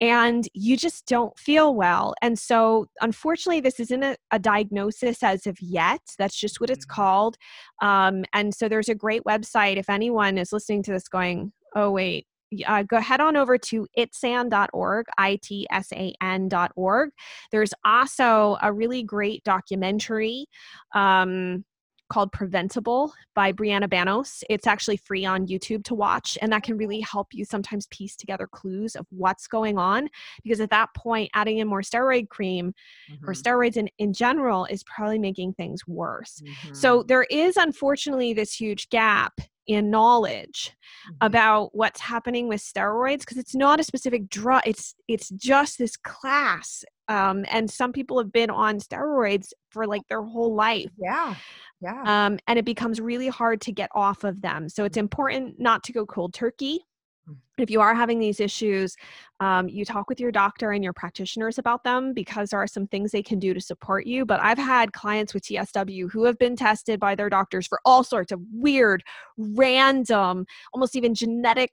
and 0.00 0.48
you 0.54 0.76
just 0.76 1.06
don't 1.06 1.38
feel 1.38 1.74
well 1.74 2.14
and 2.22 2.38
so 2.38 2.86
unfortunately 3.00 3.60
this 3.60 3.80
isn't 3.80 4.02
a, 4.02 4.16
a 4.30 4.38
diagnosis 4.38 5.22
as 5.22 5.46
of 5.46 5.60
yet 5.60 6.00
that's 6.18 6.36
just 6.36 6.60
what 6.60 6.70
it's 6.70 6.86
mm-hmm. 6.86 6.94
called 6.94 7.36
um, 7.82 8.24
and 8.32 8.54
so 8.54 8.68
there's 8.68 8.88
a 8.88 8.94
great 8.94 9.22
website 9.24 9.76
if 9.76 9.90
anyone 9.90 10.38
is 10.38 10.52
listening 10.52 10.82
to 10.82 10.92
this 10.92 11.08
going 11.08 11.52
oh 11.74 11.90
wait 11.90 12.26
uh, 12.66 12.82
go 12.82 13.00
head 13.00 13.20
on 13.20 13.36
over 13.36 13.58
to 13.58 13.86
itsan.org, 13.98 15.06
I-T-S-A-N.org. 15.18 17.10
There's 17.50 17.74
also 17.84 18.58
a 18.62 18.72
really 18.72 19.02
great 19.02 19.42
documentary 19.44 20.46
um, 20.94 21.64
called 22.08 22.32
Preventable 22.32 23.12
by 23.34 23.52
Brianna 23.52 23.88
Banos. 23.88 24.44
It's 24.50 24.66
actually 24.66 24.96
free 24.96 25.24
on 25.24 25.46
YouTube 25.46 25.84
to 25.84 25.94
watch, 25.94 26.36
and 26.40 26.52
that 26.52 26.62
can 26.62 26.76
really 26.76 27.00
help 27.00 27.28
you 27.32 27.44
sometimes 27.44 27.86
piece 27.88 28.16
together 28.16 28.46
clues 28.46 28.94
of 28.94 29.06
what's 29.10 29.46
going 29.46 29.78
on. 29.78 30.08
Because 30.42 30.60
at 30.60 30.70
that 30.70 30.90
point, 30.94 31.30
adding 31.34 31.58
in 31.58 31.68
more 31.68 31.82
steroid 31.82 32.28
cream 32.28 32.74
mm-hmm. 33.10 33.28
or 33.28 33.32
steroids 33.32 33.76
in, 33.76 33.88
in 33.98 34.12
general 34.12 34.64
is 34.66 34.84
probably 34.84 35.18
making 35.18 35.54
things 35.54 35.86
worse. 35.86 36.42
Mm-hmm. 36.44 36.74
So 36.74 37.02
there 37.02 37.24
is 37.24 37.56
unfortunately 37.56 38.32
this 38.32 38.54
huge 38.54 38.88
gap 38.90 39.40
in 39.66 39.90
knowledge 39.90 40.72
mm-hmm. 41.06 41.26
about 41.26 41.74
what's 41.74 42.00
happening 42.00 42.48
with 42.48 42.60
steroids 42.60 43.20
because 43.20 43.38
it's 43.38 43.54
not 43.54 43.80
a 43.80 43.84
specific 43.84 44.28
drug 44.28 44.62
it's 44.66 44.94
it's 45.08 45.30
just 45.30 45.78
this 45.78 45.96
class 45.96 46.84
um, 47.08 47.44
and 47.50 47.70
some 47.70 47.92
people 47.92 48.18
have 48.18 48.32
been 48.32 48.50
on 48.50 48.78
steroids 48.78 49.52
for 49.70 49.86
like 49.86 50.02
their 50.08 50.22
whole 50.22 50.54
life 50.54 50.90
yeah 50.98 51.34
yeah 51.80 52.02
um, 52.06 52.38
and 52.46 52.58
it 52.58 52.64
becomes 52.64 53.00
really 53.00 53.28
hard 53.28 53.60
to 53.60 53.72
get 53.72 53.90
off 53.94 54.24
of 54.24 54.40
them 54.40 54.68
so 54.68 54.84
it's 54.84 54.96
important 54.96 55.58
not 55.58 55.82
to 55.82 55.92
go 55.92 56.06
cold 56.06 56.32
turkey 56.32 56.80
mm. 57.28 57.36
if 57.58 57.70
you 57.70 57.80
are 57.80 57.94
having 57.94 58.18
these 58.18 58.40
issues, 58.40 58.94
um, 59.40 59.68
you 59.68 59.84
talk 59.84 60.08
with 60.08 60.20
your 60.20 60.32
doctor 60.32 60.70
and 60.72 60.84
your 60.84 60.92
practitioners 60.92 61.58
about 61.58 61.82
them 61.84 62.12
because 62.14 62.50
there 62.50 62.62
are 62.62 62.66
some 62.66 62.86
things 62.86 63.10
they 63.10 63.22
can 63.22 63.38
do 63.38 63.52
to 63.52 63.60
support 63.60 64.06
you. 64.06 64.24
But 64.24 64.40
I've 64.40 64.58
had 64.58 64.92
clients 64.92 65.34
with 65.34 65.44
TSW 65.44 66.10
who 66.10 66.24
have 66.24 66.38
been 66.38 66.56
tested 66.56 67.00
by 67.00 67.14
their 67.14 67.28
doctors 67.28 67.66
for 67.66 67.80
all 67.84 68.04
sorts 68.04 68.32
of 68.32 68.40
weird, 68.52 69.02
random, 69.36 70.46
almost 70.72 70.96
even 70.96 71.14
genetic 71.14 71.72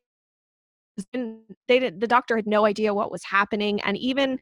they 1.13 1.79
did 1.79 1.99
the 1.99 2.07
doctor 2.07 2.35
had 2.35 2.47
no 2.47 2.65
idea 2.65 2.93
what 2.93 3.11
was 3.11 3.23
happening 3.23 3.79
and 3.81 3.97
even 3.97 4.39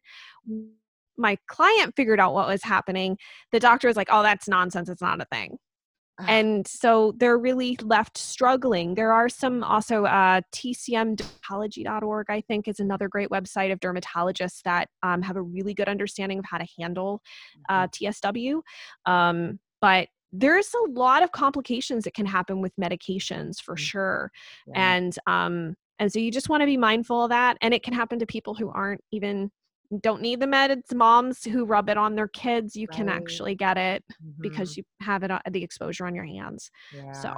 my 1.17 1.37
client 1.47 1.93
figured 1.95 2.19
out 2.19 2.33
what 2.33 2.47
was 2.47 2.63
happening 2.63 3.17
the 3.51 3.59
doctor 3.59 3.87
was 3.87 3.97
like 3.97 4.09
oh 4.11 4.23
that's 4.23 4.47
nonsense 4.47 4.89
it's 4.89 5.01
not 5.01 5.21
a 5.21 5.25
thing 5.31 5.57
and 6.27 6.67
so 6.67 7.13
they're 7.17 7.37
really 7.37 7.77
left 7.81 8.17
struggling 8.17 8.95
there 8.95 9.13
are 9.13 9.29
some 9.29 9.63
also 9.63 10.05
uh, 10.05 10.41
tcmdermatology.org 10.53 12.25
i 12.29 12.41
think 12.41 12.67
is 12.67 12.79
another 12.79 13.07
great 13.07 13.29
website 13.29 13.71
of 13.71 13.79
dermatologists 13.79 14.61
that 14.63 14.89
um, 15.03 15.21
have 15.21 15.37
a 15.37 15.41
really 15.41 15.73
good 15.73 15.87
understanding 15.87 16.39
of 16.39 16.45
how 16.45 16.57
to 16.57 16.67
handle 16.77 17.21
uh, 17.69 17.87
mm-hmm. 17.87 18.05
tsw 18.05 18.61
um, 19.05 19.59
but 19.81 20.07
there's 20.31 20.71
a 20.73 20.91
lot 20.91 21.23
of 21.23 21.31
complications 21.31 22.03
that 22.03 22.13
can 22.13 22.25
happen 22.25 22.61
with 22.61 22.73
medications 22.79 23.61
for 23.61 23.75
mm-hmm. 23.75 23.83
sure 23.83 24.31
yeah. 24.67 24.95
and 24.95 25.17
um 25.27 25.75
and 25.99 26.11
so 26.11 26.19
you 26.19 26.31
just 26.31 26.49
want 26.49 26.61
to 26.61 26.65
be 26.65 26.77
mindful 26.77 27.23
of 27.23 27.29
that 27.29 27.57
and 27.61 27.73
it 27.73 27.83
can 27.83 27.93
happen 27.93 28.19
to 28.19 28.25
people 28.25 28.53
who 28.53 28.69
aren't 28.69 29.01
even 29.11 29.51
don't 30.01 30.21
need 30.21 30.39
the 30.39 30.45
meds 30.45 30.93
moms 30.93 31.43
who 31.43 31.65
rub 31.65 31.89
it 31.89 31.97
on 31.97 32.15
their 32.15 32.27
kids 32.27 32.75
you 32.75 32.87
right. 32.89 32.97
can 32.97 33.09
actually 33.09 33.55
get 33.55 33.77
it 33.77 34.03
mm-hmm. 34.11 34.41
because 34.41 34.77
you 34.77 34.83
have 35.01 35.23
it 35.23 35.31
the 35.51 35.63
exposure 35.63 36.05
on 36.05 36.15
your 36.15 36.25
hands 36.25 36.69
yeah. 36.95 37.11
so 37.11 37.33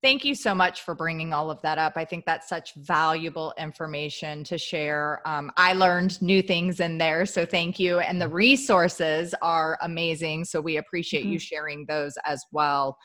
Thank 0.00 0.24
you 0.24 0.36
so 0.36 0.54
much 0.54 0.82
for 0.82 0.94
bringing 0.94 1.32
all 1.32 1.50
of 1.50 1.60
that 1.62 1.76
up. 1.76 1.94
I 1.96 2.04
think 2.04 2.24
that's 2.24 2.48
such 2.48 2.72
valuable 2.76 3.52
information 3.58 4.44
to 4.44 4.56
share. 4.56 5.20
Um, 5.26 5.50
I 5.56 5.72
learned 5.72 6.22
new 6.22 6.40
things 6.40 6.78
in 6.78 6.98
there, 6.98 7.26
so 7.26 7.44
thank 7.44 7.80
you. 7.80 7.98
And 7.98 8.22
the 8.22 8.28
resources 8.28 9.34
are 9.42 9.76
amazing, 9.82 10.44
so 10.44 10.60
we 10.60 10.76
appreciate 10.76 11.22
mm-hmm. 11.22 11.32
you 11.32 11.38
sharing 11.40 11.84
those 11.86 12.14
as 12.24 12.44
well. 12.52 12.96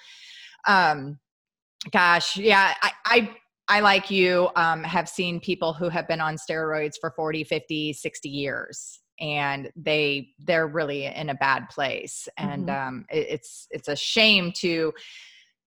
Um, 0.67 1.17
gosh, 1.91 2.37
yeah, 2.37 2.75
I, 2.83 2.91
I 3.05 3.35
I, 3.67 3.79
like 3.79 4.11
you, 4.11 4.49
um, 4.55 4.83
have 4.83 5.07
seen 5.07 5.39
people 5.39 5.73
who 5.73 5.89
have 5.89 6.07
been 6.07 6.21
on 6.21 6.35
steroids 6.35 6.95
for 6.99 7.11
40, 7.11 7.43
50, 7.43 7.93
60 7.93 8.29
years 8.29 8.99
and 9.19 9.71
they 9.75 10.29
they're 10.39 10.67
really 10.67 11.05
in 11.05 11.29
a 11.29 11.35
bad 11.35 11.69
place. 11.69 12.27
And 12.37 12.67
mm-hmm. 12.67 12.87
um, 12.87 13.05
it, 13.09 13.27
it's 13.29 13.67
it's 13.71 13.87
a 13.87 13.95
shame 13.95 14.51
to 14.57 14.93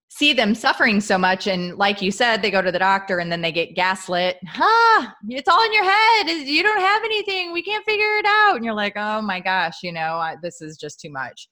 see 0.09 0.33
them 0.33 0.55
suffering 0.55 1.01
so 1.01 1.19
much 1.19 1.47
and 1.47 1.77
like 1.77 2.01
you 2.01 2.11
said 2.11 2.41
they 2.41 2.51
go 2.51 2.63
to 2.63 2.73
the 2.73 2.79
doctor 2.79 3.19
and 3.19 3.31
then 3.31 3.43
they 3.43 3.53
get 3.53 3.75
gaslit. 3.75 4.39
Huh 4.47 5.09
it's 5.29 5.49
all 5.49 5.65
in 5.65 5.73
your 5.73 5.85
head. 5.85 6.29
You 6.29 6.63
don't 6.63 6.81
have 6.81 7.03
anything. 7.05 7.53
We 7.53 7.63
can't 7.63 7.85
figure 7.85 8.17
it 8.19 8.27
out. 8.27 8.57
And 8.57 8.65
you're 8.65 8.75
like 8.75 8.95
oh 8.97 9.21
my 9.23 9.41
gosh 9.41 9.79
you 9.83 9.93
know 9.93 10.17
I, 10.17 10.37
this 10.43 10.61
is 10.61 10.77
just 10.77 11.01
too 11.01 11.11
much. 11.11 11.49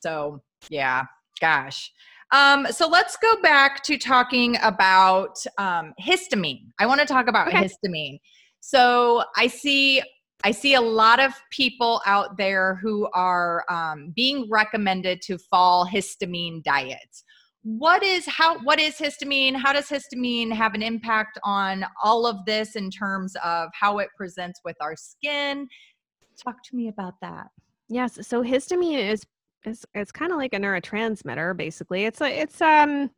So 0.00 0.40
yeah 0.70 1.04
gosh 1.40 1.90
um, 2.30 2.66
so 2.70 2.86
let's 2.88 3.16
go 3.16 3.40
back 3.42 3.82
to 3.84 3.96
talking 3.96 4.56
about 4.62 5.36
um, 5.56 5.94
histamine. 6.00 6.66
I 6.78 6.86
want 6.86 7.00
to 7.00 7.06
talk 7.06 7.26
about 7.28 7.48
okay. 7.48 7.68
histamine. 7.68 8.18
So 8.60 9.24
I 9.36 9.46
see 9.46 10.02
I 10.44 10.52
see 10.52 10.74
a 10.74 10.80
lot 10.80 11.18
of 11.18 11.32
people 11.50 12.00
out 12.06 12.36
there 12.36 12.76
who 12.76 13.08
are 13.12 13.64
um, 13.68 14.12
being 14.14 14.46
recommended 14.48 15.20
to 15.22 15.36
fall 15.36 15.84
histamine 15.84 16.62
diets. 16.62 17.24
What 17.62 18.04
is 18.04 18.24
how 18.26 18.58
what 18.60 18.78
is 18.78 18.96
histamine? 18.96 19.56
How 19.56 19.72
does 19.72 19.88
histamine 19.88 20.52
have 20.52 20.74
an 20.74 20.82
impact 20.82 21.38
on 21.44 21.84
all 22.04 22.26
of 22.26 22.44
this 22.46 22.76
in 22.76 22.90
terms 22.90 23.34
of 23.42 23.70
how 23.72 23.98
it 23.98 24.08
presents 24.16 24.60
with 24.64 24.76
our 24.80 24.94
skin? 24.96 25.66
Talk 26.42 26.62
to 26.64 26.76
me 26.76 26.88
about 26.88 27.14
that. 27.20 27.48
Yes, 27.88 28.26
so 28.26 28.44
histamine 28.44 29.10
is 29.10 29.24
it's 29.64 29.84
it's 29.94 30.12
kind 30.12 30.32
of 30.32 30.38
like 30.38 30.54
a 30.54 30.58
neurotransmitter 30.58 31.56
basically. 31.56 32.04
It's 32.04 32.20
a 32.20 32.40
it's 32.40 32.60
um 32.60 33.10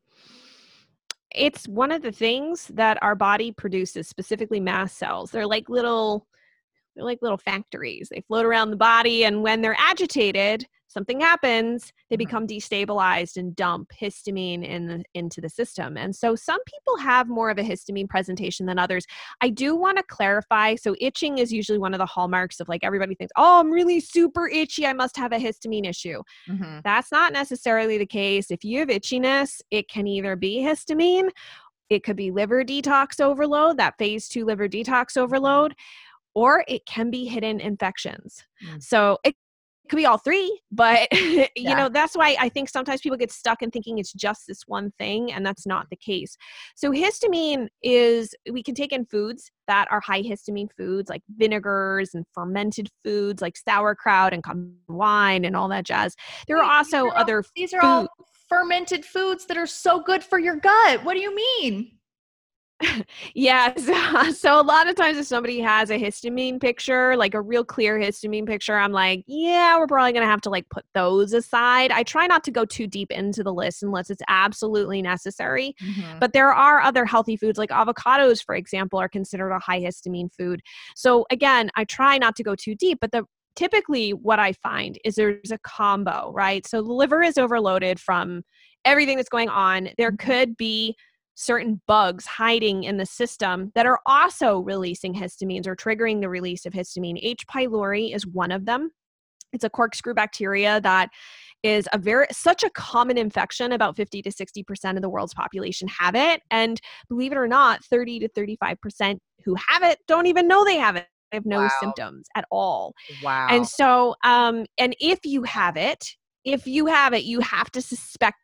it's 1.33 1.69
one 1.69 1.93
of 1.93 2.03
the 2.03 2.13
things 2.13 2.69
that 2.75 2.99
our 3.03 3.15
body 3.15 3.53
produces 3.53 4.09
specifically 4.09 4.61
mast 4.61 4.99
cells. 4.99 5.31
They're 5.31 5.47
like 5.47 5.69
little 5.69 6.27
they're 6.95 7.05
like 7.05 7.21
little 7.23 7.39
factories. 7.39 8.09
They 8.11 8.23
float 8.23 8.47
around 8.47 8.71
the 8.71 8.77
body 8.77 9.25
and 9.25 9.43
when 9.43 9.63
they're 9.63 9.77
agitated 9.79 10.67
something 10.91 11.21
happens, 11.21 11.93
they 12.11 12.17
mm-hmm. 12.17 12.19
become 12.19 12.47
destabilized 12.47 13.37
and 13.37 13.55
dump 13.57 13.91
histamine 13.99 14.67
in 14.67 14.87
the, 14.87 15.05
into 15.15 15.41
the 15.41 15.49
system. 15.49 15.97
And 15.97 16.15
so 16.15 16.35
some 16.35 16.61
people 16.65 16.99
have 16.99 17.29
more 17.29 17.49
of 17.49 17.59
a 17.59 17.63
histamine 17.63 18.09
presentation 18.09 18.67
than 18.67 18.79
others. 18.79 19.07
I 19.41 19.49
do 19.51 19.77
want 19.77 19.97
to 19.97 20.03
clarify. 20.03 20.75
So 20.75 20.95
itching 21.01 21.39
is 21.39 21.53
usually 21.53 21.79
one 21.79 21.95
of 21.95 21.99
the 21.99 22.07
hallmarks 22.07 22.61
of 22.61 22.69
like 22.69 22.85
everybody 22.85 23.15
thinks, 23.15 23.33
oh, 23.37 23.61
I'm 23.61 23.71
really 23.71 24.01
super 24.01 24.49
itchy. 24.49 24.87
I 24.87 24.93
must 24.93 25.17
have 25.17 25.33
a 25.33 25.39
histamine 25.39 25.89
issue. 25.89 26.23
Mm-hmm. 26.49 26.81
That's 26.85 27.13
not 27.13 27.33
necessarily 27.33 27.97
the 27.97 28.07
case. 28.07 28.51
If 28.51 28.65
you 28.65 28.81
have 28.81 28.89
itchiness, 28.89 29.61
it 29.71 29.89
can 29.89 30.07
either 30.07 30.37
be 30.37 30.59
histamine, 30.59 31.31
it 31.89 32.05
could 32.05 32.17
be 32.17 32.31
liver 32.31 32.65
detox 32.65 33.21
overload, 33.21 33.77
that 33.79 33.95
phase 33.99 34.29
two 34.29 34.45
liver 34.45 34.69
detox 34.69 35.17
overload 35.17 35.75
or 36.35 36.65
it 36.69 36.87
can 36.87 37.11
be 37.11 37.25
hidden 37.25 37.61
infections. 37.61 38.45
Mm. 38.65 38.83
So 38.83 39.19
it 39.25 39.35
could 39.91 39.97
be 39.97 40.07
all 40.07 40.19
three 40.19 40.61
but 40.73 41.09
you 41.13 41.47
yeah. 41.57 41.75
know 41.75 41.89
that's 41.89 42.17
why 42.17 42.37
i 42.39 42.49
think 42.49 42.69
sometimes 42.69 43.01
people 43.01 43.19
get 43.19 43.31
stuck 43.31 43.63
in 43.63 43.71
thinking 43.71 43.99
it's 43.99 44.13
just 44.13 44.47
this 44.47 44.63
one 44.67 44.93
thing 44.99 45.33
and 45.33 45.45
that's 45.45 45.67
not 45.67 45.89
the 45.91 45.97
case. 45.97 46.37
So 46.75 46.91
histamine 46.91 47.69
is 47.83 48.35
we 48.51 48.63
can 48.63 48.75
take 48.75 48.93
in 48.93 49.05
foods 49.07 49.51
that 49.67 49.87
are 49.91 50.01
high 50.01 50.23
histamine 50.23 50.69
foods 50.77 51.09
like 51.09 51.23
vinegars 51.37 52.15
and 52.15 52.25
fermented 52.35 52.89
foods 53.05 53.43
like 53.43 53.57
sauerkraut 53.57 54.33
and 54.33 54.45
wine 54.89 55.45
and 55.45 55.57
all 55.57 55.69
that 55.69 55.85
jazz. 55.85 56.15
There 56.47 56.59
are 56.59 56.71
also 56.71 57.07
are 57.07 57.17
other 57.17 57.39
all, 57.39 57.45
these 57.57 57.73
are 57.73 57.83
all 57.83 58.09
fermented 58.49 59.05
foods 59.05 59.47
that 59.47 59.57
are 59.57 59.67
so 59.67 60.01
good 60.01 60.25
for 60.25 60.39
your 60.39 60.57
gut. 60.57 61.05
What 61.05 61.15
do 61.15 61.21
you 61.21 61.35
mean 61.35 61.93
yes. 63.35 63.89
So 64.41 64.61
a 64.61 64.63
lot 64.63 64.89
of 64.89 64.97
times 64.97 65.19
if 65.19 65.27
somebody 65.27 65.61
has 65.61 65.91
a 65.91 65.99
histamine 65.99 66.61
picture, 66.61 67.17
like 67.17 67.35
a 67.35 67.41
real 67.41 67.65
clear 67.65 67.99
histamine 67.99 68.47
picture, 68.47 68.77
I'm 68.77 68.93
like, 68.93 69.25
yeah, 69.27 69.79
we're 69.79 69.87
probably 69.87 70.13
going 70.13 70.25
to 70.25 70.31
have 70.31 70.41
to 70.43 70.51
like 70.51 70.69
put 70.71 70.85
those 70.95 71.33
aside. 71.33 71.91
I 71.91 72.03
try 72.03 72.27
not 72.27 72.45
to 72.45 72.51
go 72.51 72.65
too 72.65 72.87
deep 72.87 73.11
into 73.11 73.43
the 73.43 73.53
list 73.53 73.83
unless 73.83 74.11
it's 74.11 74.23
absolutely 74.29 75.03
necessary. 75.03 75.75
Mm-hmm. 75.83 76.19
But 76.19 76.33
there 76.33 76.53
are 76.53 76.81
other 76.81 77.05
healthy 77.05 77.37
foods 77.37 77.59
like 77.59 77.71
avocados, 77.71 78.43
for 78.45 78.55
example, 78.55 78.99
are 78.99 79.09
considered 79.09 79.51
a 79.51 79.59
high 79.59 79.81
histamine 79.81 80.33
food. 80.33 80.61
So 80.97 81.27
again, 81.31 81.71
I 81.77 81.85
try 81.85 82.19
not 82.19 82.37
to 82.37 82.43
go 82.43 82.55
too 82.55 82.75
deep, 82.75 82.99
but 83.01 83.13
the 83.13 83.25
typically 83.57 84.13
what 84.13 84.39
I 84.39 84.53
find 84.53 84.99
is 85.05 85.17
there's 85.17 85.51
a 85.51 85.59
combo, 85.59 86.33
right? 86.33 86.67
So 86.67 86.83
the 86.83 86.93
liver 86.93 87.23
is 87.23 87.37
overloaded 87.37 88.01
from 88.01 88.43
everything 88.85 89.17
that's 89.17 89.29
going 89.29 89.49
on. 89.49 89.91
There 89.99 90.13
mm-hmm. 90.13 90.27
could 90.27 90.57
be 90.57 90.97
certain 91.41 91.81
bugs 91.87 92.27
hiding 92.27 92.85
in 92.85 92.99
the 92.99 93.07
system 93.07 93.73
that 93.75 93.87
are 93.87 93.99
also 94.05 94.59
releasing 94.59 95.15
histamines 95.15 95.67
or 95.67 95.75
triggering 95.75 96.21
the 96.21 96.29
release 96.29 96.67
of 96.67 96.75
histamine. 96.75 97.19
H. 97.23 97.47
pylori 97.47 98.15
is 98.15 98.27
one 98.27 98.53
of 98.53 98.67
them. 98.67 98.91
It's 99.53 99.65
a 99.65 99.71
corkscrew 99.71 100.15
bacteria 100.15 100.81
that 100.83 101.09
is 101.63 101.89
a 101.93 101.99
very 101.99 102.27
such 102.31 102.63
a 102.63 102.71
common 102.71 103.17
infection 103.19 103.73
about 103.73 103.97
50 103.97 104.23
to 104.23 104.31
60% 104.31 104.97
of 104.97 105.03
the 105.03 105.09
world's 105.09 105.35
population 105.35 105.89
have 105.89 106.15
it 106.15 106.43
and 106.51 106.81
believe 107.09 107.33
it 107.33 107.39
or 107.39 107.49
not 107.49 107.85
30 107.85 108.21
to 108.21 108.29
35% 108.29 109.19
who 109.45 109.57
have 109.69 109.83
it 109.83 109.99
don't 110.07 110.27
even 110.27 110.47
know 110.47 110.65
they 110.65 110.77
have 110.77 110.97
it 110.97 111.07
they 111.33 111.37
have 111.37 111.47
no 111.47 111.61
wow. 111.61 111.71
symptoms 111.81 112.27
at 112.35 112.45
all 112.51 112.95
wow 113.23 113.47
and 113.51 113.69
so 113.69 114.15
um 114.25 114.65
and 114.79 114.97
if 115.01 115.19
you 115.25 115.43
have 115.43 115.77
it 115.77 116.05
if 116.45 116.67
you 116.67 116.87
have 116.87 117.13
it 117.13 117.25
you 117.25 117.41
have 117.41 117.71
to 117.71 117.83
suspect 117.83 118.39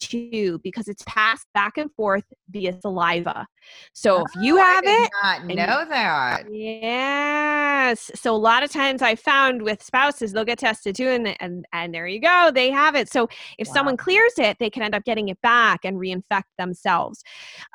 too 0.00 0.58
because 0.62 0.88
it's 0.88 1.02
passed 1.06 1.46
back 1.54 1.78
and 1.78 1.92
forth 1.94 2.24
via 2.50 2.78
saliva. 2.80 3.46
So 3.92 4.18
oh, 4.18 4.24
if 4.24 4.42
you 4.42 4.58
oh, 4.58 4.62
have 4.62 4.84
it, 4.84 5.10
not 5.22 5.46
know 5.46 5.84
that. 5.88 6.44
Yes. 6.50 8.10
So 8.14 8.34
a 8.34 8.36
lot 8.36 8.62
of 8.62 8.70
times 8.70 9.02
I 9.02 9.14
found 9.14 9.62
with 9.62 9.82
spouses 9.82 10.32
they'll 10.32 10.44
get 10.44 10.58
tested 10.58 10.96
too, 10.96 11.08
and 11.08 11.36
and 11.40 11.64
and 11.72 11.94
there 11.94 12.06
you 12.06 12.20
go, 12.20 12.50
they 12.52 12.70
have 12.70 12.96
it. 12.96 13.10
So 13.10 13.28
if 13.58 13.68
wow. 13.68 13.74
someone 13.74 13.96
clears 13.96 14.32
it, 14.38 14.56
they 14.58 14.70
can 14.70 14.82
end 14.82 14.94
up 14.94 15.04
getting 15.04 15.28
it 15.28 15.40
back 15.42 15.84
and 15.84 15.96
reinfect 15.96 16.44
themselves 16.58 17.22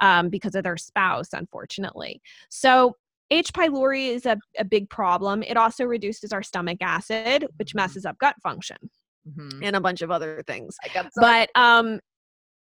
um, 0.02 0.30
because 0.30 0.56
of 0.56 0.64
their 0.64 0.78
spouse, 0.78 1.30
unfortunately. 1.34 2.22
So 2.50 2.96
H. 3.32 3.54
pylori 3.54 4.10
is 4.10 4.26
a, 4.26 4.38
a 4.60 4.66
big 4.66 4.90
problem. 4.90 5.42
It 5.44 5.58
also 5.58 5.86
reduces 5.86 6.32
our 6.32 6.44
stomach 6.44 6.78
acid, 6.82 7.48
which 7.58 7.70
mm-hmm. 7.70 7.78
messes 7.78 8.06
up 8.06 8.18
gut 8.20 8.36
function. 8.44 8.78
Mm-hmm. 9.28 9.64
and 9.64 9.76
a 9.76 9.82
bunch 9.82 10.04
of 10.04 10.12
other 10.12 10.44
things. 10.46 10.78
But 11.16 11.50
um, 11.56 12.00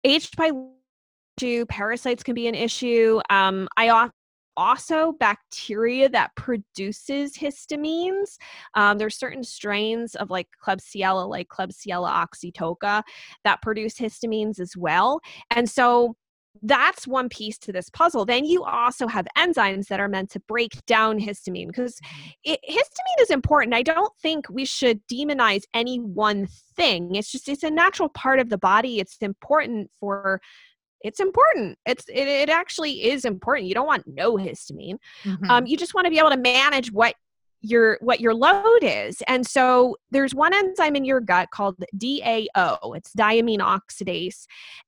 H. 0.06 0.30
pylori 0.30 1.68
parasites 1.68 2.22
can 2.22 2.34
be 2.34 2.46
an 2.46 2.54
issue. 2.54 3.20
Um, 3.28 3.66
I 3.76 4.08
also 4.56 5.12
bacteria 5.18 6.08
that 6.08 6.30
produces 6.36 7.36
histamines. 7.36 8.36
Um, 8.74 8.98
there's 8.98 9.18
certain 9.18 9.42
strains 9.42 10.14
of 10.14 10.30
like 10.30 10.46
Klebsiella, 10.64 11.28
like 11.28 11.48
Klebsiella 11.48 12.24
oxytoca, 12.24 13.02
that 13.42 13.60
produce 13.62 13.96
histamines 13.98 14.60
as 14.60 14.76
well. 14.76 15.20
And 15.50 15.68
so 15.68 16.14
that's 16.62 17.06
one 17.06 17.28
piece 17.28 17.58
to 17.58 17.72
this 17.72 17.90
puzzle. 17.90 18.24
Then 18.24 18.44
you 18.44 18.64
also 18.64 19.06
have 19.06 19.26
enzymes 19.36 19.88
that 19.88 20.00
are 20.00 20.08
meant 20.08 20.30
to 20.30 20.40
break 20.40 20.84
down 20.86 21.18
histamine 21.18 21.68
because 21.68 22.00
mm-hmm. 22.46 22.52
histamine 22.52 23.22
is 23.22 23.30
important. 23.30 23.74
I 23.74 23.82
don't 23.82 24.12
think 24.20 24.46
we 24.50 24.64
should 24.64 25.00
demonize 25.06 25.62
any 25.74 25.98
one 25.98 26.48
thing. 26.76 27.14
It's 27.14 27.30
just 27.30 27.48
it's 27.48 27.62
a 27.62 27.70
natural 27.70 28.08
part 28.08 28.38
of 28.38 28.48
the 28.48 28.58
body. 28.58 28.98
It's 28.98 29.16
important 29.20 29.90
for 29.98 30.40
it's 31.02 31.20
important. 31.20 31.78
It's 31.86 32.04
it, 32.08 32.26
it 32.26 32.48
actually 32.48 33.04
is 33.04 33.24
important. 33.24 33.68
You 33.68 33.74
don't 33.74 33.86
want 33.86 34.06
no 34.06 34.36
histamine. 34.36 34.98
Mhm. 35.24 35.48
Um, 35.48 35.66
you 35.66 35.76
just 35.76 35.94
want 35.94 36.06
to 36.06 36.10
be 36.10 36.18
able 36.18 36.30
to 36.30 36.36
manage 36.36 36.90
what 36.90 37.14
your 37.60 37.98
what 38.00 38.20
your 38.20 38.34
load 38.34 38.82
is. 38.82 39.22
And 39.26 39.46
so 39.46 39.96
there's 40.10 40.34
one 40.34 40.54
enzyme 40.54 40.96
in 40.96 41.04
your 41.04 41.20
gut 41.20 41.50
called 41.50 41.76
DAO. 41.96 42.96
It's 42.96 43.12
diamine 43.12 43.58
oxidase. 43.58 44.46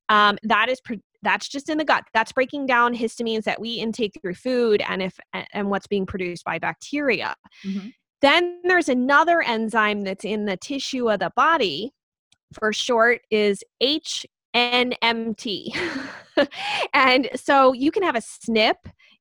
Um, 0.09 0.39
that 0.43 0.69
is 0.69 0.81
pro- 0.81 0.97
that's 1.23 1.49
just 1.49 1.69
in 1.69 1.79
the 1.79 1.85
gut. 1.85 2.05
That's 2.15 2.33
breaking 2.33 2.67
down 2.67 2.95
histamines 2.95 3.45
that 3.45 3.61
we 3.61 3.75
intake 3.75 4.19
through 4.21 4.35
food 4.35 4.83
and 4.89 5.03
if 5.03 5.19
and 5.53 5.71
what's 5.71 5.87
being 5.87 6.07
produced 6.07 6.45
by 6.45 6.59
bacteria. 6.59 7.35
Mhm. 7.65 7.93
Then 8.21 8.61
there's 8.65 8.89
another 8.89 9.43
enzyme 9.43 10.03
that's 10.03 10.25
in 10.25 10.45
the 10.47 10.57
tissue 10.57 11.11
of 11.11 11.21
the 11.21 11.31
body. 11.37 11.93
For 12.53 12.73
short 12.73 13.21
is 13.31 13.63
HNMT. 13.83 15.75
and 16.95 17.29
so 17.37 17.73
you 17.75 17.91
can 17.91 18.03
have 18.03 18.17
a 18.17 18.21
SNP 18.21 18.77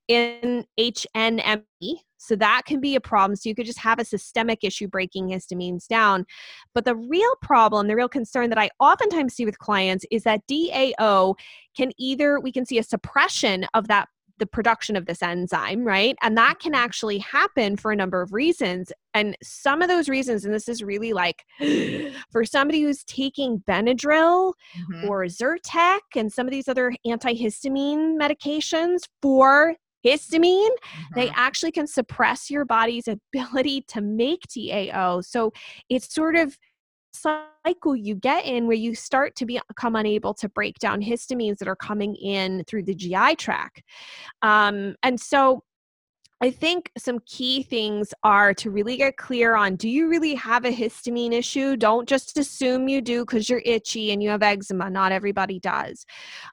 in 0.08 0.66
HNMT. 0.80 1.64
So 2.18 2.36
that 2.36 2.64
can 2.66 2.80
be 2.80 2.95
a 2.95 3.01
problem. 3.01 3.36
So 3.36 3.47
you 3.47 3.55
could 3.55 3.66
just 3.66 3.80
have 3.80 3.99
a 3.99 4.05
systemic 4.05 4.64
issue 4.64 4.88
breaking 4.88 5.28
histamines 5.28 5.88
down. 5.88 6.26
But 6.74 6.86
the 6.86 6.95
real 6.95 7.36
problem, 7.41 7.88
the 7.88 7.95
real 7.95 8.10
concern 8.10 8.49
that 8.49 8.58
I 8.58 8.70
oftentimes 8.80 9.36
see 9.36 9.45
with 9.45 9.60
clients 9.60 10.05
is 10.12 10.24
that 10.24 10.41
DAO 10.47 11.36
can 11.76 11.91
either, 11.97 12.39
we 12.39 12.51
can 12.51 12.66
see 12.66 12.80
a 12.80 12.84
suppression 12.84 13.66
of 13.74 13.88
that 13.88 14.10
the 14.39 14.45
production 14.45 14.95
of 14.95 15.05
this 15.05 15.22
enzyme, 15.24 15.84
right? 15.84 16.16
And 16.22 16.38
that 16.38 16.60
can 16.60 16.76
actually 16.76 17.18
happen 17.18 17.76
for 17.76 17.91
a 17.91 17.95
number 17.95 18.22
of 18.22 18.34
reasons. 18.34 18.91
And 19.14 19.36
some 19.41 19.82
of 19.82 19.88
those 19.88 20.08
reasons, 20.10 20.45
and 20.45 20.53
this 20.53 20.70
is 20.70 20.84
really 20.84 21.14
like 21.14 21.43
for 22.32 22.45
somebody 22.45 22.82
who's 22.82 23.03
taking 23.05 23.64
Benadryl 23.68 24.53
Mhm. 24.78 25.10
or 25.10 25.26
Zyrtec 25.26 25.99
and 26.16 26.32
some 26.32 26.45
of 26.45 26.51
these 26.51 26.68
other 26.68 26.93
antihistamine 27.05 28.16
medications 28.16 29.08
for 29.22 29.76
histamine, 30.08 30.76
they 31.16 31.28
Mhm. 31.28 31.34
actually 31.36 31.72
can 31.72 31.88
suppress 31.88 32.49
your 32.49 32.66
body's 32.66 33.08
ability 33.08 33.82
to 33.89 34.01
make 34.01 34.41
DAO. 34.47 35.22
So 35.22 35.51
it's 35.89 36.14
sort 36.14 36.36
of 36.36 36.58
cycle 37.14 37.95
you 37.95 38.16
get 38.16 38.45
in 38.45 38.68
where 38.68 38.76
you 38.76 38.93
start 38.95 39.36
to 39.36 39.45
become 39.45 39.95
unable 39.95 40.34
to 40.36 40.49
break 40.49 40.78
down 40.80 41.01
histamines 41.01 41.58
that 41.58 41.68
are 41.68 41.76
coming 41.76 42.16
in 42.16 42.64
through 42.68 42.84
the 42.84 42.95
GI 42.95 43.36
tract. 43.36 43.82
Um, 44.41 44.95
and 45.03 45.20
so 45.20 45.64
I 46.39 46.51
think 46.51 46.91
some 46.97 47.20
key 47.26 47.64
things 47.64 48.14
are 48.24 48.53
to 48.55 48.70
really 48.70 48.97
get 48.97 49.18
clear 49.18 49.55
on 49.55 49.76
do 49.76 49.89
you 49.89 50.08
really 50.08 50.36
have 50.36 50.66
a 50.66 50.72
histamine 50.72 51.34
issue? 51.34 51.76
Don't 51.76 52.08
just 52.08 52.38
assume 52.38 52.88
you 52.88 53.01
do 53.01 53.26
because 53.26 53.49
you're 53.49 53.64
itchy 53.66 54.12
and 54.12 54.22
you 54.22 54.30
have 54.30 54.43
eczema. 54.43 54.89
Not 54.89 55.12
everybody 55.12 55.60
does. 55.60 56.05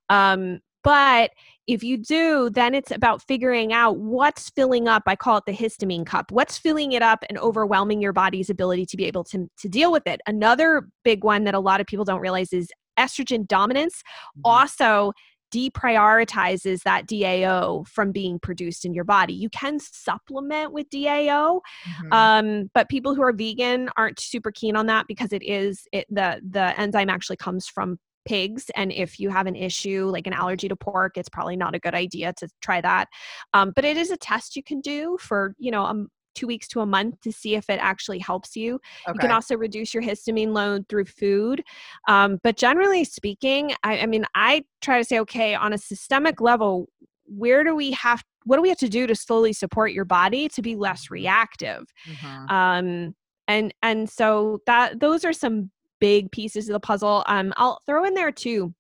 Um, 0.08 0.60
but 0.82 1.32
if 1.66 1.82
you 1.82 1.96
do, 1.96 2.50
then 2.50 2.74
it's 2.74 2.90
about 2.90 3.22
figuring 3.22 3.72
out 3.72 3.98
what's 3.98 4.50
filling 4.50 4.86
up. 4.88 5.04
I 5.06 5.16
call 5.16 5.38
it 5.38 5.44
the 5.46 5.52
histamine 5.52 6.04
cup. 6.04 6.30
What's 6.30 6.58
filling 6.58 6.92
it 6.92 7.02
up 7.02 7.24
and 7.28 7.38
overwhelming 7.38 8.02
your 8.02 8.12
body's 8.12 8.50
ability 8.50 8.86
to 8.86 8.96
be 8.96 9.04
able 9.06 9.24
to, 9.24 9.48
to 9.58 9.68
deal 9.68 9.90
with 9.90 10.06
it? 10.06 10.20
Another 10.26 10.88
big 11.04 11.24
one 11.24 11.44
that 11.44 11.54
a 11.54 11.60
lot 11.60 11.80
of 11.80 11.86
people 11.86 12.04
don't 12.04 12.20
realize 12.20 12.52
is 12.52 12.68
estrogen 12.98 13.46
dominance 13.46 14.02
Mhm. 14.36 14.42
also 14.44 15.12
deprioritizes 15.52 16.82
that 16.82 17.06
DAO 17.06 17.86
from 17.86 18.10
being 18.12 18.38
produced 18.40 18.84
in 18.84 18.92
your 18.92 19.04
body. 19.04 19.32
You 19.32 19.48
can 19.50 19.78
supplement 19.78 20.72
with 20.72 20.88
DAO, 20.90 21.60
Mhm. 22.02 22.12
um, 22.12 22.70
but 22.74 22.88
people 22.88 23.14
who 23.14 23.22
are 23.22 23.32
vegan 23.32 23.88
aren't 23.96 24.18
super 24.18 24.50
keen 24.50 24.76
on 24.76 24.86
that 24.86 25.06
because 25.06 25.32
it 25.32 25.42
is 25.44 25.86
it 25.92 26.06
the 26.10 26.40
the 26.48 26.78
enzyme 26.78 27.08
actually 27.10 27.36
comes 27.36 27.68
from 27.68 27.98
pigs 28.24 28.70
and 28.76 28.92
if 28.92 29.18
you 29.18 29.30
have 29.30 29.46
an 29.46 29.56
issue 29.56 30.06
like 30.06 30.26
an 30.26 30.32
allergy 30.32 30.68
to 30.68 30.76
pork 30.76 31.16
it's 31.16 31.28
probably 31.28 31.56
not 31.56 31.74
a 31.74 31.78
good 31.78 31.94
idea 31.94 32.32
to 32.36 32.48
try 32.60 32.80
that 32.80 33.08
um, 33.52 33.72
but 33.74 33.84
it 33.84 33.96
is 33.96 34.10
a 34.10 34.16
test 34.16 34.56
you 34.56 34.62
can 34.62 34.80
do 34.80 35.16
for 35.20 35.54
you 35.58 35.70
know 35.70 35.84
um, 35.84 36.08
two 36.34 36.46
weeks 36.46 36.66
to 36.66 36.80
a 36.80 36.86
month 36.86 37.20
to 37.20 37.32
see 37.32 37.54
if 37.54 37.70
it 37.70 37.78
actually 37.80 38.18
helps 38.18 38.56
you 38.56 38.80
you 39.08 39.14
can 39.20 39.30
also 39.30 39.56
reduce 39.56 39.94
your 39.94 40.02
histamine 40.02 40.52
load 40.52 40.88
through 40.88 41.04
food. 41.04 41.62
Um, 42.08 42.38
but 42.42 42.56
generally 42.56 43.04
speaking, 43.04 43.72
I, 43.82 44.00
I 44.00 44.06
mean, 44.06 44.24
I 44.34 44.64
try 44.80 44.98
to 44.98 45.04
say, 45.04 45.20
okay, 45.20 45.54
on 45.54 45.72
a 45.72 45.78
systemic 45.78 46.40
level, 46.40 46.88
where 47.26 47.64
do 47.64 47.74
we 47.74 47.92
have, 47.92 48.22
what 48.44 48.56
do 48.56 48.62
we 48.62 48.68
have 48.68 48.78
to 48.78 48.88
do 48.88 49.06
to 49.06 49.14
slowly 49.14 49.52
support 49.52 49.92
your 49.92 50.04
body 50.04 50.48
to 50.48 50.62
be 50.62 50.76
less 50.76 51.10
reactive? 51.10 51.84
Mhm. 52.06 52.50
Um, 52.50 53.14
and 53.46 53.74
and 53.82 54.08
so 54.08 54.60
that 54.66 55.00
those 55.00 55.24
are 55.24 55.32
some 55.32 55.70
big 56.08 56.30
pieces 56.30 56.68
of 56.68 56.74
the 56.74 56.80
puzzle. 56.80 57.24
Um, 57.26 57.52
I'll 57.56 57.80
throw 57.86 58.04
in 58.04 58.14
there 58.14 58.32
too. 58.32 58.74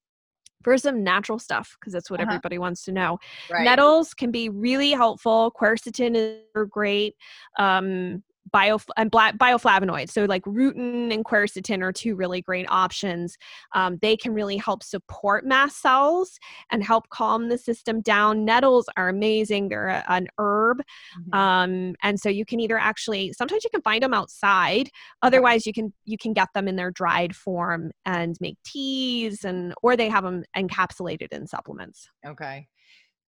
For 0.62 0.78
some 0.78 1.04
natural 1.04 1.38
stuff, 1.38 1.76
because 1.78 1.92
that's 1.92 2.10
what 2.10 2.20
Uh-huh. 2.20 2.30
everybody 2.30 2.56
wants 2.56 2.84
to 2.84 2.92
know. 2.92 3.18
Right. 3.50 3.64
Nettles 3.64 4.14
can 4.14 4.30
be 4.30 4.48
really 4.48 4.92
helpful. 4.92 5.52
Quercetin 5.60 6.14
is 6.16 6.68
great. 6.70 7.12
Um, 7.58 8.22
bio 8.52 8.78
and 8.96 9.10
black 9.10 9.36
bioflavonoids, 9.38 10.10
so 10.10 10.24
like 10.24 10.42
rutin 10.44 11.12
and 11.12 11.24
quercetin 11.24 11.82
are 11.82 11.92
two 11.92 12.14
really 12.14 12.42
great 12.42 12.66
options. 12.68 13.36
Um, 13.74 13.98
they 14.02 14.16
can 14.16 14.32
really 14.34 14.56
help 14.56 14.82
support 14.82 15.44
mast 15.46 15.80
cells 15.80 16.38
and 16.70 16.84
help 16.84 17.08
calm 17.08 17.48
the 17.48 17.58
system 17.58 18.00
down. 18.00 18.44
Nettles 18.44 18.86
are 18.96 19.08
amazing. 19.08 19.68
They're 19.68 19.88
a- 19.88 20.04
an 20.08 20.28
herb, 20.38 20.82
Mhm. 21.18 21.34
um, 21.34 21.94
and 22.02 22.20
so 22.20 22.28
you 22.28 22.44
can 22.44 22.60
either 22.60 22.78
actually 22.78 23.32
sometimes 23.32 23.64
you 23.64 23.70
can 23.70 23.82
find 23.82 24.02
them 24.02 24.14
outside. 24.14 24.90
Otherwise, 25.22 25.66
you 25.66 25.72
can 25.72 25.92
you 26.04 26.18
can 26.18 26.32
get 26.32 26.48
them 26.54 26.68
in 26.68 26.76
their 26.76 26.90
dried 26.90 27.34
form 27.34 27.90
and 28.04 28.36
make 28.40 28.56
teas 28.64 29.44
and 29.44 29.74
or 29.82 29.96
they 29.96 30.08
have 30.08 30.24
them 30.24 30.44
encapsulated 30.56 31.32
in 31.32 31.46
supplements. 31.46 32.08
Okay. 32.26 32.68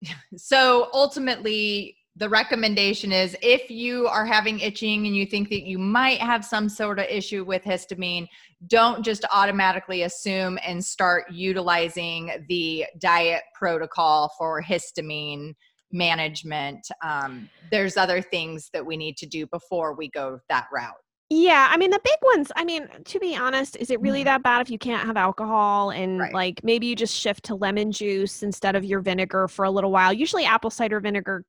So 0.36 0.88
ultimately, 0.92 1.96
the 2.16 2.28
recommendation 2.28 3.10
is 3.10 3.36
if 3.42 3.68
you 3.70 4.06
are 4.06 4.24
having 4.24 4.60
itching 4.60 5.06
and 5.06 5.16
you 5.16 5.26
think 5.26 5.48
that 5.48 5.66
you 5.66 5.78
might 5.78 6.20
have 6.20 6.44
some 6.44 6.68
sort 6.68 7.00
of 7.00 7.06
issue 7.06 7.44
with 7.44 7.64
histamine, 7.64 8.28
don't 8.68 9.04
just 9.04 9.24
automatically 9.32 10.02
assume 10.02 10.58
and 10.64 10.84
start 10.84 11.24
utilizing 11.30 12.30
the 12.48 12.86
diet 12.98 13.42
protocol 13.54 14.32
for 14.38 14.62
histamine 14.62 15.54
management. 15.90 16.86
Um, 17.02 17.48
there's 17.70 17.96
other 17.96 18.22
things 18.22 18.70
that 18.72 18.84
we 18.84 18.96
need 18.96 19.16
to 19.16 19.26
do 19.26 19.46
before 19.48 19.94
we 19.94 20.08
go 20.10 20.38
that 20.48 20.66
route. 20.72 20.94
Yeah, 21.30 21.68
I 21.70 21.76
mean 21.78 21.90
the 21.90 22.00
big 22.04 22.18
ones. 22.22 22.52
I 22.54 22.64
mean, 22.64 22.86
to 23.06 23.18
be 23.18 23.34
honest, 23.34 23.76
is 23.76 23.90
it 23.90 24.00
really 24.00 24.20
Mhm. 24.22 24.26
that 24.26 24.42
bad 24.42 24.60
if 24.60 24.70
you 24.70 24.78
can't 24.78 25.04
have 25.06 25.16
alcohol 25.16 25.90
and 25.90 26.18
Right. 26.20 26.34
like 26.34 26.60
maybe 26.62 26.86
you 26.86 26.94
just 26.94 27.16
shift 27.16 27.44
to 27.44 27.54
lemon 27.56 27.90
juice 27.90 28.42
instead 28.42 28.76
of 28.76 28.84
your 28.84 29.00
vinegar 29.00 29.48
for 29.48 29.64
a 29.64 29.70
little 29.70 29.90
while? 29.90 30.12
Usually 30.12 30.44
apple 30.44 30.70
cider 30.70 31.00
vinegar 31.00 31.44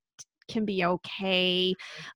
can 0.47 0.65
be 0.65 0.83
okay. 0.85 1.73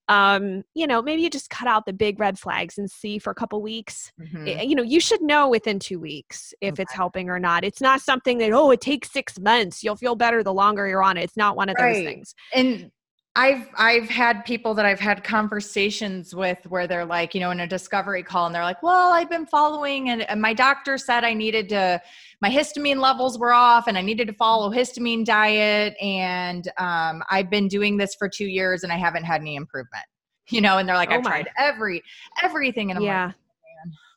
Um, 0.08 0.64
you 0.74 0.88
know, 0.88 1.02
maybe 1.02 1.22
you 1.22 1.30
just 1.30 1.50
cut 1.50 1.68
out 1.68 1.86
the 1.86 1.94
big 1.94 2.20
red 2.20 2.38
flags 2.40 2.78
and 2.78 2.90
see 2.90 3.20
for 3.20 3.32
a 3.32 3.36
couple 3.36 3.62
weeks. 3.62 4.12
Mhm. 4.20 4.60
I- 4.60 4.62
you 4.64 4.76
know, 4.76 4.84
you 4.84 5.00
should 5.00 5.22
know 5.22 5.50
within 5.50 5.80
2 5.80 6.00
weeks 6.00 6.54
if 6.62 6.80
it's 6.80 6.94
helping 6.94 7.30
or 7.30 7.40
not. 7.40 7.64
It's 7.64 7.82
not 7.82 8.02
something 8.02 8.38
that 8.40 8.52
oh, 8.52 8.72
it 8.72 8.82
takes 8.82 9.12
6 9.12 9.40
months. 9.40 9.84
You'll 9.84 9.96
feel 9.96 10.16
better 10.16 10.44
the 10.44 10.54
longer 10.54 10.88
you're 10.88 11.04
on 11.04 11.18
it. 11.18 11.24
It's 11.24 11.38
not 11.38 11.56
one 11.56 11.70
of 11.70 11.76
those 11.78 11.96
things. 12.06 12.36
and 12.54 12.92
I've 13.40 13.70
I've 13.78 14.10
had 14.10 14.44
people 14.44 14.74
that 14.74 14.86
I've 14.86 15.00
had 15.00 15.24
conversations 15.24 16.36
with 16.36 16.58
where 16.68 16.88
they're 16.88 17.06
like, 17.06 17.34
you 17.34 17.40
know, 17.40 17.52
in 17.52 17.62
a 17.62 17.68
discovery 17.68 18.22
call, 18.22 18.48
and 18.48 18.54
they're 18.54 18.66
like, 18.66 18.84
"Well, 18.84 19.14
I've 19.14 19.30
been 19.30 19.46
following, 19.46 20.10
and, 20.10 20.30
and 20.30 20.42
my 20.42 20.54
doctor 20.54 20.98
said 20.98 21.24
I 21.24 21.34
needed 21.34 21.70
to, 21.70 22.02
my 22.42 22.50
histamine 22.50 23.00
levels 23.00 23.40
were 23.40 23.54
off, 23.54 23.88
and 23.88 23.98
I 23.98 24.02
needed 24.02 24.28
to 24.28 24.34
follow 24.34 24.70
histamine 24.70 25.24
diet, 25.24 25.96
and 26.02 26.68
um, 26.78 27.24
I've 27.30 27.50
been 27.50 27.70
doing 27.70 27.96
this 27.96 28.14
for 28.14 28.28
two 28.28 28.48
years, 28.48 28.84
and 28.84 28.92
I 28.92 28.98
haven't 28.98 29.24
had 29.24 29.40
any 29.40 29.56
improvement." 29.56 30.04
You 30.52 30.62
know, 30.62 30.80
and 30.80 30.90
they're 30.90 30.96
like, 30.96 31.12
Oh 31.12 31.14
"I've 31.14 31.24
my. 31.24 31.30
tried 31.30 31.50
every 31.60 32.02
everything," 32.44 32.90
and 32.90 32.98
I'm 32.98 33.06
yeah. 33.06 33.32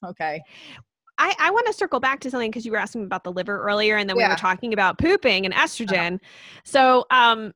like, 0.03 0.13
"Okay, 0.13 0.43
I, 1.19 1.37
I 1.39 1.51
want 1.51 1.67
to 1.67 1.73
circle 1.73 2.01
back 2.01 2.21
to 2.21 2.31
something 2.31 2.51
because 2.51 2.67
you 2.67 2.73
were 2.73 2.79
asking 2.79 3.05
about 3.05 3.23
the 3.23 3.31
liver 3.31 3.63
earlier, 3.63 3.99
and 3.99 4.09
then 4.09 4.17
we 4.17 4.27
were 4.27 4.35
talking 4.35 4.73
about 4.73 4.99
pooping 4.99 5.45
and 5.45 5.55
estrogen. 5.55 6.19
So, 6.65 7.05
um, 7.11 7.53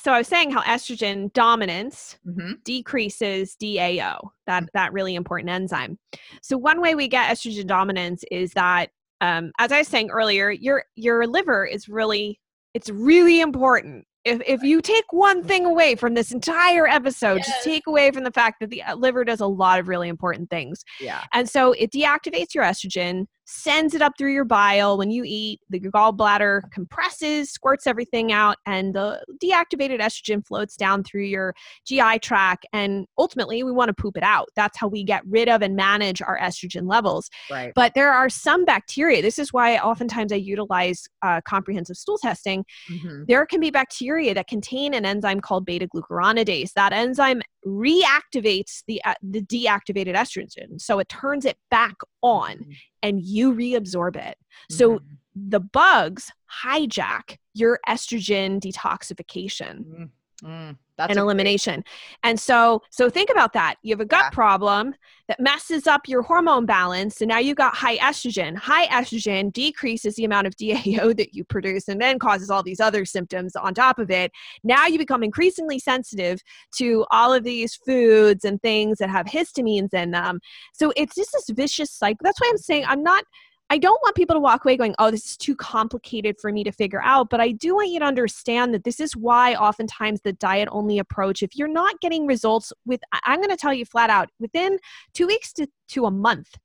so 0.00 0.12
I 0.12 0.18
was 0.18 0.28
saying 0.28 0.50
how 0.50 0.62
estrogen 0.62 1.32
dominance 1.32 2.18
hmm 2.24 2.52
decreases 2.64 3.56
DAO, 3.62 4.30
that 4.46 4.64
that 4.74 4.92
really 4.92 5.14
important 5.14 5.50
enzyme. 5.50 5.98
So 6.42 6.56
one 6.56 6.80
way 6.80 6.94
we 6.94 7.08
get 7.08 7.30
estrogen 7.30 7.66
dominance 7.66 8.24
is 8.30 8.52
that, 8.52 8.90
um, 9.20 9.52
as 9.58 9.72
I 9.72 9.78
was 9.78 9.88
saying 9.88 10.10
earlier, 10.10 10.50
your 10.50 10.84
your 10.96 11.26
liver 11.26 11.64
is 11.64 11.88
really 11.88 12.40
it's 12.74 12.90
really 12.90 13.40
important. 13.40 14.04
if, 14.24 14.40
if 14.46 14.62
you 14.62 14.80
take 14.82 15.04
one 15.12 15.42
thing 15.44 15.64
away 15.64 15.94
from 15.94 16.14
this 16.14 16.32
entire 16.32 16.86
episode, 16.88 17.36
Yes. 17.36 17.46
just 17.46 17.64
take 17.64 17.86
away 17.86 18.10
from 18.10 18.24
the 18.24 18.32
fact 18.32 18.56
that 18.60 18.70
the 18.70 18.82
uh, 18.82 18.96
liver 18.96 19.24
does 19.24 19.40
a 19.40 19.46
lot 19.46 19.78
of 19.78 19.86
really 19.88 20.08
important 20.08 20.50
things. 20.50 20.84
Yeah. 21.00 21.22
And 21.32 21.48
so 21.48 21.72
it 21.72 21.92
deactivates 21.92 22.52
your 22.54 22.64
estrogen, 22.64 23.26
sends 23.46 23.94
it 23.94 24.02
up 24.02 24.12
through 24.18 24.32
your 24.32 24.44
bile 24.44 24.98
when 24.98 25.10
you 25.10 25.22
eat. 25.24 25.60
The 25.70 25.80
gallbladder 25.80 26.62
compresses, 26.72 27.50
squirts 27.50 27.86
everything 27.86 28.32
out, 28.32 28.56
and 28.66 28.94
the 28.94 29.22
deactivated 29.42 30.00
estrogen 30.00 30.44
floats 30.46 30.76
down 30.76 31.04
through 31.04 31.22
your 31.24 31.54
GI 31.86 32.18
tract. 32.18 32.66
And 32.72 33.06
ultimately, 33.16 33.62
we 33.62 33.72
want 33.72 33.88
to 33.88 33.94
poop 33.94 34.16
it 34.16 34.22
out. 34.22 34.48
That's 34.56 34.76
how 34.76 34.88
we 34.88 35.04
get 35.04 35.22
rid 35.26 35.48
of 35.48 35.62
and 35.62 35.76
manage 35.76 36.20
our 36.20 36.38
estrogen 36.38 36.88
levels. 36.88 37.30
Right. 37.50 37.72
But 37.74 37.92
there 37.94 38.12
are 38.12 38.28
some 38.28 38.64
bacteria. 38.64 39.22
This 39.22 39.38
is 39.38 39.52
why 39.52 39.78
oftentimes 39.78 40.32
I 40.32 40.36
utilize 40.36 41.06
uh, 41.22 41.40
comprehensive 41.42 41.96
stool 41.96 42.18
testing 42.18 42.64
Mhm. 42.90 43.26
there 43.26 43.46
can 43.46 43.60
be 43.60 43.70
bacteria 43.70 44.34
that 44.34 44.48
contain 44.48 44.94
an 44.94 45.04
enzyme 45.04 45.40
called 45.40 45.64
beta 45.64 45.86
glucuronidase. 45.86 46.72
That 46.72 46.92
enzyme 46.92 47.42
reactivates 47.66 48.82
the 48.86 49.02
uh, 49.04 49.14
the 49.22 49.42
deactivated 49.42 50.14
estrogen, 50.14 50.80
so 50.80 50.98
it 50.98 51.08
turns 51.08 51.44
it 51.44 51.58
back 51.70 51.96
on, 52.22 52.64
and 53.02 53.20
you 53.22 53.52
reabsorb 53.52 54.16
it. 54.16 54.36
So 54.70 54.98
Mhm. 54.98 55.04
the 55.34 55.60
bugs 55.60 56.30
hijack 56.64 57.36
your 57.54 57.78
estrogen 57.88 58.60
detoxification 58.60 59.84
Mm, 59.84 60.10
mm. 60.42 60.78
That's 60.98 61.10
and 61.10 61.18
a 61.18 61.22
great- 61.22 61.26
elimination. 61.26 61.84
And 62.22 62.38
so 62.40 62.82
so 62.90 63.10
think 63.10 63.30
about 63.30 63.52
that. 63.52 63.76
You 63.82 63.92
have 63.92 64.00
a 64.00 64.04
gut 64.06 64.26
Yeah. 64.26 64.30
problem 64.30 64.94
that 65.28 65.40
messes 65.40 65.86
up 65.86 66.08
your 66.08 66.22
hormone 66.22 66.66
balance 66.66 67.20
and 67.20 67.28
now 67.28 67.38
you 67.38 67.54
got 67.54 67.74
high 67.74 67.98
estrogen. 67.98 68.56
High 68.56 68.86
estrogen 68.86 69.52
decreases 69.52 70.14
the 70.14 70.24
amount 70.24 70.46
of 70.46 70.54
DAO 70.56 71.16
that 71.16 71.34
you 71.34 71.44
produce 71.44 71.88
and 71.88 72.00
then 72.00 72.18
causes 72.18 72.48
all 72.50 72.62
these 72.62 72.80
other 72.80 73.04
symptoms 73.04 73.56
on 73.56 73.74
top 73.74 73.98
of 73.98 74.10
it. 74.10 74.30
Now 74.62 74.86
you 74.86 74.98
become 74.98 75.22
increasingly 75.22 75.78
sensitive 75.78 76.40
to 76.78 77.04
all 77.10 77.32
of 77.32 77.42
these 77.44 77.74
foods 77.74 78.44
and 78.44 78.62
things 78.62 78.98
that 78.98 79.10
have 79.10 79.26
histamines 79.26 79.92
in 79.92 80.12
them. 80.12 80.40
So 80.72 80.92
it's 80.96 81.14
just 81.14 81.32
this 81.32 81.50
vicious 81.50 81.90
cycle. 81.90 82.20
That's 82.22 82.40
why 82.40 82.48
I'm 82.50 82.58
saying 82.58 82.84
I'm 82.86 83.02
not 83.02 83.24
I 83.68 83.78
don't 83.78 84.00
want 84.02 84.14
people 84.14 84.34
to 84.34 84.40
walk 84.40 84.64
away 84.64 84.76
going, 84.76 84.94
oh, 84.98 85.10
this 85.10 85.26
is 85.26 85.36
too 85.36 85.56
complicated 85.56 86.36
for 86.40 86.52
me 86.52 86.62
to 86.64 86.70
figure 86.70 87.02
out. 87.02 87.30
But 87.30 87.40
I 87.40 87.50
do 87.50 87.74
want 87.74 87.90
you 87.90 87.98
to 87.98 88.04
understand 88.04 88.72
that 88.74 88.84
this 88.84 89.00
is 89.00 89.16
why 89.16 89.54
oftentimes 89.54 90.20
the 90.20 90.32
diet 90.32 90.68
only 90.70 90.98
approach, 90.98 91.42
if 91.42 91.56
you're 91.56 91.66
not 91.66 92.00
getting 92.00 92.26
results 92.26 92.72
with, 92.84 93.00
I'm 93.24 93.40
going 93.40 93.50
to 93.50 93.56
tell 93.56 93.74
you 93.74 93.84
flat 93.84 94.08
out, 94.08 94.28
within 94.38 94.78
two 95.14 95.26
weeks 95.26 95.52
to, 95.54 95.66
to 95.88 96.06
a 96.06 96.10
month, 96.10 96.56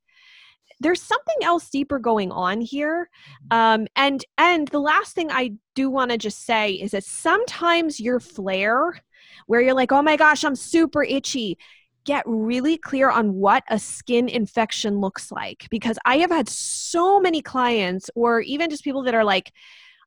there's 0.79 1.01
something 1.01 1.35
else 1.43 1.69
deeper 1.69 1.99
going 1.99 2.31
on 2.31 2.59
here. 2.59 3.09
Um, 3.51 3.87
and 3.95 4.25
and 4.37 4.67
the 4.69 4.79
last 4.79 5.13
thing 5.13 5.31
I 5.31 5.51
do 5.75 5.89
want 5.89 6.11
to 6.11 6.17
just 6.17 6.43
say 6.43 6.71
is 6.71 6.91
that 6.91 7.03
sometimes 7.03 7.99
your 7.99 8.19
flare, 8.19 8.99
where 9.45 9.61
you're 9.61 9.75
like, 9.75 9.91
oh 9.91 10.01
my 10.01 10.17
gosh, 10.17 10.43
I'm 10.43 10.55
super 10.55 11.03
itchy, 11.03 11.57
get 12.05 12.23
really 12.25 12.77
clear 12.77 13.09
on 13.09 13.35
what 13.35 13.63
a 13.69 13.79
skin 13.79 14.27
infection 14.27 14.99
looks 14.99 15.31
like 15.31 15.67
because 15.69 15.97
I 16.05 16.17
have 16.17 16.31
had 16.31 16.49
so 16.49 17.19
many 17.19 17.41
clients 17.41 18.09
or 18.15 18.41
even 18.41 18.69
just 18.69 18.83
people 18.83 19.03
that 19.03 19.15
are 19.15 19.23
like 19.23 19.51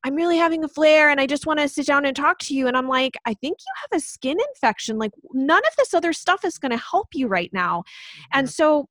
I'm 0.07 0.15
really 0.15 0.37
having 0.37 0.63
a 0.63 0.69
flare 0.69 1.09
and 1.09 1.19
I 1.19 1.27
just 1.27 1.47
want 1.47 1.61
to 1.61 1.69
sit 1.69 1.87
down 1.87 2.05
and 2.05 2.15
talk 2.15 2.39
to 2.41 2.55
you 2.55 2.67
and 2.69 2.77
I'm 2.77 2.89
like 2.89 3.17
I 3.25 3.35
think 3.35 3.59
you 3.61 3.73
have 3.83 3.99
a 3.99 4.05
skin 4.05 4.39
infection 4.55 4.99
like 4.99 5.13
none 5.33 5.63
of 5.67 5.77
this 5.77 5.95
other 5.95 6.13
stuff 6.13 6.45
is 6.45 6.59
going 6.59 6.73
to 6.73 6.79
help 6.79 7.09
you 7.15 7.27
right 7.27 7.53
now. 7.53 7.85
And 8.33 8.47
mm-hmm. 8.47 8.53
so 8.53 8.89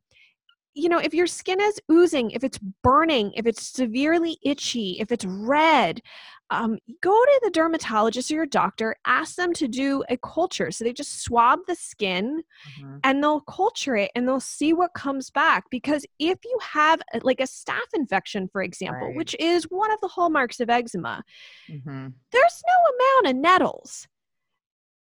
you 0.76 0.90
know 0.90 0.98
if 0.98 1.14
your 1.14 1.28
skin 1.28 1.62
is 1.62 1.80
oozing 1.92 2.32
if 2.32 2.44
it's 2.44 2.58
burning 2.84 3.32
if 3.36 3.46
it's 3.46 3.68
severely 3.68 4.38
itchy 4.44 4.98
if 5.00 5.12
it's 5.12 5.26
red 5.26 6.02
um, 6.50 6.78
go 7.02 7.12
to 7.12 7.40
the 7.44 7.50
dermatologist 7.52 8.30
or 8.32 8.36
your 8.36 8.46
doctor 8.46 8.96
ask 9.06 9.36
them 9.36 9.54
to 9.54 9.68
do 9.68 10.04
a 10.10 10.18
culture 10.18 10.72
so 10.72 10.84
they 10.84 10.94
just 10.94 11.22
swab 11.24 11.60
the 11.68 11.76
skin 11.76 12.44
Mhm. 12.80 13.00
and 13.04 13.24
they'll 13.24 13.42
culture 13.42 13.96
it 13.96 14.12
and 14.16 14.28
they'll 14.28 14.40
see 14.40 14.72
what 14.74 14.94
comes 14.94 15.30
back 15.30 15.64
because 15.72 16.06
if 16.20 16.38
you 16.44 16.58
have 16.62 17.02
uh, 17.14 17.20
like 17.24 17.40
a 17.40 17.44
staph 17.44 17.80
infection 17.94 18.48
for 18.52 18.62
example 18.62 19.08
Right. 19.08 19.16
which 19.16 19.36
is 19.40 19.64
one 19.70 19.92
of 19.92 20.00
the 20.02 20.08
hallmarks 20.08 20.60
of 20.60 20.70
eczema 20.70 21.24
Mhm. 21.70 22.14
there's 22.32 22.64
no 22.68 23.26
amount 23.26 23.36
of 23.36 23.42
nettles 23.42 24.08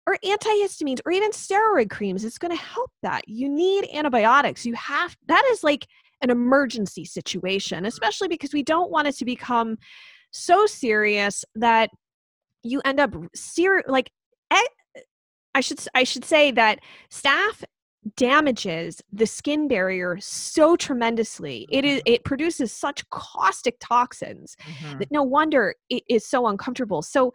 or 0.06 0.16
antihistamines 0.24 1.00
or 1.04 1.12
even 1.12 1.30
steroid 1.30 1.90
creams 1.90 2.22
that's 2.22 2.38
going 2.38 2.56
to 2.56 2.62
help 2.62 2.90
that 3.02 3.28
you 3.28 3.48
need 3.48 3.88
antibiotics 3.92 4.64
you 4.66 4.74
have 4.74 5.16
that 5.26 5.44
is 5.52 5.62
like 5.62 5.86
an 6.22 6.30
emergency 6.30 7.04
situation 7.04 7.84
especially 7.86 8.28
because 8.28 8.52
we 8.52 8.62
don't 8.62 8.90
want 8.90 9.06
it 9.08 9.14
to 9.16 9.24
become 9.24 9.76
so 10.30 10.66
serious 10.66 11.44
that 11.54 11.90
you 12.62 12.80
end 12.84 13.00
up 13.00 13.14
ser- 13.34 13.84
like 13.86 14.10
I 15.54 15.60
should 15.60 15.80
I 15.94 16.04
should 16.04 16.24
say 16.24 16.52
that 16.52 16.78
staph 17.10 17.64
damages 18.16 19.02
the 19.12 19.26
skin 19.26 19.68
barrier 19.68 20.16
so 20.20 20.76
tremendously. 20.76 21.66
It 21.70 21.84
is 21.84 22.02
it 22.06 22.24
produces 22.24 22.72
such 22.72 23.08
caustic 23.10 23.76
toxins 23.80 24.56
Mhm. 24.60 24.98
that 25.00 25.10
no 25.10 25.22
wonder 25.22 25.74
it 25.88 26.04
is 26.08 26.24
so 26.26 26.46
uncomfortable. 26.46 27.02
So 27.02 27.32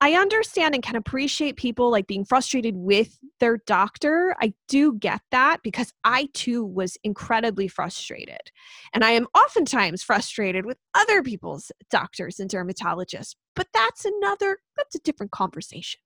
I 0.00 0.12
understand 0.14 0.74
and 0.74 0.82
can 0.82 0.96
appreciate 0.96 1.56
people 1.56 1.90
like 1.90 2.06
being 2.06 2.24
frustrated 2.24 2.76
with 2.76 3.18
their 3.40 3.58
doctor. 3.66 4.36
I 4.40 4.54
do 4.68 4.94
get 4.94 5.20
that 5.32 5.58
because 5.62 5.92
I 6.04 6.28
too 6.34 6.64
was 6.64 6.96
incredibly 7.02 7.66
frustrated. 7.68 8.52
And 8.94 9.04
I 9.04 9.10
am 9.10 9.26
oftentimes 9.34 10.02
frustrated 10.02 10.66
with 10.66 10.78
other 10.94 11.22
people's 11.22 11.72
doctors 11.90 12.38
and 12.38 12.48
dermatologists. 12.48 13.34
But 13.56 13.68
that's 13.74 14.04
another, 14.04 14.58
that's 14.76 14.94
a 14.94 15.00
different 15.00 15.32
conversation. 15.32 16.00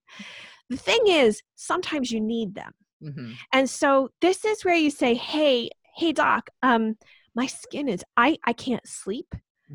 The 0.70 0.78
thing 0.78 1.00
is, 1.06 1.42
sometimes 1.54 2.10
you 2.10 2.20
need 2.20 2.54
them. 2.54 2.72
Mhm. 3.02 3.36
And 3.52 3.68
so 3.68 4.10
this 4.20 4.44
is 4.44 4.64
where 4.64 4.74
you 4.74 4.90
say, 4.90 5.14
"Hey, 5.14 5.70
hey 5.96 6.12
doc, 6.12 6.48
um 6.62 6.96
my 7.34 7.46
skin 7.46 7.88
is 7.88 8.04
I 8.16 8.38
I 8.46 8.52
can't 8.52 8.86
sleep." 8.86 9.34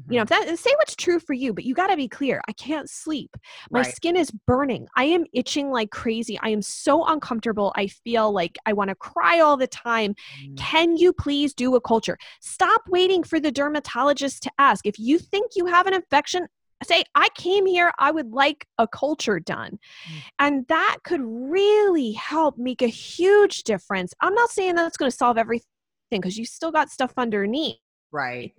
You 0.09 0.17
know, 0.17 0.21
if 0.23 0.29
that 0.29 0.59
say 0.59 0.71
what's 0.77 0.95
true 0.95 1.19
for 1.19 1.33
you, 1.33 1.53
but 1.53 1.63
you 1.63 1.73
got 1.73 1.87
to 1.87 1.95
be 1.95 2.07
clear. 2.07 2.41
I 2.47 2.53
can't 2.53 2.89
sleep. 2.89 3.35
My 3.71 3.81
Right. 3.81 3.95
skin 3.95 4.15
is 4.15 4.29
burning. 4.31 4.87
I 4.95 5.05
am 5.05 5.25
itching 5.33 5.71
like 5.71 5.89
crazy. 5.91 6.37
I 6.41 6.49
am 6.49 6.61
so 6.61 7.05
uncomfortable. 7.05 7.73
I 7.75 7.87
feel 7.87 8.31
like 8.31 8.57
I 8.65 8.73
want 8.73 8.89
to 8.89 8.95
cry 8.95 9.39
all 9.39 9.57
the 9.57 9.67
time. 9.67 10.15
Mhm. 10.43 10.57
Can 10.57 10.97
you 10.97 11.13
please 11.13 11.53
do 11.53 11.75
a 11.75 11.81
culture? 11.81 12.17
Stop 12.41 12.81
waiting 12.89 13.23
for 13.23 13.39
the 13.39 13.51
dermatologist 13.51 14.43
to 14.43 14.51
ask. 14.59 14.85
If 14.85 14.99
you 14.99 15.17
think 15.17 15.51
you 15.55 15.65
have 15.65 15.87
an 15.87 15.93
infection, 15.93 16.47
say, 16.83 17.03
I 17.15 17.29
came 17.35 17.65
here, 17.65 17.91
I 17.97 18.11
would 18.11 18.31
like 18.31 18.67
a 18.77 18.87
culture 18.87 19.39
done. 19.39 19.79
Mm. 20.07 20.21
And 20.37 20.67
that 20.67 20.97
could 21.03 21.21
really 21.23 22.11
help 22.11 22.57
make 22.59 22.83
a 22.83 22.87
huge 22.87 23.63
difference. 23.63 24.13
I'm 24.21 24.35
not 24.35 24.51
saying 24.51 24.75
that's 24.75 24.97
going 24.97 25.09
to 25.09 25.17
solve 25.17 25.39
everything 25.39 25.65
because 26.11 26.37
you 26.37 26.45
still 26.45 26.71
got 26.71 26.91
stuff 26.91 27.13
underneath 27.17 27.77
Right. 28.11 28.53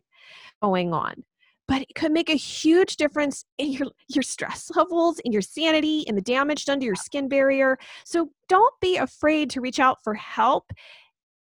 going 0.60 0.92
on 0.92 1.24
but 1.68 1.82
it 1.82 1.94
could 1.94 2.10
make 2.10 2.30
a 2.30 2.34
huge 2.34 2.96
difference 2.96 3.44
in 3.58 3.70
your 3.72 3.88
your 4.08 4.22
stress 4.22 4.70
levels 4.76 5.20
in 5.20 5.32
your 5.32 5.42
sanity 5.42 6.00
in 6.08 6.14
the 6.14 6.22
damage 6.22 6.64
done 6.64 6.80
to 6.80 6.86
your 6.86 6.96
skin 6.96 7.28
barrier. 7.28 7.78
So 8.04 8.30
don't 8.48 8.74
be 8.80 8.96
afraid 8.96 9.50
to 9.50 9.60
reach 9.60 9.78
out 9.78 9.98
for 10.02 10.14
help 10.14 10.72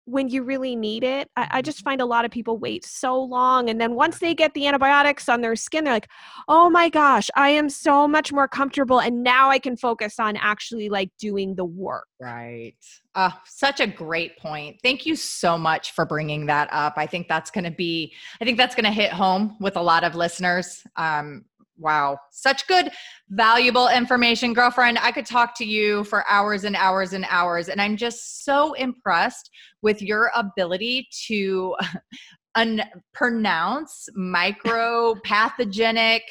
when 0.06 0.28
you 0.30 0.44
really 0.44 0.76
need 0.76 1.04
it 1.04 1.30
I, 1.36 1.48
I 1.52 1.62
just 1.62 1.82
find 1.84 2.02
a 2.02 2.06
lot 2.06 2.26
of 2.26 2.32
people 2.32 2.58
wait 2.58 2.86
so 2.86 3.20
long 3.20 3.70
and 3.70 3.80
then 3.80 3.96
once 3.96 4.20
they 4.20 4.34
get 4.34 4.54
the 4.54 4.68
antibiotics 4.68 5.30
on 5.30 5.42
their 5.42 5.56
skin 5.56 5.84
they're 5.84 5.94
like 5.94 6.10
oh 6.48 6.70
my 6.70 6.90
gosh 6.90 7.30
i 7.36 7.50
am 7.50 7.70
so 7.70 8.08
much 8.08 8.32
more 8.32 8.48
comfortable 8.48 9.00
and 9.00 9.24
now 9.24 9.50
i 9.50 9.60
can 9.60 9.78
focus 9.78 10.20
on 10.20 10.36
actually 10.38 10.90
like 10.90 11.10
doing 11.20 11.56
the 11.56 11.66
work 11.66 12.08
Right. 12.24 12.76
Uh, 13.16 13.32
such 13.46 13.82
a 13.82 13.88
great 13.88 14.38
point. 14.38 14.78
Thank 14.82 15.06
you 15.06 15.18
so 15.18 15.58
much 15.58 15.92
for 15.92 16.06
bringing 16.06 16.46
that 16.46 16.70
up. 16.72 16.94
I 16.96 17.06
think 17.06 17.28
that's 17.28 17.52
going 17.52 17.66
to 17.66 17.72
be, 17.72 18.14
I 18.40 18.46
think 18.46 18.58
that's 18.58 18.76
going 18.76 18.86
to 18.86 18.92
hit 18.92 19.12
home 19.12 19.58
with 19.60 19.76
a 19.76 19.82
lot 19.82 20.06
of 20.06 20.16
listeners. 20.16 20.82
Um, 20.96 21.44
wow. 21.84 22.18
Such 22.32 22.66
good, 22.68 22.90
valuable 23.30 23.90
information, 23.90 24.54
girlfriend. 24.54 24.98
I 25.00 25.12
could 25.12 25.28
talk 25.28 25.56
to 25.58 25.66
you 25.66 26.04
for 26.06 26.24
hours 26.30 26.64
and 26.64 26.76
hours 26.76 27.14
and 27.14 27.26
hours. 27.30 27.70
And 27.70 27.80
I'm 27.82 27.98
just 27.98 28.46
so 28.46 28.74
impressed 28.74 29.50
with 29.84 30.02
your 30.02 30.32
ability 30.36 31.08
to 31.28 31.76
un- 32.56 32.82
pronounce 33.14 34.10
micropathogenic 34.18 36.22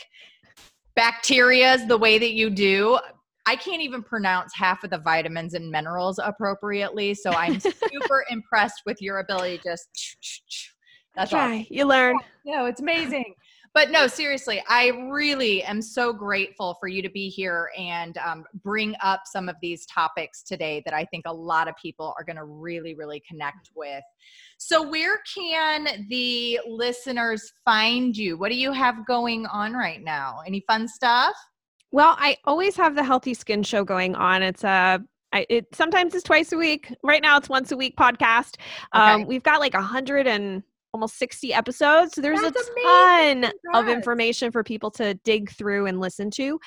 bacterias 0.99 1.87
the 1.87 1.99
way 1.99 2.19
that 2.19 2.33
you 2.33 2.51
do. 2.51 2.99
I 3.45 3.57
can't 3.57 3.83
even 3.83 4.03
pronounce 4.03 4.53
half 4.55 4.85
of 4.85 4.91
the 4.91 4.99
vitamins 4.99 5.55
and 5.55 5.69
minerals 5.71 6.21
appropriately. 6.23 7.15
So 7.15 7.33
I'm 7.33 7.59
super 7.61 8.25
impressed 8.31 8.83
with 8.87 9.03
your 9.03 9.19
ability 9.19 9.59
to 9.59 9.71
just 9.71 10.19
that's 11.17 11.33
all. 11.33 11.41
try 11.41 11.67
you 11.71 11.85
learn 11.85 12.17
No, 12.45 12.67
it's 12.67 12.81
amazing. 12.81 13.35
But 13.75 13.91
no, 13.91 14.07
seriously, 14.07 14.63
I 14.69 14.89
really 15.11 15.63
am 15.63 15.81
so 15.81 16.13
grateful 16.13 16.77
for 16.79 16.89
you 16.89 17.01
to 17.01 17.09
be 17.09 17.31
here 17.31 17.71
and 17.79 18.19
um, 18.19 18.45
bring 18.63 18.95
up 19.03 19.23
some 19.25 19.49
of 19.49 19.57
these 19.63 19.87
topics 19.87 20.43
today 20.43 20.83
that 20.85 20.93
I 20.93 21.07
think 21.07 21.25
a 21.27 21.33
lot 21.33 21.69
of 21.69 21.75
people 21.81 22.15
are 22.19 22.25
going 22.25 22.37
to 22.37 22.45
really, 22.45 22.95
really 22.95 23.23
connect 23.27 23.71
with. 23.75 24.03
So, 24.59 24.87
where 24.87 25.21
can 25.35 26.07
the 26.11 26.61
listeners 26.69 27.51
find 27.65 28.15
you? 28.15 28.37
What 28.37 28.51
do 28.51 28.57
you 28.57 28.73
have 28.73 29.07
going 29.07 29.47
on 29.47 29.73
right 29.73 30.03
now? 30.03 30.41
Any 30.47 30.63
fun 30.67 30.87
stuff? 30.87 31.35
Well, 31.93 32.15
I 32.19 32.37
always 32.45 32.77
have 32.77 32.95
the 32.95 33.05
Healthy 33.05 33.35
Skin 33.35 33.63
Show 33.63 33.85
going 33.85 34.15
on. 34.15 34.43
It's 34.43 34.65
a 34.65 35.03
I, 35.33 35.47
it 35.49 35.75
sometimes 35.75 36.15
it's 36.15 36.25
twice 36.25 36.53
a 36.53 36.59
week. 36.59 36.95
Right 37.03 37.23
now, 37.23 37.39
it's 37.39 37.49
once 37.49 37.73
a 37.73 37.77
week 37.77 37.97
podcast. 37.97 38.57
Okay. 38.95 39.03
Um, 39.03 39.27
we've 39.27 39.43
got 39.43 39.61
like 39.61 39.75
a 39.75 39.83
hundred 39.83 40.27
and 40.27 40.63
almost 40.95 41.19
60 41.19 41.55
episodes. 41.55 42.15
So 42.15 42.21
there's 42.21 42.41
That's 42.41 42.69
a 42.69 42.83
ton 42.83 43.39
amazing. 43.39 43.53
of 43.73 43.89
information 43.89 44.53
for 44.53 44.63
people 44.63 44.91
to 44.93 45.15
dig 45.25 45.51
through 45.51 45.87
and 45.87 46.01
listen 46.01 46.31
to. 46.33 46.61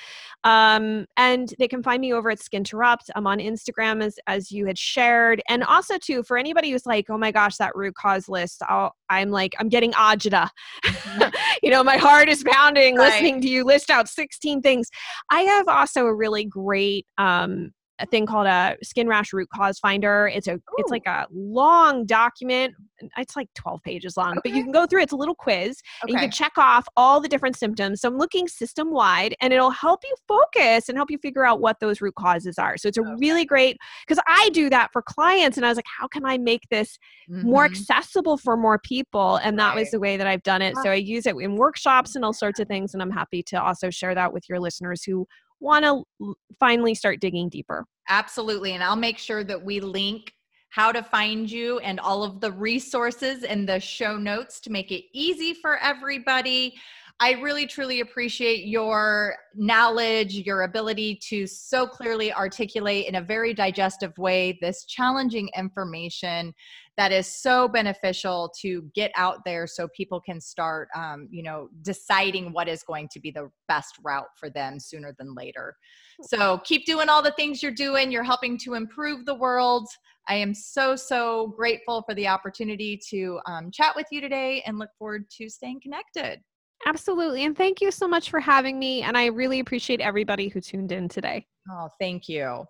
Um, 0.43 1.05
and 1.15 1.53
they 1.59 1.67
can 1.67 1.83
find 1.83 2.01
me 2.01 2.11
over 2.11 2.31
at 2.31 2.39
Skinterrupt. 2.39 3.11
I'm 3.15 3.27
on 3.27 3.37
Instagram 3.37 4.03
as, 4.03 4.17
as 4.25 4.51
you 4.51 4.65
had 4.65 4.79
shared. 4.79 5.43
And 5.47 5.63
also 5.63 5.97
too, 5.97 6.23
for 6.23 6.37
anybody 6.37 6.71
who's 6.71 6.85
like, 6.85 7.05
oh 7.09 7.17
my 7.17 7.31
gosh, 7.31 7.57
that 7.57 7.75
root 7.75 7.93
cause 7.95 8.27
list, 8.27 8.63
i 8.67 8.89
am 9.11 9.29
like, 9.29 9.53
I'm 9.59 9.69
getting 9.69 9.91
agita. 9.93 10.49
Mm-hmm. 10.83 11.35
you 11.63 11.69
know, 11.69 11.83
my 11.83 11.97
heart 11.97 12.27
is 12.27 12.43
pounding 12.43 12.95
right. 12.95 13.11
listening 13.11 13.41
to 13.41 13.47
you 13.47 13.63
list 13.63 13.89
out 13.91 14.09
16 14.09 14.61
things. 14.61 14.89
I 15.29 15.41
have 15.41 15.67
also 15.67 16.05
a 16.07 16.15
really 16.15 16.45
great 16.45 17.05
um, 17.17 17.71
a 17.99 18.05
thing 18.05 18.25
called 18.25 18.47
a 18.47 18.75
skin 18.83 19.07
rash 19.07 19.31
root 19.31 19.49
cause 19.49 19.79
finder. 19.79 20.29
It's 20.33 20.47
a 20.47 20.55
Ooh. 20.55 20.61
it's 20.77 20.91
like 20.91 21.05
a 21.05 21.27
long 21.31 22.05
document. 22.05 22.73
It's 23.17 23.35
like 23.35 23.49
12 23.55 23.83
pages 23.83 24.17
long, 24.17 24.31
okay. 24.31 24.39
but 24.43 24.53
you 24.53 24.63
can 24.63 24.71
go 24.71 24.85
through 24.85 25.01
it's 25.01 25.13
a 25.13 25.17
little 25.17 25.35
quiz 25.35 25.81
okay. 26.03 26.11
and 26.11 26.11
you 26.11 26.17
can 26.17 26.31
check 26.31 26.53
off 26.57 26.87
all 26.95 27.19
the 27.19 27.27
different 27.27 27.57
symptoms. 27.57 28.01
So 28.01 28.09
I'm 28.09 28.17
looking 28.17 28.47
system 28.47 28.91
wide 28.91 29.35
and 29.41 29.53
it'll 29.53 29.71
help 29.71 30.01
you 30.03 30.15
focus 30.27 30.89
and 30.89 30.97
help 30.97 31.11
you 31.11 31.17
figure 31.17 31.45
out 31.45 31.59
what 31.59 31.79
those 31.79 32.01
root 32.01 32.15
causes 32.15 32.57
are. 32.57 32.77
So 32.77 32.87
it's 32.89 32.97
a 32.97 33.01
okay. 33.01 33.15
really 33.19 33.45
great 33.45 33.77
because 34.07 34.21
I 34.27 34.49
do 34.49 34.69
that 34.69 34.91
for 34.91 35.01
clients 35.01 35.57
and 35.57 35.65
I 35.65 35.69
was 35.69 35.77
like, 35.77 35.85
how 35.99 36.07
can 36.07 36.25
I 36.25 36.37
make 36.37 36.67
this 36.69 36.97
mm-hmm. 37.29 37.47
more 37.47 37.65
accessible 37.65 38.37
for 38.37 38.57
more 38.57 38.79
people? 38.79 39.37
And 39.37 39.57
that 39.59 39.69
right. 39.69 39.79
was 39.79 39.91
the 39.91 39.99
way 39.99 40.17
that 40.17 40.27
I've 40.27 40.43
done 40.43 40.61
it. 40.61 40.75
So 40.83 40.89
I 40.89 40.95
use 40.95 41.25
it 41.25 41.35
in 41.35 41.55
workshops 41.55 42.15
and 42.15 42.25
all 42.25 42.33
sorts 42.33 42.59
of 42.59 42.67
things. 42.67 42.93
And 42.93 43.01
I'm 43.01 43.11
happy 43.11 43.43
to 43.43 43.61
also 43.61 43.89
share 43.89 44.15
that 44.15 44.33
with 44.33 44.49
your 44.49 44.59
listeners 44.59 45.03
who 45.03 45.27
want 45.59 45.85
to 45.85 46.35
finally 46.59 46.93
start 46.93 47.19
digging 47.19 47.49
deeper. 47.49 47.85
Absolutely. 48.09 48.73
And 48.73 48.83
I'll 48.83 48.95
make 48.95 49.17
sure 49.17 49.43
that 49.43 49.63
we 49.63 49.79
link 49.79 50.31
how 50.69 50.91
to 50.91 51.01
find 51.01 51.49
you 51.49 51.79
and 51.79 51.99
all 51.99 52.23
of 52.23 52.41
the 52.41 52.51
resources 52.51 53.43
in 53.43 53.65
the 53.65 53.79
show 53.79 54.17
notes 54.17 54.59
to 54.59 54.69
make 54.69 54.91
it 54.91 55.05
easy 55.13 55.53
for 55.53 55.77
everybody. 55.77 56.75
I 57.21 57.31
really 57.31 57.65
truly 57.65 58.01
appreciate 58.01 58.65
your 58.65 59.37
knowledge, 59.55 60.35
your 60.35 60.63
ability 60.63 61.17
to 61.29 61.47
so 61.47 61.87
clearly 61.87 62.33
articulate 62.33 63.05
in 63.07 63.15
a 63.15 63.21
very 63.21 63.53
digestive 63.53 64.17
way 64.17 64.57
this 64.59 64.83
challenging 64.83 65.49
information 65.57 66.53
that 66.97 67.11
is 67.11 67.27
so 67.27 67.67
beneficial 67.67 68.51
to 68.61 68.89
get 68.95 69.11
out 69.15 69.39
there 69.45 69.67
so 69.67 69.87
people 69.89 70.21
can 70.21 70.39
start 70.39 70.87
um, 70.95 71.27
you 71.29 71.43
know 71.43 71.69
deciding 71.81 72.53
what 72.53 72.67
is 72.67 72.83
going 72.83 73.07
to 73.11 73.19
be 73.19 73.31
the 73.31 73.49
best 73.67 73.95
route 74.03 74.29
for 74.37 74.49
them 74.49 74.79
sooner 74.79 75.15
than 75.17 75.33
later. 75.35 75.75
So 76.23 76.59
keep 76.59 76.85
doing 76.85 77.09
all 77.09 77.21
the 77.21 77.31
things 77.31 77.61
you're 77.61 77.71
doing. 77.71 78.11
You're 78.11 78.23
helping 78.23 78.57
to 78.59 78.75
improve 78.75 79.25
the 79.25 79.35
world. 79.35 79.87
I 80.27 80.35
am 80.35 80.53
so 80.53 80.95
so 80.95 81.53
grateful 81.57 82.03
for 82.03 82.15
the 82.15 82.27
opportunity 82.27 82.99
to 83.09 83.39
um, 83.45 83.69
chat 83.71 83.95
with 83.95 84.07
you 84.11 84.21
today 84.21 84.63
and 84.65 84.79
look 84.79 84.89
forward 84.97 85.29
to 85.37 85.49
staying 85.49 85.81
connected. 85.81 86.39
Absolutely 86.85 87.45
and 87.45 87.57
thank 87.57 87.81
you 87.81 87.89
so 87.89 88.07
much 88.07 88.29
for 88.29 88.39
having 88.39 88.77
me 88.77 89.01
and 89.01 89.17
i 89.17 89.25
really 89.25 89.59
appreciate 89.59 90.01
everybody 90.01 90.49
who 90.49 90.61
tuned 90.61 90.91
in 90.91 91.07
today. 91.07 91.47
Oh 91.69 91.89
thank 91.99 92.29
you 92.29 92.65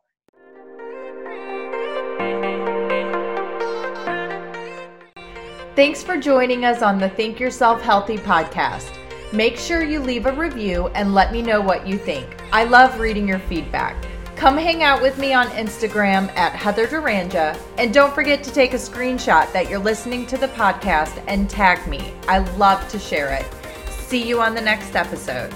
Thanks 5.76 6.02
for 6.02 6.16
joining 6.16 6.64
us 6.64 6.82
on 6.82 7.00
the 7.00 7.10
Think 7.10 7.38
Yourself 7.38 7.82
Healthy 7.82 8.18
podcast. 8.20 8.98
Make 9.34 9.58
sure 9.58 9.84
you 9.84 10.00
leave 10.00 10.26
a 10.26 10.32
review 10.32 10.88
and 10.96 11.14
let 11.14 11.34
me 11.34 11.42
know 11.42 11.60
what 11.60 11.86
you 11.86 11.98
think. 11.98 12.26
I 12.54 12.64
love 12.64 12.98
reading 12.98 13.28
your 13.28 13.40
feedback. 13.40 14.02
Come 14.38 14.56
hang 14.56 14.84
out 14.84 15.02
with 15.02 15.18
me 15.18 15.34
on 15.34 15.48
Instagram 15.48 16.30
at 16.38 16.54
Heather 16.54 16.88
Duranja, 16.88 17.60
and 17.78 17.94
don't 17.94 18.16
forget 18.16 18.42
to 18.46 18.54
take 18.54 18.74
a 18.74 18.78
screenshot 18.78 19.52
that 19.52 19.70
you're 19.70 19.78
listening 19.78 20.26
to 20.28 20.38
the 20.38 20.48
podcast 20.48 21.22
and 21.28 21.50
tag 21.50 21.86
me. 21.90 22.14
I 22.30 22.38
love 22.56 22.88
to 22.88 22.98
share 22.98 23.34
it. 23.34 23.46
See 23.90 24.26
you 24.26 24.40
on 24.40 24.56
the 24.56 24.62
next 24.62 24.96
episode. 24.96 25.54